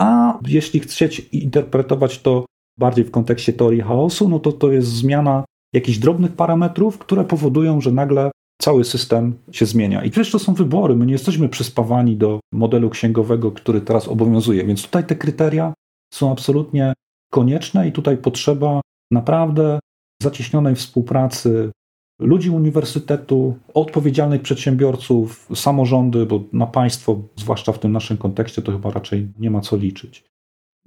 A 0.00 0.38
jeśli 0.46 0.80
chcieć 0.80 1.18
interpretować 1.32 2.18
to 2.18 2.46
bardziej 2.78 3.04
w 3.04 3.10
kontekście 3.10 3.52
teorii 3.52 3.80
chaosu, 3.80 4.28
no 4.28 4.38
to 4.38 4.52
to 4.52 4.72
jest 4.72 4.88
zmiana 4.88 5.44
jakichś 5.72 5.98
drobnych 5.98 6.32
parametrów, 6.32 6.98
które 6.98 7.24
powodują, 7.24 7.80
że 7.80 7.92
nagle 7.92 8.30
cały 8.62 8.84
system 8.84 9.38
się 9.52 9.66
zmienia. 9.66 10.04
I 10.04 10.10
przecież 10.10 10.32
to 10.32 10.38
są 10.38 10.54
wybory. 10.54 10.96
My 10.96 11.06
nie 11.06 11.12
jesteśmy 11.12 11.48
przyspawani 11.48 12.16
do 12.16 12.40
modelu 12.52 12.90
księgowego, 12.90 13.52
który 13.52 13.80
teraz 13.80 14.08
obowiązuje. 14.08 14.64
Więc 14.64 14.82
tutaj 14.82 15.06
te 15.06 15.16
kryteria 15.16 15.74
są 16.14 16.32
absolutnie 16.32 16.92
konieczne 17.32 17.88
i 17.88 17.92
tutaj 17.92 18.16
potrzeba 18.16 18.80
naprawdę 19.10 19.78
zacieśnionej 20.22 20.74
współpracy 20.74 21.70
ludzi 22.18 22.50
uniwersytetu, 22.50 23.56
odpowiedzialnych 23.74 24.42
przedsiębiorców, 24.42 25.48
samorządy, 25.54 26.26
bo 26.26 26.44
na 26.52 26.66
państwo, 26.66 27.22
zwłaszcza 27.36 27.72
w 27.72 27.78
tym 27.78 27.92
naszym 27.92 28.16
kontekście, 28.16 28.62
to 28.62 28.72
chyba 28.72 28.90
raczej 28.90 29.28
nie 29.38 29.50
ma 29.50 29.60
co 29.60 29.76
liczyć 29.76 30.24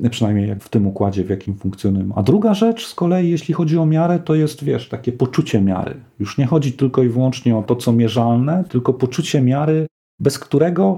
przynajmniej 0.09 0.49
jak 0.49 0.63
w 0.63 0.69
tym 0.69 0.87
układzie, 0.87 1.23
w 1.23 1.29
jakim 1.29 1.55
funkcjonujemy. 1.55 2.13
A 2.15 2.23
druga 2.23 2.53
rzecz 2.53 2.87
z 2.87 2.95
kolei, 2.95 3.29
jeśli 3.29 3.53
chodzi 3.53 3.77
o 3.77 3.85
miarę, 3.85 4.19
to 4.19 4.35
jest, 4.35 4.63
wiesz, 4.63 4.89
takie 4.89 5.11
poczucie 5.11 5.61
miary. 5.61 6.03
Już 6.19 6.37
nie 6.37 6.45
chodzi 6.45 6.73
tylko 6.73 7.03
i 7.03 7.09
wyłącznie 7.09 7.57
o 7.57 7.63
to, 7.63 7.75
co 7.75 7.91
mierzalne, 7.91 8.63
tylko 8.69 8.93
poczucie 8.93 9.41
miary, 9.41 9.87
bez 10.19 10.39
którego 10.39 10.97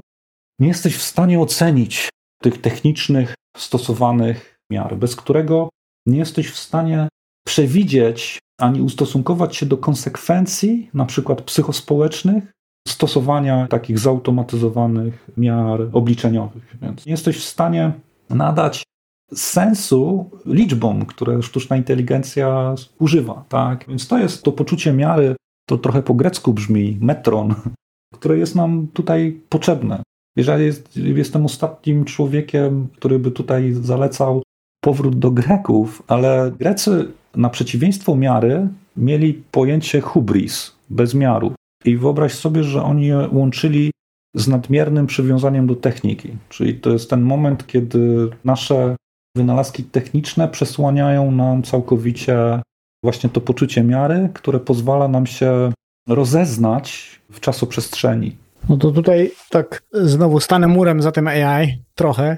nie 0.59 0.67
jesteś 0.67 0.95
w 0.95 1.01
stanie 1.01 1.39
ocenić 1.39 2.09
tych 2.41 2.61
technicznych, 2.61 3.33
stosowanych 3.57 4.55
miar, 4.71 4.97
bez 4.97 5.15
którego 5.15 5.69
nie 6.05 6.17
jesteś 6.17 6.51
w 6.51 6.57
stanie 6.57 7.07
przewidzieć 7.47 8.39
ani 8.61 8.81
ustosunkować 8.81 9.55
się 9.55 9.65
do 9.65 9.77
konsekwencji, 9.77 10.89
na 10.93 11.05
przykład 11.05 11.41
psychospołecznych, 11.41 12.51
stosowania 12.87 13.67
takich 13.67 13.99
zautomatyzowanych 13.99 15.29
miar 15.37 15.81
obliczeniowych. 15.93 16.77
Więc 16.81 17.05
nie 17.05 17.11
jesteś 17.11 17.37
w 17.37 17.43
stanie 17.43 17.91
nadać 18.29 18.83
sensu 19.33 20.29
liczbom, 20.45 21.05
które 21.05 21.41
sztuczna 21.41 21.77
inteligencja 21.77 22.75
używa. 22.99 23.45
Tak? 23.49 23.85
Więc 23.87 24.07
to 24.07 24.17
jest 24.17 24.43
to 24.43 24.51
poczucie 24.51 24.93
miary, 24.93 25.35
to 25.69 25.77
trochę 25.77 26.01
po 26.01 26.13
grecku 26.13 26.53
brzmi, 26.53 26.97
metron, 27.01 27.55
które 28.15 28.37
jest 28.37 28.55
nam 28.55 28.87
tutaj 28.87 29.41
potrzebne. 29.49 30.03
Jeżeli 30.35 30.65
jest, 30.65 30.97
jestem 30.97 31.45
ostatnim 31.45 32.05
człowiekiem, 32.05 32.87
który 32.87 33.19
by 33.19 33.31
tutaj 33.31 33.73
zalecał 33.73 34.41
powrót 34.81 35.19
do 35.19 35.31
Greków, 35.31 36.03
ale 36.07 36.51
Grecy 36.59 37.07
na 37.35 37.49
przeciwieństwo 37.49 38.15
miary 38.15 38.67
mieli 38.97 39.43
pojęcie 39.51 40.01
hubris, 40.01 40.75
bezmiaru. 40.89 41.53
I 41.85 41.97
wyobraź 41.97 42.33
sobie, 42.33 42.63
że 42.63 42.83
oni 42.83 43.07
je 43.07 43.29
łączyli 43.31 43.91
z 44.35 44.47
nadmiernym 44.47 45.07
przywiązaniem 45.07 45.67
do 45.67 45.75
techniki. 45.75 46.29
Czyli 46.49 46.75
to 46.75 46.89
jest 46.89 47.09
ten 47.09 47.21
moment, 47.21 47.67
kiedy 47.67 48.29
nasze 48.45 48.95
wynalazki 49.35 49.83
techniczne 49.83 50.47
przesłaniają 50.47 51.31
nam 51.31 51.63
całkowicie 51.63 52.61
właśnie 53.03 53.29
to 53.29 53.41
poczucie 53.41 53.83
miary, 53.83 54.29
które 54.33 54.59
pozwala 54.59 55.07
nam 55.07 55.25
się 55.25 55.71
rozeznać 56.09 57.19
w 57.31 57.39
czasoprzestrzeni. 57.39 58.37
No 58.69 58.77
to 58.77 58.91
tutaj 58.91 59.31
tak 59.49 59.83
znowu 59.93 60.39
stanę 60.39 60.67
murem 60.67 61.01
za 61.01 61.11
tym 61.11 61.27
AI 61.27 61.83
trochę. 61.95 62.37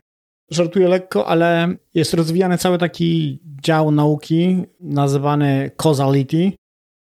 Żartuję 0.52 0.88
lekko, 0.88 1.28
ale 1.28 1.76
jest 1.94 2.14
rozwijany 2.14 2.58
cały 2.58 2.78
taki 2.78 3.40
dział 3.64 3.92
nauki 3.92 4.64
nazywany 4.80 5.72
causality 5.78 6.52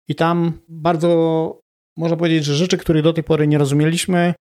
i 0.09 0.15
tam 0.15 0.53
bardzo 0.69 1.61
można 1.97 2.17
powiedzieć, 2.17 2.45
że 2.45 2.55
rzeczy, 2.55 2.79
których 2.79 3.03
do 3.03 3.13
tej 3.13 3.25
pory 3.25 3.47
nie 3.47 3.59
rozumieliśmy, 3.59 4.35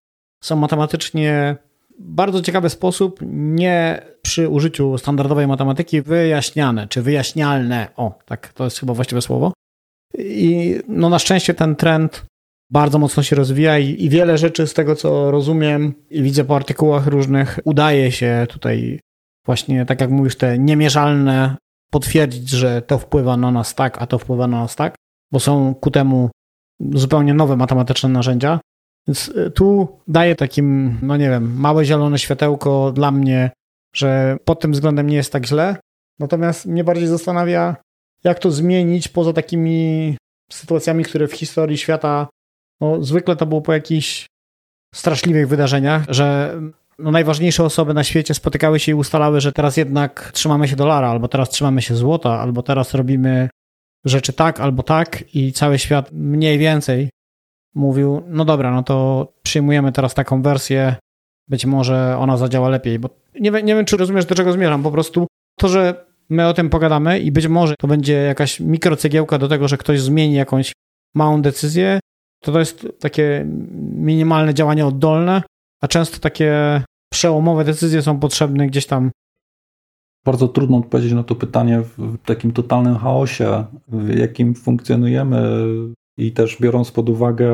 są 0.44 0.56
matematycznie 0.56 1.56
bardzo 1.98 2.42
ciekawy 2.42 2.70
sposób, 2.70 3.20
nie 3.32 4.02
przy 4.22 4.48
użyciu 4.48 4.98
standardowej 4.98 5.46
matematyki, 5.46 6.02
wyjaśniane, 6.02 6.88
czy 6.88 7.02
wyjaśnialne. 7.02 7.88
O, 7.96 8.18
tak, 8.24 8.52
to 8.52 8.64
jest 8.64 8.78
chyba 8.78 8.94
właściwe 8.94 9.22
słowo. 9.22 9.52
I 10.18 10.74
no 10.88 11.08
na 11.08 11.18
szczęście 11.18 11.54
ten 11.54 11.76
trend 11.76 12.26
bardzo 12.70 12.98
mocno 12.98 13.22
się 13.22 13.36
rozwija 13.36 13.78
i, 13.78 14.04
i 14.04 14.08
wiele 14.08 14.38
rzeczy 14.38 14.66
z 14.66 14.74
tego, 14.74 14.96
co 14.96 15.30
rozumiem 15.30 15.94
i 16.10 16.22
widzę 16.22 16.44
po 16.44 16.56
artykułach 16.56 17.06
różnych, 17.06 17.58
udaje 17.64 18.12
się 18.12 18.46
tutaj 18.48 19.00
właśnie, 19.46 19.86
tak 19.86 20.00
jak 20.00 20.10
mówisz, 20.10 20.36
te 20.36 20.58
niemierzalne 20.58 21.56
potwierdzić, 21.90 22.50
że 22.50 22.82
to 22.82 22.98
wpływa 22.98 23.36
na 23.36 23.50
nas 23.50 23.74
tak, 23.74 24.02
a 24.02 24.06
to 24.06 24.18
wpływa 24.18 24.46
na 24.46 24.60
nas 24.60 24.76
tak, 24.76 24.94
bo 25.32 25.40
są 25.40 25.74
ku 25.74 25.90
temu 25.90 26.30
zupełnie 26.80 27.34
nowe 27.34 27.56
matematyczne 27.56 28.08
narzędzia. 28.08 28.60
Więc 29.06 29.28
y, 29.28 29.50
tu 29.50 29.88
daję 30.08 30.36
takim, 30.36 30.98
no 31.02 31.16
nie 31.16 31.30
wiem, 31.30 31.60
małe 31.60 31.84
zielone 31.84 32.18
światełko 32.18 32.92
dla 32.92 33.10
mnie, 33.10 33.50
że 33.94 34.36
pod 34.44 34.60
tym 34.60 34.72
względem 34.72 35.06
nie 35.06 35.16
jest 35.16 35.32
tak 35.32 35.46
źle. 35.46 35.76
Natomiast 36.18 36.66
mnie 36.66 36.84
bardziej 36.84 37.06
zastanawia, 37.06 37.76
jak 38.24 38.38
to 38.38 38.50
zmienić 38.50 39.08
poza 39.08 39.32
takimi 39.32 40.16
sytuacjami, 40.52 41.04
które 41.04 41.28
w 41.28 41.32
historii 41.32 41.78
świata 41.78 42.28
no, 42.80 43.02
zwykle 43.02 43.36
to 43.36 43.46
było 43.46 43.60
po 43.60 43.72
jakichś 43.72 44.26
straszliwych 44.94 45.48
wydarzeniach, 45.48 46.04
że 46.08 46.58
no, 46.98 47.10
najważniejsze 47.10 47.64
osoby 47.64 47.94
na 47.94 48.04
świecie 48.04 48.34
spotykały 48.34 48.80
się 48.80 48.92
i 48.92 48.94
ustalały, 48.94 49.40
że 49.40 49.52
teraz 49.52 49.76
jednak 49.76 50.30
trzymamy 50.32 50.68
się 50.68 50.76
dolara, 50.76 51.10
albo 51.10 51.28
teraz 51.28 51.50
trzymamy 51.50 51.82
się 51.82 51.94
złota, 51.94 52.40
albo 52.40 52.62
teraz 52.62 52.94
robimy 52.94 53.48
rzeczy 54.04 54.32
tak 54.32 54.60
albo 54.60 54.82
tak 54.82 55.24
i 55.34 55.52
cały 55.52 55.78
świat 55.78 56.10
mniej 56.12 56.58
więcej 56.58 57.10
mówił, 57.74 58.22
no 58.26 58.44
dobra, 58.44 58.70
no 58.70 58.82
to 58.82 59.28
przyjmujemy 59.42 59.92
teraz 59.92 60.14
taką 60.14 60.42
wersję, 60.42 60.96
być 61.48 61.66
może 61.66 62.16
ona 62.18 62.36
zadziała 62.36 62.68
lepiej, 62.68 62.98
bo 62.98 63.10
nie, 63.40 63.50
nie 63.50 63.74
wiem, 63.74 63.84
czy 63.84 63.96
rozumiesz, 63.96 64.26
do 64.26 64.34
czego 64.34 64.52
zmierzam, 64.52 64.82
po 64.82 64.90
prostu 64.90 65.26
to, 65.58 65.68
że 65.68 66.06
my 66.28 66.46
o 66.46 66.54
tym 66.54 66.70
pogadamy 66.70 67.18
i 67.20 67.32
być 67.32 67.46
może 67.46 67.74
to 67.78 67.86
będzie 67.86 68.14
jakaś 68.14 68.60
mikrocegiełka 68.60 69.38
do 69.38 69.48
tego, 69.48 69.68
że 69.68 69.76
ktoś 69.76 70.00
zmieni 70.00 70.34
jakąś 70.34 70.72
małą 71.14 71.42
decyzję, 71.42 72.00
to 72.40 72.52
to 72.52 72.58
jest 72.58 72.86
takie 73.00 73.46
minimalne 73.92 74.54
działanie 74.54 74.86
oddolne, 74.86 75.42
a 75.82 75.88
często 75.88 76.18
takie 76.18 76.82
przełomowe 77.12 77.64
decyzje 77.64 78.02
są 78.02 78.20
potrzebne 78.20 78.66
gdzieś 78.66 78.86
tam. 78.86 79.10
Bardzo 80.24 80.48
trudno 80.48 80.76
odpowiedzieć 80.76 81.12
na 81.12 81.24
to 81.24 81.34
pytanie 81.34 81.80
w 81.98 82.18
takim 82.18 82.52
totalnym 82.52 82.96
chaosie, 82.96 83.64
w 83.88 84.18
jakim 84.18 84.54
funkcjonujemy 84.54 85.64
i 86.18 86.32
też 86.32 86.56
biorąc 86.60 86.90
pod 86.90 87.08
uwagę 87.08 87.52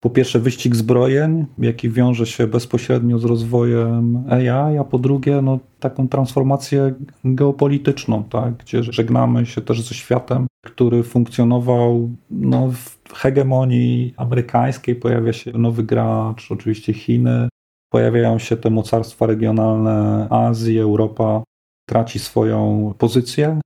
po 0.00 0.10
pierwsze 0.10 0.40
wyścig 0.40 0.76
zbrojeń, 0.76 1.46
jaki 1.58 1.90
wiąże 1.90 2.26
się 2.26 2.46
bezpośrednio 2.46 3.18
z 3.18 3.24
rozwojem 3.24 4.24
AI, 4.30 4.78
a 4.78 4.84
po 4.84 4.98
drugie 4.98 5.42
no, 5.42 5.58
taką 5.80 6.08
transformację 6.08 6.94
geopolityczną, 7.24 8.24
tak, 8.24 8.56
gdzie 8.56 8.82
żegnamy 8.82 9.46
się 9.46 9.60
też 9.60 9.82
ze 9.82 9.94
światem, 9.94 10.46
który 10.66 11.02
funkcjonował 11.02 12.10
no, 12.30 12.70
w 13.04 13.14
hegemonii 13.14 14.14
amerykańskiej, 14.16 14.96
pojawia 14.96 15.32
się 15.32 15.52
nowy 15.52 15.82
gracz, 15.82 16.52
oczywiście 16.52 16.92
Chiny, 16.92 17.48
pojawiają 17.92 18.38
się 18.38 18.56
te 18.56 18.70
mocarstwa 18.70 19.26
regionalne 19.26 20.26
Azji, 20.30 20.78
Europa, 20.78 21.42
traci 21.88 22.18
swoją 22.18 22.92
pozycję, 22.98 23.60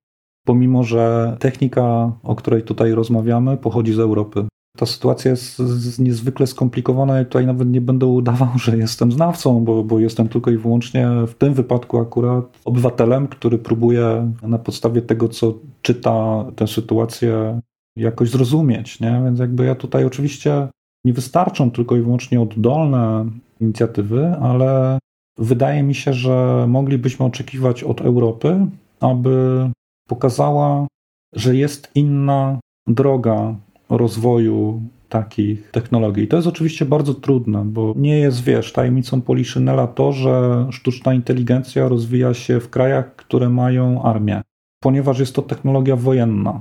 pomimo 0.47 0.85
że 0.85 1.37
technika, 1.41 2.12
o 2.22 2.35
której 2.35 2.62
tutaj 2.62 2.93
rozmawiamy, 2.93 3.57
pochodzi 3.57 3.93
z 3.93 3.99
Europy. 3.99 4.47
Ta 4.76 4.86
sytuacja 4.86 5.30
jest 5.30 5.98
niezwykle 5.98 6.46
skomplikowana 6.46 7.20
i 7.20 7.24
tutaj 7.24 7.46
nawet 7.46 7.68
nie 7.68 7.80
będę 7.80 8.06
udawał, 8.06 8.48
że 8.58 8.76
jestem 8.76 9.12
znawcą, 9.12 9.64
bo, 9.64 9.84
bo 9.84 9.98
jestem 9.98 10.28
tylko 10.28 10.50
i 10.50 10.56
wyłącznie 10.56 11.08
w 11.26 11.34
tym 11.34 11.54
wypadku 11.54 11.98
akurat 11.98 12.58
obywatelem, 12.64 13.28
który 13.28 13.58
próbuje 13.58 14.32
na 14.42 14.58
podstawie 14.58 15.02
tego, 15.02 15.28
co 15.28 15.54
czyta 15.82 16.44
tę 16.56 16.66
sytuację, 16.66 17.60
jakoś 17.96 18.30
zrozumieć. 18.30 19.00
Nie? 19.00 19.22
Więc 19.24 19.38
jakby 19.38 19.64
ja 19.64 19.74
tutaj 19.74 20.04
oczywiście 20.04 20.68
nie 21.04 21.12
wystarczą 21.12 21.70
tylko 21.70 21.96
i 21.96 22.02
wyłącznie 22.02 22.40
oddolne 22.40 23.26
inicjatywy, 23.60 24.36
ale 24.40 24.98
Wydaje 25.38 25.82
mi 25.82 25.94
się, 25.94 26.12
że 26.12 26.66
moglibyśmy 26.68 27.26
oczekiwać 27.26 27.84
od 27.84 28.00
Europy, 28.00 28.66
aby 29.00 29.70
pokazała, 30.08 30.86
że 31.34 31.56
jest 31.56 31.90
inna 31.94 32.58
droga 32.86 33.54
rozwoju 33.97 34.82
takich 35.09 35.70
technologii. 35.70 36.28
To 36.28 36.36
jest 36.36 36.49
oczywiście 36.49 36.84
bardzo 36.84 37.14
trudne, 37.14 37.64
bo 37.64 37.95
nie 37.97 38.18
jest, 38.18 38.45
wiesz, 38.45 38.72
tajemnicą 38.72 39.20
Poliszynela 39.20 39.86
to, 39.86 40.12
że 40.12 40.66
sztuczna 40.70 41.14
inteligencja 41.14 41.88
rozwija 41.88 42.34
się 42.34 42.61
w 42.61 42.70
krajach, 42.70 43.16
które 43.16 43.49
mają 43.49 44.03
armię, 44.03 44.43
ponieważ 44.82 45.18
jest 45.18 45.34
to 45.34 45.43
technologia 45.43 45.97
wojenna, 45.97 46.61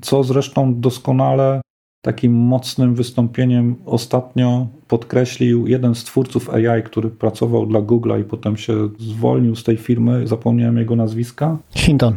co 0.00 0.24
zresztą 0.24 0.80
doskonale 0.80 1.60
takim 2.02 2.32
mocnym 2.32 2.94
wystąpieniem 2.94 3.76
ostatnio 3.86 4.66
podkreślił 4.88 5.66
jeden 5.66 5.94
z 5.94 6.04
twórców 6.04 6.50
AI, 6.50 6.82
który 6.82 7.10
pracował 7.10 7.66
dla 7.66 7.80
Google'a 7.80 8.20
i 8.20 8.24
potem 8.24 8.56
się 8.56 8.88
zwolnił 8.98 9.56
z 9.56 9.64
tej 9.64 9.76
firmy, 9.76 10.26
zapomniałem 10.26 10.78
jego 10.78 10.96
nazwiska. 10.96 11.58
Hinton. 11.74 12.14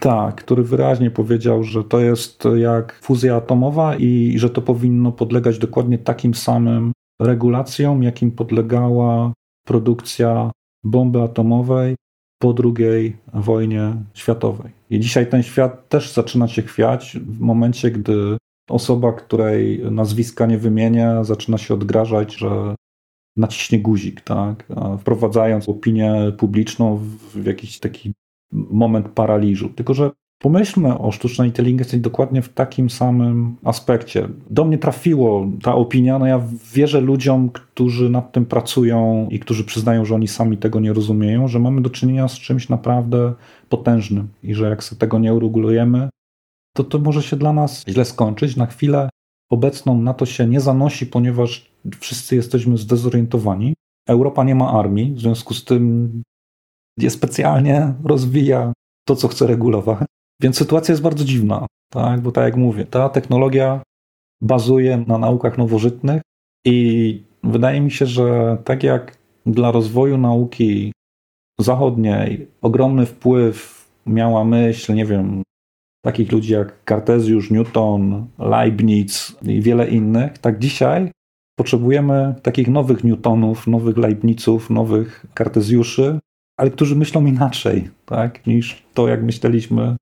Tak, 0.00 0.34
który 0.34 0.62
wyraźnie 0.62 1.10
powiedział, 1.10 1.62
że 1.62 1.84
to 1.84 2.00
jest 2.00 2.44
jak 2.56 3.00
fuzja 3.02 3.36
atomowa 3.36 3.96
i 3.96 4.34
że 4.38 4.50
to 4.50 4.62
powinno 4.62 5.12
podlegać 5.12 5.58
dokładnie 5.58 5.98
takim 5.98 6.34
samym 6.34 6.92
regulacjom, 7.20 8.02
jakim 8.02 8.30
podlegała 8.30 9.32
produkcja 9.66 10.50
bomby 10.84 11.22
atomowej 11.22 11.96
po 12.38 12.54
II 12.64 13.16
wojnie 13.34 13.94
światowej. 14.14 14.72
I 14.90 15.00
dzisiaj 15.00 15.26
ten 15.30 15.42
świat 15.42 15.88
też 15.88 16.12
zaczyna 16.12 16.48
się 16.48 16.62
chwiać 16.62 17.18
w 17.26 17.40
momencie, 17.40 17.90
gdy 17.90 18.36
osoba, 18.70 19.12
której 19.12 19.80
nazwiska 19.90 20.46
nie 20.46 20.58
wymienię, 20.58 21.14
zaczyna 21.22 21.58
się 21.58 21.74
odgrażać, 21.74 22.34
że 22.34 22.74
naciśnie 23.36 23.78
guzik, 23.80 24.20
tak? 24.20 24.68
wprowadzając 24.98 25.68
opinię 25.68 26.32
publiczną 26.38 26.96
w 27.34 27.46
jakiś 27.46 27.78
taki 27.78 28.12
moment 28.70 29.08
paraliżu. 29.08 29.68
Tylko, 29.68 29.94
że 29.94 30.10
pomyślmy 30.38 30.98
o 30.98 31.12
sztucznej 31.12 31.48
inteligencji 31.48 32.00
dokładnie 32.00 32.42
w 32.42 32.48
takim 32.48 32.90
samym 32.90 33.56
aspekcie. 33.64 34.28
Do 34.50 34.64
mnie 34.64 34.78
trafiło 34.78 35.46
ta 35.62 35.74
opinia, 35.74 36.18
no 36.18 36.26
ja 36.26 36.42
wierzę 36.74 37.00
ludziom, 37.00 37.50
którzy 37.50 38.10
nad 38.10 38.32
tym 38.32 38.46
pracują 38.46 39.28
i 39.30 39.38
którzy 39.38 39.64
przyznają, 39.64 40.04
że 40.04 40.14
oni 40.14 40.28
sami 40.28 40.56
tego 40.56 40.80
nie 40.80 40.92
rozumieją, 40.92 41.48
że 41.48 41.58
mamy 41.58 41.80
do 41.82 41.90
czynienia 41.90 42.28
z 42.28 42.38
czymś 42.38 42.68
naprawdę 42.68 43.34
potężnym 43.68 44.28
i 44.42 44.54
że 44.54 44.70
jak 44.70 44.84
sobie 44.84 45.00
tego 45.00 45.18
nie 45.18 45.34
uregulujemy, 45.34 46.08
to 46.76 46.84
to 46.84 46.98
może 46.98 47.22
się 47.22 47.36
dla 47.36 47.52
nas 47.52 47.84
źle 47.88 48.04
skończyć. 48.04 48.56
Na 48.56 48.66
chwilę 48.66 49.08
obecną 49.50 50.02
na 50.02 50.14
to 50.14 50.26
się 50.26 50.46
nie 50.46 50.60
zanosi, 50.60 51.06
ponieważ 51.06 51.70
wszyscy 52.00 52.36
jesteśmy 52.36 52.78
zdezorientowani. 52.78 53.74
Europa 54.08 54.44
nie 54.44 54.54
ma 54.54 54.72
armii, 54.72 55.14
w 55.14 55.20
związku 55.20 55.54
z 55.54 55.64
tym 55.64 56.12
specjalnie 57.08 57.94
rozwija 58.04 58.72
to, 59.08 59.16
co 59.16 59.28
chce 59.28 59.46
regulować. 59.46 59.98
Więc 60.42 60.56
sytuacja 60.56 60.92
jest 60.92 61.02
bardzo 61.02 61.24
dziwna, 61.24 61.66
tak? 61.92 62.20
bo 62.20 62.32
tak 62.32 62.44
jak 62.44 62.56
mówię, 62.56 62.84
ta 62.84 63.08
technologia 63.08 63.82
bazuje 64.42 65.04
na 65.06 65.18
naukach 65.18 65.58
nowożytnych 65.58 66.22
i 66.66 67.22
wydaje 67.44 67.80
mi 67.80 67.90
się, 67.90 68.06
że 68.06 68.58
tak 68.64 68.82
jak 68.82 69.18
dla 69.46 69.70
rozwoju 69.70 70.18
nauki 70.18 70.92
zachodniej 71.60 72.48
ogromny 72.62 73.06
wpływ 73.06 73.86
miała 74.06 74.44
myśl, 74.44 74.94
nie 74.94 75.06
wiem, 75.06 75.42
takich 76.04 76.32
ludzi 76.32 76.52
jak 76.52 76.84
Kartezjusz, 76.84 77.50
Newton, 77.50 78.26
Leibniz 78.38 79.36
i 79.42 79.62
wiele 79.62 79.88
innych, 79.88 80.38
tak 80.38 80.58
dzisiaj 80.58 81.10
potrzebujemy 81.58 82.34
takich 82.42 82.68
nowych 82.68 83.04
Newtonów, 83.04 83.66
nowych 83.66 83.96
Leibnizów, 83.96 84.70
nowych 84.70 85.26
Kartezjuszy, 85.34 86.18
ale 86.56 86.70
którzy 86.70 86.96
myślą 86.96 87.26
inaczej, 87.26 87.90
tak, 88.06 88.46
niż 88.46 88.82
to, 88.94 89.08
jak 89.08 89.22
myśleliśmy 89.22 89.96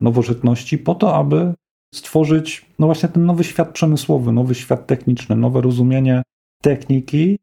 nowożytności, 0.00 0.78
po 0.78 0.94
to, 0.94 1.16
aby 1.16 1.54
stworzyć, 1.94 2.66
no 2.78 2.86
właśnie 2.86 3.08
ten 3.08 3.26
nowy 3.26 3.44
świat 3.44 3.72
przemysłowy, 3.72 4.32
nowy 4.32 4.54
świat 4.54 4.86
techniczny, 4.86 5.36
nowe 5.36 5.60
rozumienie 5.60 6.22
techniki, 6.62 7.38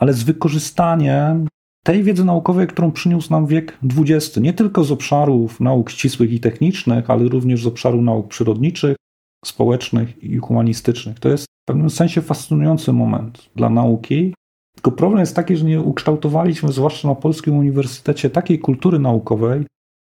ale 0.00 0.12
z 0.12 0.22
wykorzystaniem 0.22 1.48
tej 1.86 2.02
wiedzy 2.02 2.24
naukowej, 2.24 2.66
którą 2.66 2.92
przyniósł 2.92 3.30
nam 3.30 3.46
wiek 3.46 3.78
XX, 3.98 4.36
nie 4.36 4.52
tylko 4.52 4.84
z 4.84 4.92
obszarów 4.92 5.60
nauk 5.60 5.90
ścisłych 5.90 6.32
i 6.32 6.40
technicznych, 6.40 7.10
ale 7.10 7.28
również 7.28 7.62
z 7.62 7.66
obszaru 7.66 8.02
nauk 8.02 8.28
przyrodniczych, 8.28 8.96
społecznych 9.44 10.24
i 10.24 10.38
humanistycznych. 10.38 11.20
To 11.20 11.28
jest 11.28 11.44
w 11.44 11.68
pewnym 11.68 11.90
sensie 11.90 12.22
fascynujący 12.22 12.92
moment 12.92 13.50
dla 13.56 13.70
nauki. 13.70 14.34
Tylko 14.86 14.98
problem 14.98 15.20
jest 15.20 15.36
taki, 15.36 15.56
że 15.56 15.64
nie 15.64 15.80
ukształtowaliśmy, 15.80 16.72
zwłaszcza 16.72 17.08
na 17.08 17.14
Polskim 17.14 17.58
Uniwersytecie, 17.58 18.30
takiej 18.30 18.58
kultury 18.58 18.98
naukowej, 18.98 19.66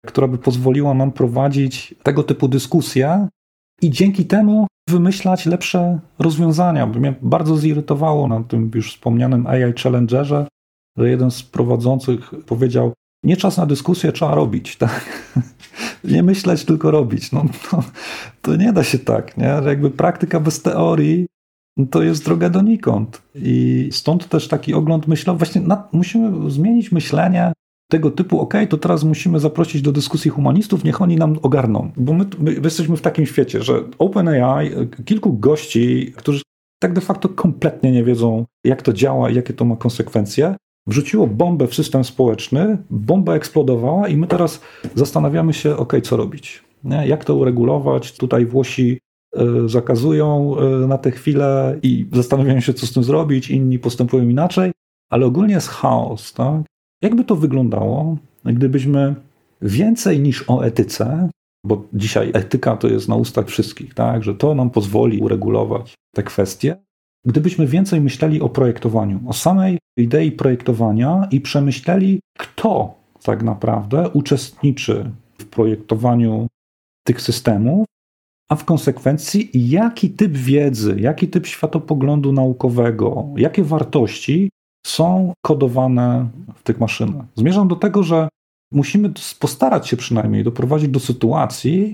która 0.06 0.28
by 0.28 0.38
pozwoliła 0.38 0.94
nam 0.94 1.12
prowadzić 1.12 1.94
tego 2.02 2.22
typu 2.22 2.48
dyskusje 2.48 3.28
i 3.82 3.90
dzięki 3.90 4.24
temu 4.24 4.66
wymyślać 4.88 5.46
lepsze 5.46 5.98
rozwiązania. 6.18 6.86
Mnie 6.86 7.14
bardzo 7.22 7.56
zirytowało 7.56 8.28
na 8.28 8.42
tym 8.42 8.70
już 8.74 8.92
wspomnianym 8.92 9.46
AI 9.46 9.72
Challengerze, 9.82 10.46
że 10.98 11.10
jeden 11.10 11.30
z 11.30 11.42
prowadzących 11.42 12.30
powiedział, 12.46 12.92
nie 13.24 13.36
czas 13.36 13.56
na 13.56 13.66
dyskusję, 13.66 14.12
trzeba 14.12 14.34
robić, 14.34 14.76
tak? 14.86 15.22
nie 16.04 16.22
myśleć, 16.22 16.64
tylko 16.64 16.90
robić. 16.90 17.32
No, 17.32 17.44
to, 17.70 17.82
to 18.42 18.56
nie 18.56 18.72
da 18.72 18.84
się 18.84 18.98
tak, 18.98 19.36
nie? 19.36 19.62
Że 19.62 19.68
jakby 19.68 19.90
praktyka 19.90 20.40
bez 20.40 20.62
teorii 20.62 21.26
to 21.90 22.02
jest 22.02 22.24
droga 22.24 22.50
donikąd. 22.50 23.22
I 23.34 23.88
stąd 23.92 24.28
też 24.28 24.48
taki 24.48 24.74
ogląd 24.74 25.08
myślowy. 25.08 25.38
Właśnie 25.38 25.62
musimy 25.92 26.50
zmienić 26.50 26.92
myślenie 26.92 27.52
tego 27.90 28.10
typu, 28.10 28.40
ok, 28.40 28.54
to 28.68 28.78
teraz 28.78 29.04
musimy 29.04 29.40
zaprosić 29.40 29.82
do 29.82 29.92
dyskusji 29.92 30.30
humanistów, 30.30 30.84
niech 30.84 31.02
oni 31.02 31.16
nam 31.16 31.38
ogarną. 31.42 31.90
Bo 31.96 32.12
my, 32.12 32.26
my 32.38 32.54
jesteśmy 32.64 32.96
w 32.96 33.02
takim 33.02 33.26
świecie, 33.26 33.62
że 33.62 33.82
OpenAI, 33.98 34.70
kilku 35.04 35.32
gości, 35.32 36.12
którzy 36.16 36.42
tak 36.78 36.92
de 36.92 37.00
facto 37.00 37.28
kompletnie 37.28 37.92
nie 37.92 38.04
wiedzą, 38.04 38.44
jak 38.64 38.82
to 38.82 38.92
działa 38.92 39.30
i 39.30 39.34
jakie 39.34 39.52
to 39.52 39.64
ma 39.64 39.76
konsekwencje, 39.76 40.56
wrzuciło 40.86 41.26
bombę 41.26 41.66
w 41.66 41.74
system 41.74 42.04
społeczny, 42.04 42.78
bomba 42.90 43.34
eksplodowała 43.34 44.08
i 44.08 44.16
my 44.16 44.26
teraz 44.26 44.60
zastanawiamy 44.94 45.52
się, 45.52 45.76
ok, 45.76 45.92
co 46.02 46.16
robić. 46.16 46.64
Nie? 46.84 47.06
Jak 47.06 47.24
to 47.24 47.34
uregulować? 47.34 48.12
Tutaj 48.12 48.46
Włosi 48.46 48.98
zakazują 49.66 50.56
y, 50.84 50.86
na 50.86 50.98
tę 50.98 51.10
chwilę 51.10 51.78
i 51.82 52.06
zastanawiają 52.12 52.60
się, 52.60 52.74
co 52.74 52.86
z 52.86 52.92
tym 52.92 53.04
zrobić, 53.04 53.50
inni 53.50 53.78
postępują 53.78 54.28
inaczej, 54.28 54.72
ale 55.10 55.26
ogólnie 55.26 55.54
jest 55.54 55.68
chaos. 55.68 56.32
Tak? 56.32 56.62
Jakby 57.02 57.24
to 57.24 57.36
wyglądało, 57.36 58.16
gdybyśmy 58.44 59.14
więcej 59.62 60.20
niż 60.20 60.44
o 60.48 60.64
etyce, 60.64 61.28
bo 61.66 61.84
dzisiaj 61.92 62.30
etyka 62.34 62.76
to 62.76 62.88
jest 62.88 63.08
na 63.08 63.16
ustach 63.16 63.46
wszystkich, 63.46 63.94
tak, 63.94 64.24
że 64.24 64.34
to 64.34 64.54
nam 64.54 64.70
pozwoli 64.70 65.20
uregulować 65.20 65.94
te 66.14 66.22
kwestie, 66.22 66.76
gdybyśmy 67.26 67.66
więcej 67.66 68.00
myśleli 68.00 68.40
o 68.40 68.48
projektowaniu, 68.48 69.20
o 69.26 69.32
samej 69.32 69.78
idei 69.98 70.32
projektowania 70.32 71.28
i 71.30 71.40
przemyśleli, 71.40 72.20
kto 72.38 72.94
tak 73.22 73.42
naprawdę 73.42 74.08
uczestniczy 74.08 75.10
w 75.38 75.44
projektowaniu 75.44 76.46
tych 77.06 77.20
systemów, 77.20 77.86
a 78.48 78.56
w 78.56 78.64
konsekwencji 78.64 79.50
jaki 79.54 80.10
typ 80.10 80.32
wiedzy, 80.32 80.96
jaki 81.00 81.28
typ 81.28 81.46
światopoglądu 81.46 82.32
naukowego, 82.32 83.26
jakie 83.36 83.64
wartości 83.64 84.50
są 84.86 85.32
kodowane 85.44 86.28
w 86.54 86.62
tych 86.62 86.80
maszynach. 86.80 87.26
Zmierzam 87.34 87.68
do 87.68 87.76
tego, 87.76 88.02
że 88.02 88.28
musimy 88.72 89.12
postarać 89.40 89.88
się 89.88 89.96
przynajmniej 89.96 90.44
doprowadzić 90.44 90.88
do 90.88 91.00
sytuacji, 91.00 91.92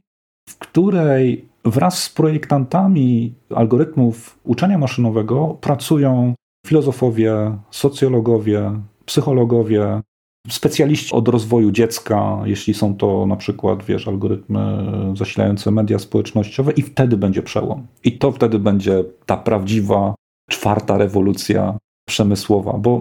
w 0.49 0.59
której 0.59 1.49
wraz 1.65 2.03
z 2.03 2.11
projektantami 2.11 3.35
algorytmów 3.55 4.39
uczenia 4.45 4.79
maszynowego 4.79 5.59
pracują 5.61 6.35
filozofowie, 6.67 7.59
socjologowie, 7.71 8.81
psychologowie, 9.05 10.01
specjaliści 10.49 11.15
od 11.15 11.29
rozwoju 11.29 11.71
dziecka, 11.71 12.41
jeśli 12.45 12.75
są 12.75 12.97
to 12.97 13.27
na 13.27 13.37
przykład, 13.37 13.85
wiesz, 13.85 14.09
algorytmy 14.09 14.87
zasilające 15.17 15.71
media 15.71 15.99
społecznościowe, 15.99 16.73
i 16.73 16.83
wtedy 16.83 17.17
będzie 17.17 17.43
przełom. 17.43 17.87
I 18.05 18.19
to 18.19 18.33
wtedy 18.33 18.59
będzie 18.59 19.05
ta 19.27 19.37
prawdziwa 19.37 20.15
czwarta 20.51 20.99
rewolucja 20.99 21.79
przemysłowa, 22.09 22.73
bo 22.73 23.01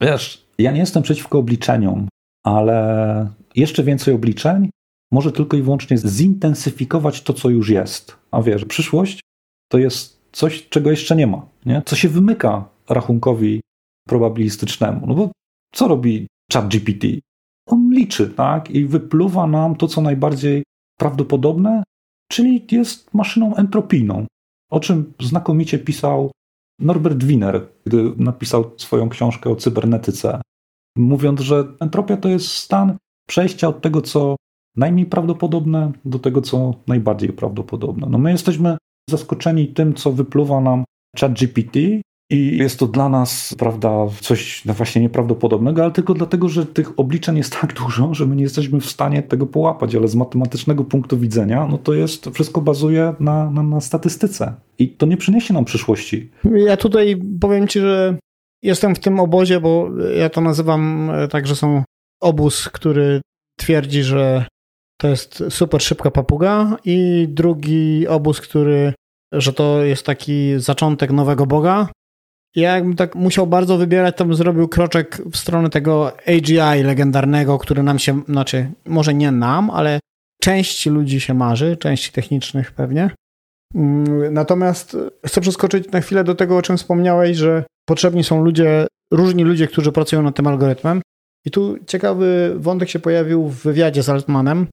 wiesz, 0.00 0.46
ja 0.58 0.72
nie 0.72 0.80
jestem 0.80 1.02
przeciwko 1.02 1.38
obliczeniom, 1.38 2.08
ale 2.44 3.28
jeszcze 3.56 3.82
więcej 3.82 4.14
obliczeń 4.14 4.70
może 5.12 5.32
tylko 5.32 5.56
i 5.56 5.62
wyłącznie 5.62 5.98
zintensyfikować 5.98 7.22
to, 7.22 7.32
co 7.32 7.50
już 7.50 7.68
jest. 7.68 8.16
A 8.30 8.42
wiesz, 8.42 8.64
przyszłość 8.64 9.20
to 9.70 9.78
jest 9.78 10.22
coś, 10.32 10.68
czego 10.68 10.90
jeszcze 10.90 11.16
nie 11.16 11.26
ma, 11.26 11.46
nie? 11.66 11.82
co 11.86 11.96
się 11.96 12.08
wymyka 12.08 12.68
rachunkowi 12.88 13.60
probabilistycznemu. 14.08 15.06
No 15.06 15.14
bo 15.14 15.30
co 15.74 15.88
robi 15.88 16.26
ChatGPT? 16.52 17.06
On 17.66 17.90
liczy, 17.90 18.28
tak? 18.28 18.70
I 18.70 18.84
wypluwa 18.84 19.46
nam 19.46 19.76
to, 19.76 19.86
co 19.86 20.00
najbardziej 20.00 20.62
prawdopodobne, 20.98 21.82
czyli 22.30 22.66
jest 22.70 23.14
maszyną 23.14 23.56
entropijną, 23.56 24.26
o 24.70 24.80
czym 24.80 25.12
znakomicie 25.20 25.78
pisał 25.78 26.30
Norbert 26.80 27.24
Wiener, 27.24 27.68
gdy 27.86 28.12
napisał 28.16 28.70
swoją 28.76 29.08
książkę 29.08 29.50
o 29.50 29.56
cybernetyce, 29.56 30.40
mówiąc, 30.96 31.40
że 31.40 31.64
entropia 31.80 32.16
to 32.16 32.28
jest 32.28 32.46
stan 32.46 32.96
przejścia 33.28 33.68
od 33.68 33.80
tego, 33.80 34.02
co 34.02 34.36
najmniej 34.76 35.06
prawdopodobne, 35.06 35.92
do 36.04 36.18
tego, 36.18 36.40
co 36.40 36.74
najbardziej 36.86 37.32
prawdopodobne. 37.32 38.06
No 38.10 38.18
my 38.18 38.30
jesteśmy 38.30 38.76
zaskoczeni 39.10 39.68
tym, 39.68 39.94
co 39.94 40.12
wypluwa 40.12 40.60
nam 40.60 40.84
ChatGPT, 41.18 41.76
i 42.32 42.58
jest 42.58 42.78
to 42.78 42.86
dla 42.86 43.08
nas, 43.08 43.54
prawda, 43.58 43.90
coś 44.20 44.64
no 44.64 44.74
właśnie 44.74 45.02
nieprawdopodobnego, 45.02 45.82
ale 45.82 45.92
tylko 45.92 46.14
dlatego, 46.14 46.48
że 46.48 46.66
tych 46.66 47.00
obliczeń 47.00 47.36
jest 47.36 47.60
tak 47.60 47.74
dużo, 47.74 48.14
że 48.14 48.26
my 48.26 48.36
nie 48.36 48.42
jesteśmy 48.42 48.80
w 48.80 48.86
stanie 48.86 49.22
tego 49.22 49.46
połapać, 49.46 49.94
ale 49.94 50.08
z 50.08 50.14
matematycznego 50.14 50.84
punktu 50.84 51.18
widzenia, 51.18 51.66
no 51.70 51.78
to 51.78 51.94
jest, 51.94 52.30
wszystko 52.34 52.60
bazuje 52.60 53.14
na, 53.20 53.50
na, 53.50 53.62
na 53.62 53.80
statystyce. 53.80 54.54
I 54.78 54.88
to 54.88 55.06
nie 55.06 55.16
przyniesie 55.16 55.54
nam 55.54 55.64
przyszłości. 55.64 56.30
Ja 56.44 56.76
tutaj 56.76 57.22
powiem 57.40 57.68
ci, 57.68 57.80
że 57.80 58.18
jestem 58.62 58.94
w 58.94 58.98
tym 59.00 59.20
obozie, 59.20 59.60
bo 59.60 59.90
ja 60.16 60.28
to 60.28 60.40
nazywam 60.40 61.10
e, 61.10 61.28
tak, 61.28 61.46
że 61.46 61.56
są 61.56 61.82
obóz, 62.20 62.68
który 62.68 63.20
twierdzi, 63.58 64.02
że 64.02 64.46
to 65.00 65.08
jest 65.08 65.44
super 65.48 65.82
szybka 65.82 66.10
papuga 66.10 66.76
i 66.84 67.26
drugi 67.30 68.08
obóz, 68.08 68.40
który, 68.40 68.94
że 69.32 69.52
to 69.52 69.84
jest 69.84 70.06
taki 70.06 70.52
zaczątek 70.56 71.10
nowego 71.10 71.46
Boga 71.46 71.88
ja 72.56 72.74
jakbym 72.74 72.96
tak 72.96 73.14
musiał 73.14 73.46
bardzo 73.46 73.78
wybierać, 73.78 74.16
to 74.16 74.24
bym 74.24 74.34
zrobił 74.34 74.68
kroczek 74.68 75.22
w 75.32 75.36
stronę 75.36 75.70
tego 75.70 76.12
AGI 76.26 76.82
legendarnego, 76.82 77.58
który 77.58 77.82
nam 77.82 77.98
się, 77.98 78.22
znaczy 78.28 78.70
może 78.86 79.14
nie 79.14 79.32
nam, 79.32 79.70
ale 79.70 80.00
części 80.42 80.90
ludzi 80.90 81.20
się 81.20 81.34
marzy, 81.34 81.76
części 81.76 82.12
technicznych 82.12 82.72
pewnie. 82.72 83.10
Mm, 83.74 84.34
natomiast 84.34 84.96
chcę 85.26 85.40
przeskoczyć 85.40 85.90
na 85.90 86.00
chwilę 86.00 86.24
do 86.24 86.34
tego, 86.34 86.56
o 86.56 86.62
czym 86.62 86.76
wspomniałeś, 86.76 87.36
że 87.36 87.64
potrzebni 87.88 88.24
są 88.24 88.44
ludzie, 88.44 88.86
różni 89.12 89.44
ludzie, 89.44 89.66
którzy 89.66 89.92
pracują 89.92 90.22
nad 90.22 90.36
tym 90.36 90.46
algorytmem. 90.46 91.02
I 91.44 91.50
tu 91.50 91.76
ciekawy 91.86 92.54
wątek 92.56 92.88
się 92.88 92.98
pojawił 92.98 93.48
w 93.48 93.62
wywiadzie 93.62 94.02
z 94.02 94.08
Altmanem, 94.08 94.66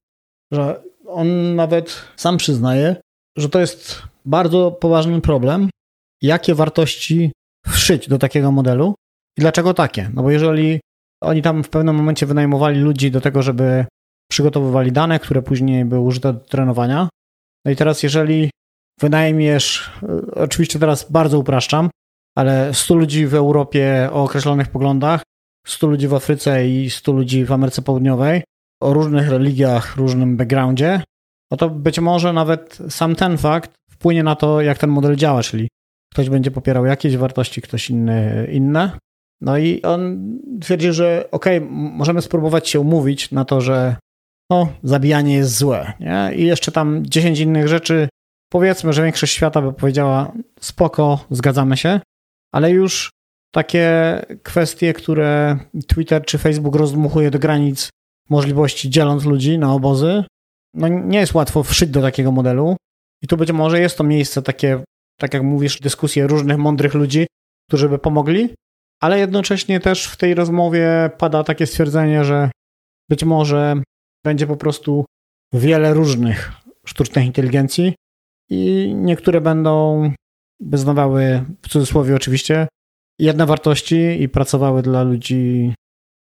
że 0.52 0.82
on 1.06 1.54
nawet 1.54 2.04
sam 2.16 2.36
przyznaje, 2.36 2.96
że 3.36 3.48
to 3.48 3.60
jest 3.60 4.02
bardzo 4.24 4.70
poważny 4.70 5.20
problem, 5.20 5.70
jakie 6.22 6.54
wartości 6.54 7.32
wszyć 7.66 8.08
do 8.08 8.18
takiego 8.18 8.52
modelu. 8.52 8.94
I 9.38 9.40
dlaczego 9.40 9.74
takie? 9.74 10.10
No 10.14 10.22
bo 10.22 10.30
jeżeli 10.30 10.80
oni 11.22 11.42
tam 11.42 11.64
w 11.64 11.68
pewnym 11.68 11.96
momencie 11.96 12.26
wynajmowali 12.26 12.80
ludzi 12.80 13.10
do 13.10 13.20
tego, 13.20 13.42
żeby 13.42 13.86
przygotowywali 14.30 14.92
dane, 14.92 15.18
które 15.18 15.42
później 15.42 15.84
były 15.84 16.00
użyte 16.00 16.32
do 16.32 16.40
trenowania. 16.40 17.08
No 17.64 17.72
i 17.72 17.76
teraz, 17.76 18.02
jeżeli 18.02 18.50
wynajmiesz, 19.00 19.90
e, 20.02 20.34
oczywiście 20.34 20.78
teraz 20.78 21.10
bardzo 21.10 21.38
upraszczam, 21.38 21.90
ale 22.36 22.74
100 22.74 22.94
ludzi 22.94 23.26
w 23.26 23.34
Europie 23.34 24.08
o 24.12 24.24
określonych 24.24 24.68
poglądach, 24.68 25.22
100 25.66 25.86
ludzi 25.86 26.08
w 26.08 26.14
Afryce 26.14 26.68
i 26.68 26.90
100 26.90 27.12
ludzi 27.12 27.44
w 27.44 27.52
Ameryce 27.52 27.82
Południowej, 27.82 28.42
o 28.82 28.92
różnych 28.92 29.28
religiach, 29.28 29.96
różnym 29.96 30.36
backgroundzie, 30.36 31.02
no 31.50 31.56
to 31.56 31.70
być 31.70 32.00
może 32.00 32.32
nawet 32.32 32.78
sam 32.88 33.14
ten 33.14 33.38
fakt 33.38 33.70
wpłynie 33.90 34.22
na 34.22 34.36
to, 34.36 34.60
jak 34.60 34.78
ten 34.78 34.90
model 34.90 35.16
działa, 35.16 35.42
czyli 35.42 35.68
Ktoś 36.12 36.30
będzie 36.30 36.50
popierał 36.50 36.86
jakieś 36.86 37.16
wartości, 37.16 37.62
ktoś 37.62 37.90
inny 37.90 38.48
inne. 38.52 38.98
No 39.40 39.58
i 39.58 39.82
on 39.82 40.32
twierdzi, 40.60 40.92
że 40.92 41.28
okej, 41.30 41.58
okay, 41.58 41.70
możemy 41.70 42.22
spróbować 42.22 42.68
się 42.68 42.80
umówić 42.80 43.30
na 43.30 43.44
to, 43.44 43.60
że 43.60 43.96
no, 44.50 44.68
zabijanie 44.82 45.34
jest 45.34 45.56
złe. 45.56 45.92
Nie? 46.00 46.30
I 46.36 46.46
jeszcze 46.46 46.72
tam 46.72 47.06
10 47.06 47.38
innych 47.38 47.68
rzeczy. 47.68 48.08
Powiedzmy, 48.52 48.92
że 48.92 49.02
większość 49.02 49.34
świata 49.34 49.62
by 49.62 49.72
powiedziała 49.72 50.32
spoko, 50.60 51.24
zgadzamy 51.30 51.76
się, 51.76 52.00
ale 52.52 52.70
już 52.70 53.10
takie 53.54 54.18
kwestie, 54.42 54.92
które 54.92 55.58
Twitter 55.86 56.24
czy 56.24 56.38
Facebook 56.38 56.76
rozdmuchuje 56.76 57.30
do 57.30 57.38
granic 57.38 57.90
możliwości, 58.28 58.90
dzieląc 58.90 59.24
ludzi 59.24 59.58
na 59.58 59.74
obozy, 59.74 60.24
no 60.74 60.88
nie 60.88 61.18
jest 61.18 61.34
łatwo 61.34 61.62
wszyć 61.62 61.90
do 61.90 62.02
takiego 62.02 62.32
modelu. 62.32 62.76
I 63.22 63.26
tu 63.26 63.36
być 63.36 63.52
może 63.52 63.80
jest 63.80 63.98
to 63.98 64.04
miejsce 64.04 64.42
takie, 64.42 64.82
tak 65.20 65.34
jak 65.34 65.42
mówisz, 65.42 65.80
dyskusje 65.80 66.26
różnych 66.26 66.58
mądrych 66.58 66.94
ludzi, 66.94 67.26
którzy 67.68 67.88
by 67.88 67.98
pomogli, 67.98 68.54
ale 69.02 69.18
jednocześnie 69.18 69.80
też 69.80 70.06
w 70.06 70.16
tej 70.16 70.34
rozmowie 70.34 71.10
pada 71.18 71.44
takie 71.44 71.66
stwierdzenie, 71.66 72.24
że 72.24 72.50
być 73.08 73.24
może 73.24 73.82
będzie 74.24 74.46
po 74.46 74.56
prostu 74.56 75.04
wiele 75.52 75.94
różnych 75.94 76.52
sztucznych 76.86 77.26
inteligencji 77.26 77.94
i 78.50 78.92
niektóre 78.94 79.40
będą 79.40 80.12
wyznawały, 80.60 81.44
w 81.62 81.68
cudzysłowie 81.68 82.16
oczywiście, 82.16 82.68
jedne 83.18 83.46
wartości 83.46 84.22
i 84.22 84.28
pracowały 84.28 84.82
dla 84.82 85.02
ludzi, 85.02 85.74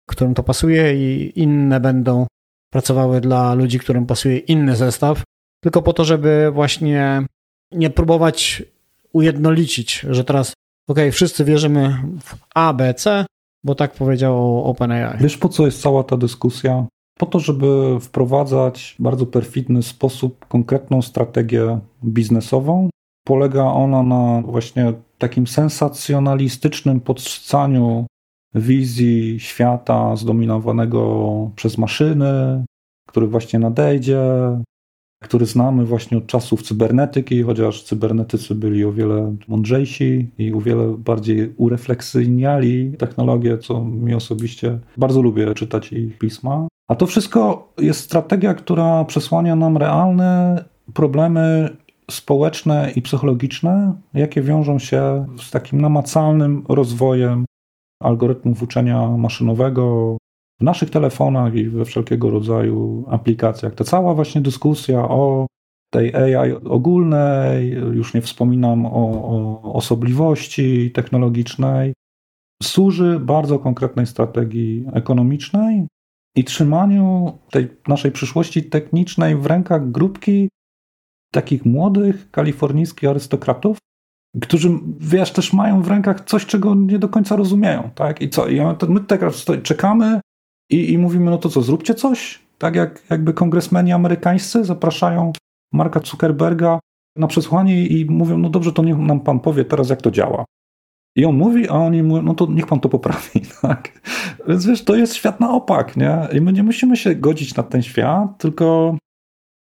którym 0.10 0.34
to 0.34 0.44
pasuje, 0.44 0.96
i 0.96 1.40
inne 1.40 1.80
będą 1.80 2.28
pracowały 2.74 3.22
dla 3.22 3.54
ludzi, 3.54 3.80
którym 3.80 4.06
pasuje 4.06 4.38
inny 4.38 4.76
zestaw, 4.76 5.24
tylko 5.64 5.82
po 5.82 5.94
to, 5.94 6.06
żeby 6.06 6.52
właśnie 6.54 7.26
nie 7.72 7.90
próbować 7.90 8.64
ujednolicić, 9.14 10.06
że 10.10 10.24
teraz, 10.24 10.54
ok, 10.88 11.00
wszyscy 11.12 11.46
wierzymy 11.46 11.98
w 12.22 12.36
A, 12.56 12.74
B, 12.74 12.94
C, 12.94 13.26
bo 13.64 13.76
tak 13.76 13.94
powiedział 13.94 14.64
OpenAI. 14.64 15.18
Wiesz, 15.20 15.38
po 15.38 15.50
co 15.50 15.66
jest 15.66 15.82
cała 15.82 16.04
ta 16.04 16.18
dyskusja? 16.18 16.86
Po 17.18 17.26
to, 17.26 17.40
żeby 17.40 17.98
wprowadzać 18.02 18.96
w 19.00 19.04
bardzo 19.04 19.26
perfidny 19.26 19.84
sposób 19.84 20.46
konkretną 20.46 21.02
strategię 21.02 21.80
biznesową. 22.04 22.90
Polega 23.28 23.64
ona 23.64 24.04
na 24.04 24.42
właśnie 24.42 24.94
takim 25.18 25.48
sensacjonalistycznym 25.48 27.00
podsycaniu 27.02 28.06
wizji 28.56 29.40
świata 29.40 30.16
zdominowanego 30.16 31.52
przez 31.56 31.78
maszyny, 31.78 32.66
który 33.08 33.28
właśnie 33.28 33.60
nadejdzie, 33.60 34.22
który 35.20 35.46
znamy 35.46 35.86
właśnie 35.86 36.18
od 36.18 36.28
czasów 36.28 36.64
cybernetyki, 36.64 37.44
chociaż 37.44 37.84
cybernetycy 37.84 38.56
byli 38.56 38.86
o 38.86 38.92
wiele 38.92 39.36
mądrzejsi 39.48 40.30
i 40.38 40.54
o 40.54 40.62
wiele 40.62 40.96
bardziej 40.98 41.54
urefleksyjniali 41.58 42.92
technologię, 42.98 43.58
co 43.58 43.86
mi 43.86 44.14
osobiście 44.14 44.80
bardzo 44.98 45.22
lubię 45.22 45.54
czytać 45.54 45.94
ich 45.94 46.18
pisma. 46.18 46.68
A 46.88 46.96
to 46.96 47.06
wszystko 47.06 47.74
jest 47.78 48.00
strategia, 48.00 48.54
która 48.54 49.06
przesłania 49.06 49.56
nam 49.56 49.78
realne 49.78 50.64
problemy 50.94 51.70
społeczne 52.12 52.92
i 52.96 53.02
psychologiczne, 53.02 53.94
jakie 54.14 54.42
wiążą 54.42 54.80
się 54.80 55.26
z 55.42 55.52
takim 55.52 55.82
namacalnym 55.82 56.64
rozwojem 56.70 57.46
algorytmów 58.04 58.64
uczenia 58.64 59.08
maszynowego 59.08 60.18
w 60.60 60.64
naszych 60.64 60.90
telefonach 60.90 61.56
i 61.56 61.70
we 61.70 61.86
wszelkiego 61.86 62.30
rodzaju 62.30 63.06
aplikacjach. 63.10 63.76
Ta 63.76 63.84
cała 63.84 64.14
właśnie 64.14 64.42
dyskusja 64.42 65.10
o 65.10 65.48
tej 65.90 66.16
AI 66.16 66.52
ogólnej, 66.52 67.70
już 67.72 68.14
nie 68.14 68.22
wspominam 68.22 68.86
o, 68.86 68.90
o 68.92 69.74
osobliwości 69.74 70.92
technologicznej, 70.92 71.94
służy 72.64 73.20
bardzo 73.20 73.60
konkretnej 73.60 74.08
strategii 74.08 74.86
ekonomicznej 74.94 75.88
i 76.36 76.44
trzymaniu 76.44 77.38
tej 77.52 77.68
naszej 77.88 78.12
przyszłości 78.12 78.64
technicznej 78.64 79.36
w 79.36 79.46
rękach 79.46 79.92
grupki 79.92 80.50
takich 81.34 81.66
młodych 81.66 82.32
kalifornijskich 82.32 83.10
arystokratów, 83.10 83.78
którzy, 84.42 84.70
wiesz, 85.00 85.32
też 85.32 85.54
mają 85.54 85.82
w 85.82 85.88
rękach 85.88 86.26
coś, 86.26 86.46
czego 86.46 86.76
nie 86.76 87.00
do 87.00 87.10
końca 87.10 87.36
rozumieją, 87.36 87.90
tak? 87.96 88.22
I 88.22 88.30
co? 88.30 88.48
I 88.48 88.62
my 88.90 89.00
teraz 89.00 89.46
czekamy 89.64 90.20
i, 90.70 90.94
i 90.94 90.98
mówimy, 90.98 91.32
no 91.32 91.38
to 91.38 91.50
co, 91.50 91.62
zróbcie 91.62 91.94
coś? 91.94 92.40
Tak 92.58 92.76
jak 92.76 93.04
jakby 93.10 93.34
kongresmeni 93.34 93.92
amerykańscy 93.92 94.66
zapraszają 94.66 95.32
Marka 95.74 96.00
Zuckerberga 96.00 96.80
na 97.16 97.28
przesłanie 97.28 97.88
i 97.88 98.06
mówią, 98.06 98.38
no 98.38 98.50
dobrze, 98.50 98.74
to 98.74 98.84
niech 98.84 98.98
nam 98.98 99.20
pan 99.20 99.40
powie 99.40 99.66
teraz, 99.66 99.90
jak 99.90 100.02
to 100.02 100.12
działa. 100.12 100.46
I 101.16 101.26
on 101.26 101.38
mówi, 101.38 101.70
a 101.70 101.74
oni 101.74 102.04
mówią, 102.04 102.22
no 102.22 102.34
to 102.34 102.46
niech 102.46 102.68
pan 102.68 102.80
to 102.80 102.90
poprawi, 102.90 103.42
tak? 103.62 104.02
Więc 104.48 104.66
wiesz, 104.66 104.84
to 104.84 104.96
jest 104.96 105.16
świat 105.16 105.40
na 105.40 105.52
opak, 105.52 105.98
nie? 105.98 106.28
I 106.34 106.42
my 106.42 106.54
nie 106.54 106.64
musimy 106.64 106.98
się 106.98 107.16
godzić 107.16 107.56
na 107.56 107.64
ten 107.64 107.82
świat, 107.82 108.38
tylko 108.38 108.98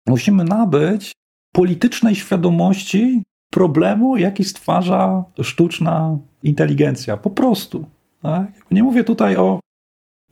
musimy 0.07 0.43
nabyć 0.43 1.11
politycznej 1.53 2.15
świadomości 2.15 3.23
problemu, 3.51 4.17
jaki 4.17 4.43
stwarza 4.43 5.23
sztuczna 5.41 6.17
inteligencja. 6.43 7.17
Po 7.17 7.29
prostu. 7.29 7.85
Tak? 8.21 8.65
Nie 8.71 8.83
mówię 8.83 9.03
tutaj 9.03 9.37
o 9.37 9.59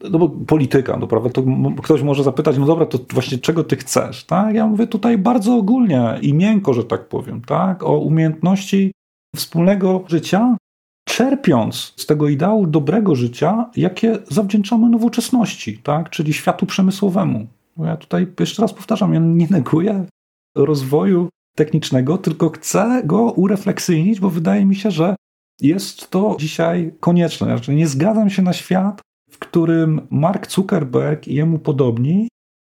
no 0.04 0.20
bo 0.20 0.30
polityka, 0.30 0.98
no 0.98 1.08
prawda, 1.08 1.30
to 1.30 1.44
ktoś 1.84 2.02
może 2.02 2.24
zapytać, 2.24 2.58
no 2.58 2.66
dobra, 2.66 2.86
to 2.86 3.00
właśnie 3.14 3.38
czego 3.38 3.64
ty 3.64 3.76
chcesz, 3.76 4.24
tak? 4.24 4.56
Ja 4.56 4.68
mówię 4.68 4.88
tutaj 4.88 5.18
bardzo 5.18 5.56
ogólnie 5.56 6.20
i 6.22 6.34
miękko, 6.34 6.74
że 6.74 6.84
tak 6.84 7.08
powiem, 7.08 7.42
tak? 7.42 7.84
O 7.84 7.98
umiejętności 7.98 8.92
wspólnego 9.36 10.04
życia, 10.08 10.58
czerpiąc 11.08 11.94
z 11.98 12.06
tego 12.06 12.30
ideału 12.30 12.68
dobrego 12.68 13.16
życia, 13.16 13.70
jakie 13.76 14.18
zawdzięczamy 14.30 14.90
nowoczesności, 14.90 15.78
tak? 15.78 16.10
Czyli 16.10 16.34
światu 16.34 16.66
przemysłowemu. 16.66 17.48
Ja 17.78 17.98
tutaj 17.98 18.28
jeszcze 18.40 18.62
raz 18.62 18.74
powtarzam, 18.74 19.14
ja 19.14 19.20
nie 19.20 19.48
neguję 19.50 20.06
rozwoju 20.58 21.30
technicznego, 21.56 22.18
tylko 22.18 22.50
chcę 22.50 23.02
go 23.06 23.32
urefleksyjnić, 23.32 24.20
bo 24.20 24.30
wydaje 24.30 24.66
mi 24.66 24.76
się, 24.76 24.92
że 24.92 25.16
jest 25.62 26.10
to 26.10 26.36
dzisiaj 26.40 26.92
konieczne. 27.00 27.48
Znaczy, 27.48 27.76
nie 27.76 27.88
zgadzam 27.88 28.30
się 28.30 28.42
na 28.42 28.54
świat, 28.54 29.02
w 29.40 29.48
którym 29.48 30.02
Mark 30.10 30.52
Zuckerberg 30.52 31.28
i 31.28 31.36
jemu 31.36 31.60
podobni 31.60 32.28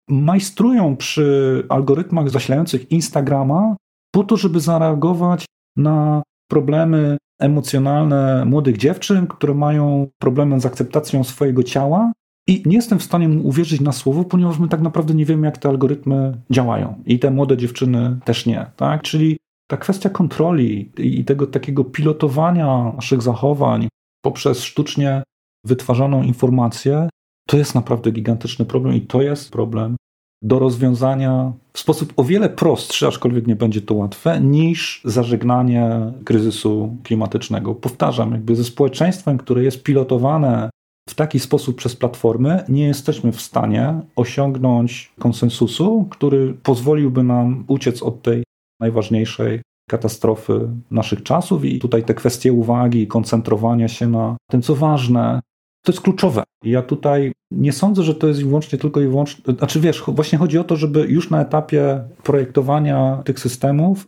majstrują 0.09 0.95
przy 0.95 1.63
algorytmach 1.69 2.29
zasilających 2.29 2.91
Instagrama 2.91 3.75
po 4.11 4.23
to, 4.23 4.37
żeby 4.37 4.59
zareagować 4.59 5.45
na 5.77 6.23
problemy 6.49 7.17
emocjonalne 7.39 8.45
młodych 8.45 8.77
dziewczyn, 8.77 9.27
które 9.27 9.53
mają 9.53 10.07
problemy 10.21 10.59
z 10.59 10.65
akceptacją 10.65 11.23
swojego 11.23 11.63
ciała. 11.63 12.11
I 12.47 12.63
nie 12.65 12.75
jestem 12.75 12.99
w 12.99 13.03
stanie 13.03 13.29
mu 13.29 13.47
uwierzyć 13.47 13.81
na 13.81 13.91
słowo, 13.91 14.23
ponieważ 14.23 14.59
my 14.59 14.67
tak 14.67 14.81
naprawdę 14.81 15.13
nie 15.13 15.25
wiemy, 15.25 15.47
jak 15.47 15.57
te 15.57 15.69
algorytmy 15.69 16.37
działają. 16.49 17.03
I 17.05 17.19
te 17.19 17.31
młode 17.31 17.57
dziewczyny 17.57 18.19
też 18.25 18.45
nie. 18.45 18.65
Tak? 18.75 19.01
Czyli 19.01 19.37
ta 19.69 19.77
kwestia 19.77 20.09
kontroli 20.09 20.91
i 20.97 21.25
tego 21.25 21.47
takiego 21.47 21.83
pilotowania 21.83 22.91
naszych 22.95 23.21
zachowań 23.21 23.87
poprzez 24.21 24.63
sztucznie 24.63 25.23
wytwarzaną 25.65 26.23
informację, 26.23 27.09
to 27.47 27.57
jest 27.57 27.75
naprawdę 27.75 28.11
gigantyczny 28.11 28.65
problem 28.65 28.95
i 28.95 29.01
to 29.01 29.21
jest 29.21 29.51
problem 29.51 29.95
do 30.43 30.59
rozwiązania 30.59 31.53
w 31.73 31.79
sposób 31.79 32.13
o 32.17 32.23
wiele 32.23 32.49
prostszy, 32.49 33.07
aczkolwiek 33.07 33.47
nie 33.47 33.55
będzie 33.55 33.81
to 33.81 33.93
łatwe, 33.93 34.41
niż 34.41 35.01
zażegnanie 35.05 36.11
kryzysu 36.25 36.97
klimatycznego. 37.03 37.75
Powtarzam, 37.75 38.31
jakby 38.31 38.55
ze 38.55 38.63
społeczeństwem, 38.63 39.37
które 39.37 39.63
jest 39.63 39.83
pilotowane 39.83 40.69
w 41.09 41.15
taki 41.15 41.39
sposób 41.39 41.75
przez 41.75 41.95
platformy, 41.95 42.63
nie 42.69 42.83
jesteśmy 42.83 43.31
w 43.31 43.41
stanie 43.41 44.01
osiągnąć 44.15 45.13
konsensusu, 45.19 46.07
który 46.09 46.53
pozwoliłby 46.53 47.23
nam 47.23 47.63
uciec 47.67 48.03
od 48.03 48.21
tej 48.21 48.43
najważniejszej 48.79 49.61
katastrofy 49.89 50.69
naszych 50.91 51.23
czasów 51.23 51.65
i 51.65 51.79
tutaj 51.79 52.03
te 52.03 52.13
kwestie 52.13 52.53
uwagi 52.53 53.01
i 53.01 53.07
koncentrowania 53.07 53.87
się 53.87 54.07
na 54.07 54.37
tym, 54.51 54.61
co 54.61 54.75
ważne, 54.75 55.39
to 55.85 55.91
jest 55.91 56.01
kluczowe. 56.01 56.43
Ja 56.63 56.81
tutaj 56.81 57.31
nie 57.51 57.73
sądzę, 57.73 58.03
że 58.03 58.15
to 58.15 58.27
jest 58.27 58.43
wyłącznie 58.43 58.79
tylko 58.79 59.01
i 59.01 59.07
wyłącznie. 59.07 59.53
Znaczy 59.57 59.79
wiesz, 59.79 60.03
właśnie 60.07 60.37
chodzi 60.37 60.57
o 60.57 60.63
to, 60.63 60.75
żeby 60.75 60.99
już 60.99 61.29
na 61.29 61.41
etapie 61.41 62.03
projektowania 62.23 63.21
tych 63.25 63.39
systemów 63.39 64.07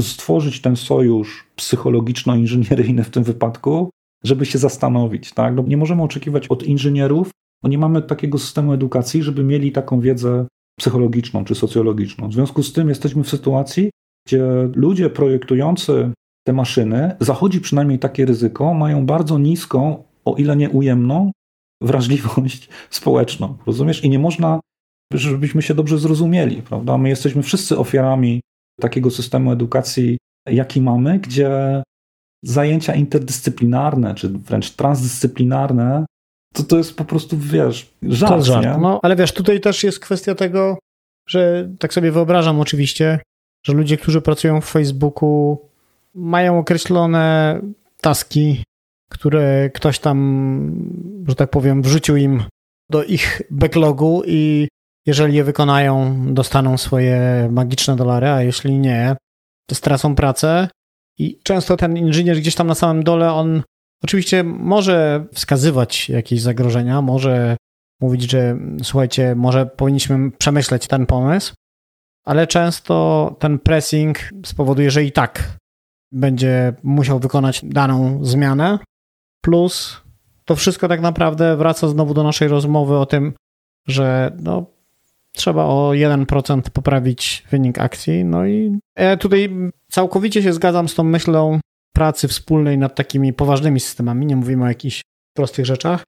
stworzyć 0.00 0.60
ten 0.60 0.76
sojusz 0.76 1.46
psychologiczno-inżynieryjny 1.56 3.04
w 3.04 3.10
tym 3.10 3.22
wypadku, 3.22 3.90
żeby 4.24 4.46
się 4.46 4.58
zastanowić. 4.58 5.32
Tak? 5.32 5.54
No 5.54 5.64
nie 5.66 5.76
możemy 5.76 6.02
oczekiwać 6.02 6.48
od 6.48 6.62
inżynierów, 6.62 7.30
no 7.62 7.70
nie 7.70 7.78
mamy 7.78 8.02
takiego 8.02 8.38
systemu 8.38 8.72
edukacji, 8.72 9.22
żeby 9.22 9.44
mieli 9.44 9.72
taką 9.72 10.00
wiedzę 10.00 10.46
psychologiczną 10.78 11.44
czy 11.44 11.54
socjologiczną. 11.54 12.28
W 12.28 12.32
związku 12.32 12.62
z 12.62 12.72
tym 12.72 12.88
jesteśmy 12.88 13.24
w 13.24 13.28
sytuacji, 13.28 13.90
gdzie 14.26 14.44
ludzie 14.74 15.10
projektujący 15.10 16.10
te 16.46 16.52
maszyny, 16.52 17.16
zachodzi 17.20 17.60
przynajmniej 17.60 17.98
takie 17.98 18.24
ryzyko, 18.24 18.74
mają 18.74 19.06
bardzo 19.06 19.38
niską 19.38 20.04
o 20.24 20.34
ile 20.34 20.56
nie 20.56 20.70
ujemną, 20.70 21.32
wrażliwość 21.80 22.68
społeczną. 22.90 23.56
Rozumiesz? 23.66 24.04
I 24.04 24.10
nie 24.10 24.18
można, 24.18 24.60
żebyśmy 25.14 25.62
się 25.62 25.74
dobrze 25.74 25.98
zrozumieli, 25.98 26.62
prawda? 26.62 26.98
My 26.98 27.08
jesteśmy 27.08 27.42
wszyscy 27.42 27.78
ofiarami 27.78 28.40
takiego 28.80 29.10
systemu 29.10 29.52
edukacji, 29.52 30.18
jaki 30.46 30.80
mamy, 30.80 31.18
gdzie 31.18 31.82
zajęcia 32.44 32.94
interdyscyplinarne, 32.94 34.14
czy 34.14 34.28
wręcz 34.28 34.70
transdyscyplinarne, 34.70 36.06
to 36.52 36.62
to 36.62 36.78
jest 36.78 36.96
po 36.96 37.04
prostu, 37.04 37.38
wiesz, 37.38 37.94
żart, 38.02 38.32
to 38.32 38.42
żart. 38.42 38.80
No, 38.80 39.00
ale 39.02 39.16
wiesz, 39.16 39.32
tutaj 39.32 39.60
też 39.60 39.84
jest 39.84 40.00
kwestia 40.00 40.34
tego, 40.34 40.78
że 41.28 41.70
tak 41.78 41.94
sobie 41.94 42.12
wyobrażam 42.12 42.60
oczywiście, 42.60 43.20
że 43.66 43.72
ludzie, 43.72 43.96
którzy 43.96 44.20
pracują 44.20 44.60
w 44.60 44.64
Facebooku, 44.64 45.58
mają 46.14 46.58
określone 46.58 47.60
taski, 48.00 48.62
które 49.12 49.70
ktoś 49.70 49.98
tam, 49.98 51.24
że 51.28 51.34
tak 51.34 51.50
powiem, 51.50 51.82
wrzucił 51.82 52.16
im 52.16 52.44
do 52.90 53.04
ich 53.04 53.42
backlogu 53.50 54.22
i 54.26 54.68
jeżeli 55.06 55.34
je 55.34 55.44
wykonają, 55.44 56.24
dostaną 56.34 56.78
swoje 56.78 57.48
magiczne 57.52 57.96
dolary, 57.96 58.28
a 58.28 58.42
jeśli 58.42 58.78
nie, 58.78 59.16
to 59.66 59.74
stracą 59.74 60.14
pracę. 60.14 60.68
I 61.18 61.38
często 61.42 61.76
ten 61.76 61.96
inżynier 61.96 62.36
gdzieś 62.36 62.54
tam 62.54 62.66
na 62.66 62.74
samym 62.74 63.02
dole, 63.02 63.32
on 63.32 63.62
oczywiście 64.04 64.44
może 64.44 65.26
wskazywać 65.32 66.08
jakieś 66.08 66.40
zagrożenia, 66.40 67.02
może 67.02 67.56
mówić, 68.00 68.30
że 68.30 68.56
słuchajcie, 68.82 69.34
może 69.34 69.66
powinniśmy 69.66 70.30
przemyśleć 70.30 70.86
ten 70.86 71.06
pomysł, 71.06 71.54
ale 72.24 72.46
często 72.46 73.36
ten 73.38 73.58
pressing 73.58 74.18
spowoduje, 74.46 74.90
że 74.90 75.04
i 75.04 75.12
tak 75.12 75.58
będzie 76.12 76.74
musiał 76.82 77.18
wykonać 77.18 77.60
daną 77.64 78.24
zmianę. 78.24 78.78
Plus 79.42 80.00
to 80.44 80.56
wszystko 80.56 80.88
tak 80.88 81.00
naprawdę 81.00 81.56
wraca 81.56 81.88
znowu 81.88 82.14
do 82.14 82.22
naszej 82.22 82.48
rozmowy 82.48 82.98
o 82.98 83.06
tym, 83.06 83.32
że 83.86 84.36
no, 84.42 84.66
trzeba 85.32 85.64
o 85.64 85.90
1% 85.90 86.60
poprawić 86.60 87.44
wynik 87.50 87.78
akcji. 87.78 88.24
No 88.24 88.46
i 88.46 88.78
ja 88.96 89.16
tutaj 89.16 89.70
całkowicie 89.90 90.42
się 90.42 90.52
zgadzam 90.52 90.88
z 90.88 90.94
tą 90.94 91.04
myślą 91.04 91.60
pracy 91.92 92.28
wspólnej 92.28 92.78
nad 92.78 92.94
takimi 92.94 93.32
poważnymi 93.32 93.80
systemami. 93.80 94.26
Nie 94.26 94.36
mówimy 94.36 94.64
o 94.64 94.68
jakichś 94.68 95.02
prostych 95.36 95.66
rzeczach. 95.66 96.04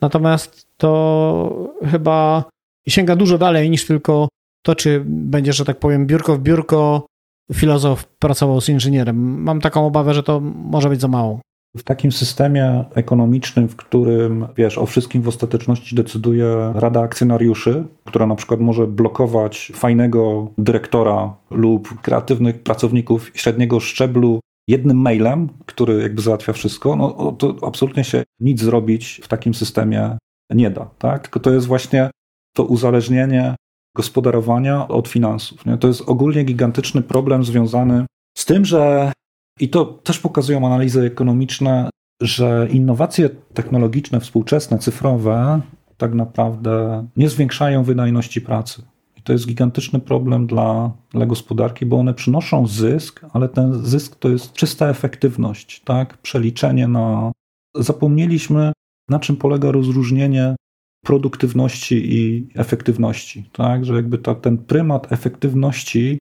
Natomiast 0.00 0.66
to 0.76 1.70
chyba 1.90 2.44
sięga 2.88 3.16
dużo 3.16 3.38
dalej 3.38 3.70
niż 3.70 3.86
tylko 3.86 4.28
to, 4.62 4.74
czy 4.74 5.02
będzie, 5.06 5.52
że 5.52 5.64
tak 5.64 5.78
powiem, 5.78 6.06
biurko 6.06 6.36
w 6.36 6.40
biurko 6.40 7.06
filozof 7.52 8.06
pracował 8.06 8.60
z 8.60 8.68
inżynierem. 8.68 9.42
Mam 9.42 9.60
taką 9.60 9.86
obawę, 9.86 10.14
że 10.14 10.22
to 10.22 10.40
może 10.40 10.88
być 10.88 11.00
za 11.00 11.08
mało. 11.08 11.40
W 11.76 11.82
takim 11.82 12.12
systemie 12.12 12.84
ekonomicznym, 12.94 13.68
w 13.68 13.76
którym 13.76 14.46
wiesz, 14.56 14.78
o 14.78 14.86
wszystkim 14.86 15.22
w 15.22 15.28
ostateczności 15.28 15.96
decyduje 15.96 16.72
Rada 16.74 17.00
Akcjonariuszy, 17.00 17.84
która 18.04 18.26
na 18.26 18.34
przykład 18.34 18.60
może 18.60 18.86
blokować 18.86 19.72
fajnego 19.74 20.50
dyrektora 20.58 21.36
lub 21.50 22.00
kreatywnych 22.00 22.62
pracowników 22.62 23.30
średniego 23.34 23.80
szczeblu 23.80 24.40
jednym 24.68 24.96
mailem, 24.96 25.48
który 25.66 26.02
jakby 26.02 26.22
załatwia 26.22 26.52
wszystko, 26.52 26.96
no 26.96 27.32
to 27.32 27.56
absolutnie 27.62 28.04
się 28.04 28.22
nic 28.40 28.60
zrobić 28.60 29.20
w 29.24 29.28
takim 29.28 29.54
systemie 29.54 30.18
nie 30.50 30.70
da. 30.70 30.90
Tak? 30.98 31.22
Tylko 31.22 31.40
to 31.40 31.50
jest 31.50 31.66
właśnie 31.66 32.10
to 32.56 32.64
uzależnienie 32.64 33.56
gospodarowania 33.96 34.88
od 34.88 35.08
finansów. 35.08 35.66
Nie? 35.66 35.78
To 35.78 35.88
jest 35.88 36.08
ogólnie 36.08 36.44
gigantyczny 36.44 37.02
problem 37.02 37.44
związany 37.44 38.06
z 38.38 38.44
tym, 38.44 38.64
że 38.64 39.12
i 39.60 39.68
to 39.68 39.84
też 39.84 40.18
pokazują 40.18 40.66
analizy 40.66 41.02
ekonomiczne, 41.02 41.90
że 42.22 42.68
innowacje 42.70 43.28
technologiczne, 43.28 44.20
współczesne, 44.20 44.78
cyfrowe 44.78 45.60
tak 45.96 46.14
naprawdę 46.14 47.06
nie 47.16 47.28
zwiększają 47.28 47.82
wydajności 47.82 48.40
pracy. 48.40 48.82
I 49.16 49.22
to 49.22 49.32
jest 49.32 49.46
gigantyczny 49.46 50.00
problem 50.00 50.46
dla, 50.46 50.92
dla 51.10 51.26
gospodarki, 51.26 51.86
bo 51.86 51.96
one 51.98 52.14
przynoszą 52.14 52.66
zysk, 52.66 53.20
ale 53.32 53.48
ten 53.48 53.84
zysk 53.86 54.16
to 54.16 54.28
jest 54.28 54.52
czysta 54.52 54.88
efektywność, 54.88 55.80
tak? 55.80 56.18
Przeliczenie 56.18 56.88
na. 56.88 57.32
Zapomnieliśmy, 57.76 58.72
na 59.08 59.18
czym 59.18 59.36
polega 59.36 59.72
rozróżnienie 59.72 60.56
produktywności 61.04 62.14
i 62.14 62.48
efektywności, 62.54 63.50
tak? 63.52 63.84
Że 63.84 63.94
jakby 63.94 64.18
ta, 64.18 64.34
ten 64.34 64.58
prymat 64.58 65.12
efektywności, 65.12 66.18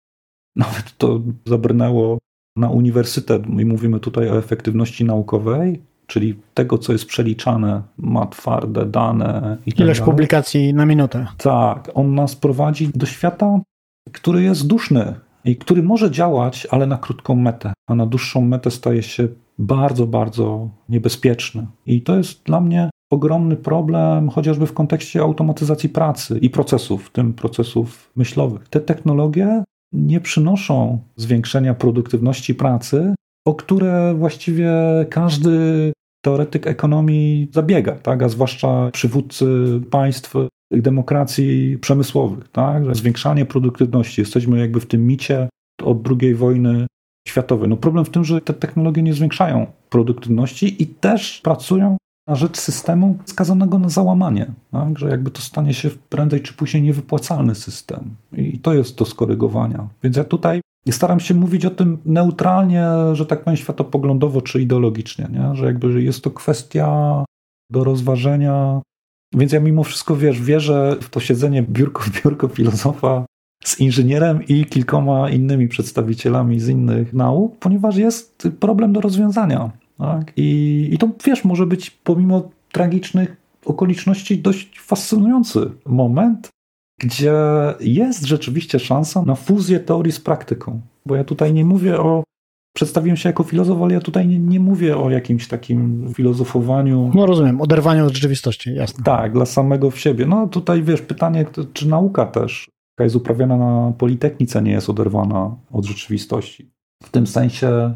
nawet 0.56 0.98
to 0.98 1.22
zabrnęło 1.46 2.18
na 2.56 2.70
uniwersytet 2.70 3.48
i 3.60 3.66
mówimy 3.66 4.00
tutaj 4.00 4.30
o 4.30 4.38
efektywności 4.38 5.06
naukowej, 5.06 5.82
czyli 6.08 6.40
tego, 6.54 6.78
co 6.78 6.92
jest 6.92 7.06
przeliczane, 7.06 7.82
ma 7.98 8.26
twarde 8.26 8.86
dane 8.86 9.58
i 9.66 9.72
tak 9.72 9.80
Ileś 9.80 10.00
dalej. 10.00 10.12
publikacji 10.12 10.74
na 10.74 10.86
minutę. 10.86 11.28
Tak, 11.38 11.92
on 11.94 12.16
nas 12.16 12.36
prowadzi 12.36 12.90
do 12.96 13.06
świata, 13.06 13.60
który 14.12 14.44
jest 14.44 14.68
duszny 14.68 15.14
i 15.46 15.56
który 15.56 15.84
może 15.84 16.12
działać, 16.12 16.68
ale 16.72 16.88
na 16.88 16.98
krótką 16.98 17.36
metę, 17.36 17.74
a 17.90 17.96
na 17.96 18.06
dłuższą 18.06 18.42
metę 18.42 18.72
staje 18.72 19.04
się 19.04 19.28
bardzo, 19.60 20.08
bardzo 20.08 20.70
niebezpieczny. 20.90 21.68
I 21.86 22.02
to 22.02 22.18
jest 22.18 22.44
dla 22.44 22.62
mnie 22.62 22.90
ogromny 23.12 23.56
problem, 23.56 24.30
chociażby 24.30 24.68
w 24.68 24.74
kontekście 24.74 25.22
automatyzacji 25.22 25.90
pracy 25.90 26.40
i 26.40 26.50
procesów, 26.50 27.06
w 27.06 27.12
tym 27.12 27.34
procesów 27.34 28.12
myślowych. 28.16 28.70
Te 28.70 28.80
technologie 28.80 29.64
nie 29.94 30.22
przynoszą 30.22 31.00
zwiększenia 31.16 31.74
produktywności 31.74 32.56
pracy, 32.56 33.16
o 33.48 33.56
które 33.56 34.14
właściwie 34.18 34.72
każdy 35.10 35.92
teoretyk 36.26 36.68
ekonomii 36.68 37.50
zabiega, 37.52 37.96
tak? 37.96 38.24
a 38.24 38.30
zwłaszcza 38.30 38.92
przywódcy 38.92 39.46
państw 39.92 40.34
demokracji 40.72 41.78
przemysłowych, 41.82 42.48
tak? 42.48 42.96
zwiększanie 42.96 43.46
produktywności, 43.46 44.22
jesteśmy 44.22 44.60
jakby 44.60 44.80
w 44.80 44.86
tym 44.86 45.08
micie 45.08 45.50
od 45.84 45.98
II 46.22 46.36
wojny 46.36 46.88
światowej. 47.28 47.70
No 47.70 47.78
problem 47.78 48.06
w 48.06 48.10
tym, 48.10 48.24
że 48.24 48.42
te 48.42 48.54
technologie 48.54 49.04
nie 49.04 49.14
zwiększają 49.14 49.68
produktywności 49.90 50.84
i 50.84 50.88
też 50.88 51.42
pracują 51.44 51.98
na 52.28 52.36
rzecz 52.36 52.60
systemu 52.60 53.18
skazanego 53.26 53.80
na 53.80 53.90
załamanie, 53.90 54.52
tak? 54.72 55.00
że 55.00 55.10
jakby 55.10 55.32
to 55.32 55.42
stanie 55.42 55.74
się 55.74 55.90
prędzej 56.10 56.42
czy 56.42 56.54
później 56.54 56.84
niewypłacalny 56.84 57.56
system. 57.56 58.16
I 58.38 58.60
to 58.60 58.74
jest 58.74 58.98
do 58.98 59.06
skorygowania. 59.06 59.88
Więc 60.04 60.18
ja 60.18 60.24
tutaj 60.24 60.62
staram 60.92 61.20
się 61.20 61.34
mówić 61.34 61.66
o 61.66 61.70
tym 61.70 61.98
neutralnie, 62.06 62.88
że 63.14 63.26
tak 63.26 63.44
powiem, 63.44 63.58
światopoglądowo 63.58 64.42
czy 64.42 64.62
ideologicznie, 64.62 65.28
nie? 65.32 65.56
że 65.56 65.66
jakby 65.66 66.04
jest 66.04 66.24
to 66.24 66.32
kwestia 66.32 67.26
do 67.72 67.84
rozważenia. 67.84 68.82
Więc 69.34 69.52
ja 69.52 69.60
mimo 69.60 69.84
wszystko 69.84 70.16
wiesz, 70.16 70.42
wierzę 70.42 70.98
w 71.02 71.10
to 71.10 71.20
siedzenie 71.20 71.64
biurko 71.64 72.04
w 72.04 72.10
biurko 72.22 72.48
filozofa 72.48 73.26
z 73.64 73.80
inżynierem 73.80 74.48
i 74.48 74.66
kilkoma 74.66 75.30
innymi 75.30 75.68
przedstawicielami 75.68 76.60
z 76.60 76.70
innych 76.70 77.14
nauk, 77.14 77.58
ponieważ 77.60 77.96
jest 77.98 78.48
problem 78.60 78.94
do 78.94 79.02
rozwiązania. 79.02 79.72
Tak? 80.04 80.34
I, 80.38 80.90
I 80.92 80.98
to 80.98 81.10
wiesz, 81.26 81.46
może 81.46 81.66
być 81.66 81.90
pomimo 81.90 82.50
tragicznych 82.72 83.38
okoliczności 83.66 84.38
dość 84.38 84.80
fascynujący 84.80 85.72
moment, 85.86 86.50
gdzie 87.02 87.34
jest 87.80 88.26
rzeczywiście 88.26 88.80
szansa 88.80 89.22
na 89.22 89.36
fuzję 89.36 89.80
teorii 89.80 90.12
z 90.12 90.20
praktyką. 90.20 90.82
Bo 91.06 91.16
ja 91.16 91.24
tutaj 91.24 91.54
nie 91.54 91.66
mówię 91.66 92.00
o. 92.00 92.24
Przedstawiłem 92.76 93.18
się 93.18 93.30
jako 93.30 93.44
filozof, 93.44 93.82
ale 93.82 93.94
ja 93.94 94.00
tutaj 94.00 94.28
nie, 94.28 94.40
nie 94.40 94.60
mówię 94.60 94.98
o 94.98 95.10
jakimś 95.10 95.48
takim 95.48 96.10
filozofowaniu. 96.14 97.12
No 97.16 97.26
rozumiem, 97.26 97.62
oderwaniu 97.62 98.06
od 98.06 98.14
rzeczywistości, 98.14 98.76
jasne. 98.76 99.04
Tak, 99.04 99.34
dla 99.34 99.46
samego 99.46 99.92
w 99.92 100.00
siebie. 100.00 100.26
No 100.26 100.48
tutaj 100.48 100.84
wiesz, 100.84 101.02
pytanie, 101.02 101.46
czy 101.74 101.88
nauka 101.88 102.26
też, 102.26 102.70
jaka 102.94 103.04
jest 103.04 103.16
uprawiana 103.16 103.58
na 103.58 103.92
Politechnice, 103.98 104.62
nie 104.62 104.72
jest 104.72 104.90
oderwana 104.90 105.56
od 105.72 105.86
rzeczywistości. 105.86 106.72
W 107.04 107.10
tym 107.10 107.28
sensie, 107.28 107.96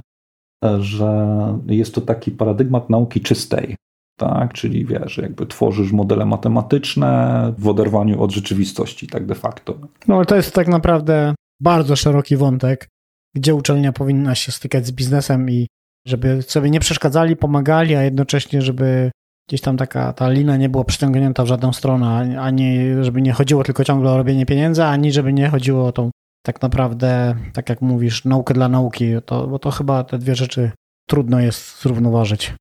że 0.80 1.36
jest 1.68 1.96
to 1.96 2.02
taki 2.02 2.32
paradygmat 2.32 2.90
nauki 2.90 3.22
czystej. 3.22 3.76
Tak, 4.20 4.54
czyli 4.54 4.86
wiesz, 4.86 5.18
jakby 5.18 5.46
tworzysz 5.46 5.92
modele 5.92 6.26
matematyczne 6.26 7.54
w 7.58 7.68
oderwaniu 7.68 8.22
od 8.22 8.32
rzeczywistości, 8.32 9.08
tak 9.08 9.26
de 9.26 9.36
facto. 9.36 9.78
No 10.08 10.16
ale 10.16 10.26
to 10.26 10.36
jest 10.36 10.54
tak 10.54 10.68
naprawdę 10.68 11.36
bardzo 11.62 11.96
szeroki 11.96 12.38
wątek, 12.38 12.90
gdzie 13.36 13.56
uczelnia 13.56 13.94
powinna 13.94 14.36
się 14.36 14.52
stykać 14.52 14.86
z 14.88 14.92
biznesem 14.92 15.50
i 15.50 15.68
żeby 16.08 16.42
sobie 16.42 16.70
nie 16.70 16.80
przeszkadzali, 16.80 17.36
pomagali, 17.36 17.96
a 17.96 18.04
jednocześnie, 18.04 18.62
żeby 18.62 19.12
gdzieś 19.50 19.62
tam 19.62 19.78
taka 19.78 20.14
ta 20.14 20.30
lina 20.30 20.58
nie 20.58 20.70
była 20.70 20.84
przyciągnięta 20.84 21.44
w 21.44 21.48
żadną 21.48 21.74
stronę, 21.74 22.40
ani 22.42 22.80
żeby 23.02 23.22
nie 23.22 23.34
chodziło 23.34 23.64
tylko 23.64 23.84
ciągle 23.84 24.12
o 24.12 24.18
robienie 24.18 24.46
pieniędzy, 24.46 24.84
ani 24.84 25.12
żeby 25.12 25.34
nie 25.34 25.50
chodziło 25.50 25.88
o 25.88 25.92
tą 25.92 26.12
tak 26.48 26.62
naprawdę, 26.62 27.36
tak 27.54 27.70
jak 27.70 27.82
mówisz, 27.82 28.26
naukę 28.26 28.54
dla 28.54 28.70
nauki, 28.70 29.06
to, 29.26 29.48
bo 29.48 29.60
to 29.60 29.72
chyba 29.72 30.04
te 30.04 30.18
dwie 30.18 30.36
rzeczy 30.36 30.72
trudno 31.10 31.40
jest 31.40 31.82
zrównoważyć. 31.82 32.54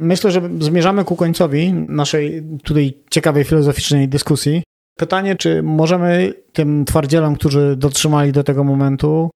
Myślę, 0.00 0.30
że 0.30 0.50
zmierzamy 0.60 1.04
ku 1.04 1.16
końcowi 1.16 1.72
naszej 1.72 2.42
tutaj 2.62 2.94
ciekawej 3.10 3.44
filozoficznej 3.44 4.08
dyskusji. 4.08 4.62
Pytanie, 4.98 5.36
czy 5.36 5.62
możemy 5.62 6.34
tym 6.52 6.84
twardzielom, 6.84 7.34
którzy 7.36 7.76
dotrzymali 7.76 8.32
do 8.32 8.44
tego 8.44 8.64
momentu, 8.64 9.30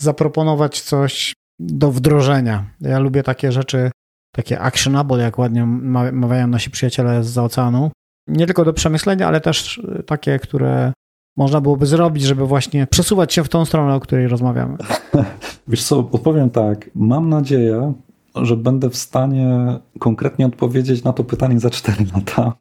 zaproponować 0.00 0.80
coś 0.80 1.32
do 1.58 1.90
wdrożenia? 1.90 2.70
Ja 2.80 2.98
lubię 2.98 3.22
takie 3.22 3.52
rzeczy, 3.52 3.90
takie 4.34 4.60
actionable, 4.60 5.22
jak 5.22 5.38
ładnie 5.38 5.66
mawiają 6.12 6.46
nasi 6.46 6.70
przyjaciele 6.70 7.24
z 7.24 7.38
oceanu. 7.38 7.90
Nie 8.28 8.46
tylko 8.46 8.64
do 8.64 8.72
przemyślenia, 8.72 9.28
ale 9.28 9.40
też 9.40 9.80
takie, 10.06 10.38
które 10.38 10.92
można 11.36 11.60
byłoby 11.60 11.86
zrobić, 11.86 12.24
żeby 12.24 12.46
właśnie 12.46 12.86
przesuwać 12.86 13.34
się 13.34 13.44
w 13.44 13.48
tą 13.48 13.64
stronę, 13.64 13.94
o 13.94 14.00
której 14.00 14.28
rozmawiamy? 14.28 14.76
Wiesz 15.68 15.84
co, 15.84 15.98
odpowiem 15.98 16.50
tak. 16.50 16.90
Mam 16.94 17.28
nadzieję, 17.28 17.92
że 18.34 18.56
będę 18.56 18.90
w 18.90 18.96
stanie 18.96 19.78
konkretnie 19.98 20.46
odpowiedzieć 20.46 21.04
na 21.04 21.12
to 21.12 21.24
pytanie 21.24 21.60
za 21.60 21.70
4 21.70 22.04
lata. 22.14 22.52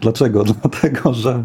Dlaczego? 0.00 0.44
Dlatego, 0.62 1.14
że 1.14 1.44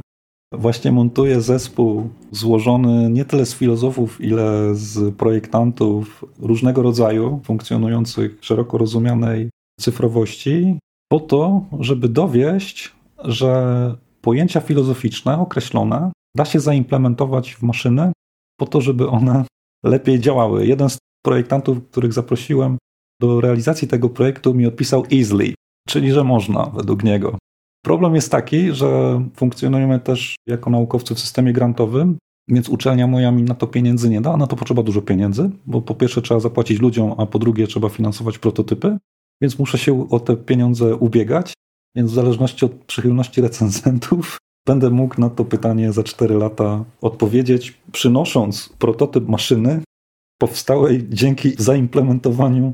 właśnie 0.51 0.91
montuję 0.91 1.41
zespół 1.41 2.09
złożony 2.31 3.09
nie 3.09 3.25
tyle 3.25 3.45
z 3.45 3.53
filozofów, 3.53 4.21
ile 4.21 4.75
z 4.75 5.15
projektantów 5.15 6.25
różnego 6.39 6.81
rodzaju, 6.81 7.39
funkcjonujących 7.43 8.39
w 8.39 8.45
szeroko 8.45 8.77
rozumianej 8.77 9.49
cyfrowości 9.79 10.79
po 11.11 11.19
to, 11.19 11.65
żeby 11.79 12.09
dowieść, 12.09 12.91
że 13.23 13.95
pojęcia 14.21 14.61
filozoficzne 14.61 15.39
określone 15.39 16.11
da 16.37 16.45
się 16.45 16.59
zaimplementować 16.59 17.55
w 17.55 17.63
maszyny 17.63 18.11
po 18.59 18.65
to, 18.65 18.81
żeby 18.81 19.09
one 19.09 19.45
lepiej 19.85 20.19
działały. 20.19 20.67
Jeden 20.67 20.89
z 20.89 20.97
projektantów, 21.25 21.77
których 21.91 22.13
zaprosiłem 22.13 22.77
do 23.21 23.41
realizacji 23.41 23.87
tego 23.87 24.09
projektu, 24.09 24.53
mi 24.53 24.65
odpisał 24.65 25.03
easily, 25.11 25.53
czyli 25.87 26.11
że 26.11 26.23
można 26.23 26.65
według 26.65 27.03
niego. 27.03 27.37
Problem 27.85 28.15
jest 28.15 28.31
taki, 28.31 28.71
że 28.71 29.21
funkcjonujemy 29.35 29.99
też 29.99 30.35
jako 30.47 30.69
naukowcy 30.69 31.15
w 31.15 31.19
systemie 31.19 31.53
grantowym, 31.53 32.17
więc 32.49 32.69
uczelnia 32.69 33.07
moja 33.07 33.31
mi 33.31 33.43
na 33.43 33.55
to 33.55 33.67
pieniędzy 33.67 34.09
nie 34.09 34.21
da. 34.21 34.37
Na 34.37 34.47
to 34.47 34.55
potrzeba 34.55 34.83
dużo 34.83 35.01
pieniędzy, 35.01 35.49
bo 35.65 35.81
po 35.81 35.95
pierwsze 35.95 36.21
trzeba 36.21 36.39
zapłacić 36.39 36.79
ludziom, 36.79 37.15
a 37.17 37.25
po 37.25 37.39
drugie 37.39 37.67
trzeba 37.67 37.89
finansować 37.89 38.37
prototypy, 38.37 38.97
więc 39.41 39.59
muszę 39.59 39.77
się 39.77 40.09
o 40.09 40.19
te 40.19 40.37
pieniądze 40.37 40.95
ubiegać. 40.95 41.53
Więc 41.95 42.11
w 42.11 42.13
zależności 42.13 42.65
od 42.65 42.71
przychylności 42.71 43.41
recenzentów 43.41 44.37
będę 44.67 44.89
mógł 44.89 45.21
na 45.21 45.29
to 45.29 45.45
pytanie 45.45 45.91
za 45.91 46.03
4 46.03 46.35
lata 46.35 46.85
odpowiedzieć, 47.01 47.77
przynosząc 47.91 48.69
prototyp 48.79 49.27
maszyny 49.27 49.81
powstałej 50.37 51.05
dzięki 51.09 51.53
zaimplementowaniu 51.57 52.73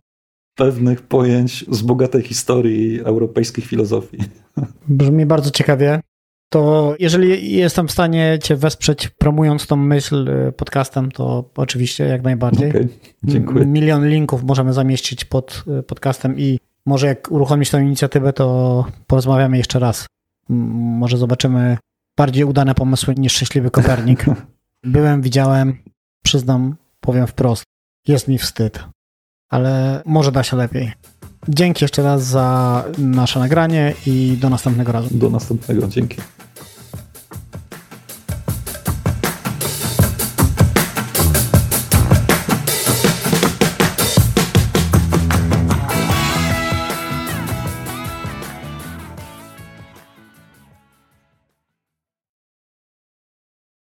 pewnych 0.55 1.01
pojęć 1.01 1.65
z 1.71 1.81
bogatej 1.81 2.21
historii 2.21 3.01
europejskich 3.01 3.65
filozofii. 3.65 4.17
Brzmi 4.87 5.25
bardzo 5.25 5.51
ciekawie. 5.51 5.99
To 6.49 6.95
jeżeli 6.99 7.51
jestem 7.51 7.87
w 7.87 7.91
stanie 7.91 8.39
Cię 8.43 8.55
wesprzeć 8.55 9.09
promując 9.09 9.67
tą 9.67 9.75
myśl 9.75 10.27
y, 10.27 10.51
podcastem, 10.51 11.11
to 11.11 11.49
oczywiście 11.55 12.03
jak 12.03 12.23
najbardziej. 12.23 12.69
Okay, 12.69 12.87
dziękuję. 13.23 13.65
Milion 13.65 14.09
linków 14.09 14.43
możemy 14.43 14.73
zamieścić 14.73 15.25
pod 15.25 15.63
y, 15.79 15.83
podcastem 15.83 16.39
i 16.39 16.59
może 16.85 17.07
jak 17.07 17.31
uruchomisz 17.31 17.69
tę 17.69 17.83
inicjatywę, 17.83 18.33
to 18.33 18.85
porozmawiamy 19.07 19.57
jeszcze 19.57 19.79
raz. 19.79 20.05
Może 20.49 21.17
zobaczymy 21.17 21.77
bardziej 22.17 22.43
udane 22.43 22.75
pomysły 22.75 23.15
niż 23.17 23.33
Szczęśliwy 23.33 23.71
Kopernik. 23.71 24.25
Byłem, 24.83 25.21
widziałem, 25.21 25.77
przyznam, 26.23 26.75
powiem 26.99 27.27
wprost, 27.27 27.63
jest 28.07 28.27
mi 28.27 28.37
wstyd, 28.37 28.83
ale 29.49 30.01
może 30.05 30.31
da 30.31 30.43
się 30.43 30.57
lepiej. 30.57 30.91
Dzięki 31.49 31.83
jeszcze 31.83 32.03
raz 32.03 32.23
za 32.23 32.83
nasze 32.97 33.39
nagranie 33.39 33.93
i 34.05 34.37
do 34.41 34.49
następnego 34.49 34.91
razu. 34.91 35.17
Do 35.17 35.29
następnego, 35.29 35.87
dzięki. 35.87 36.17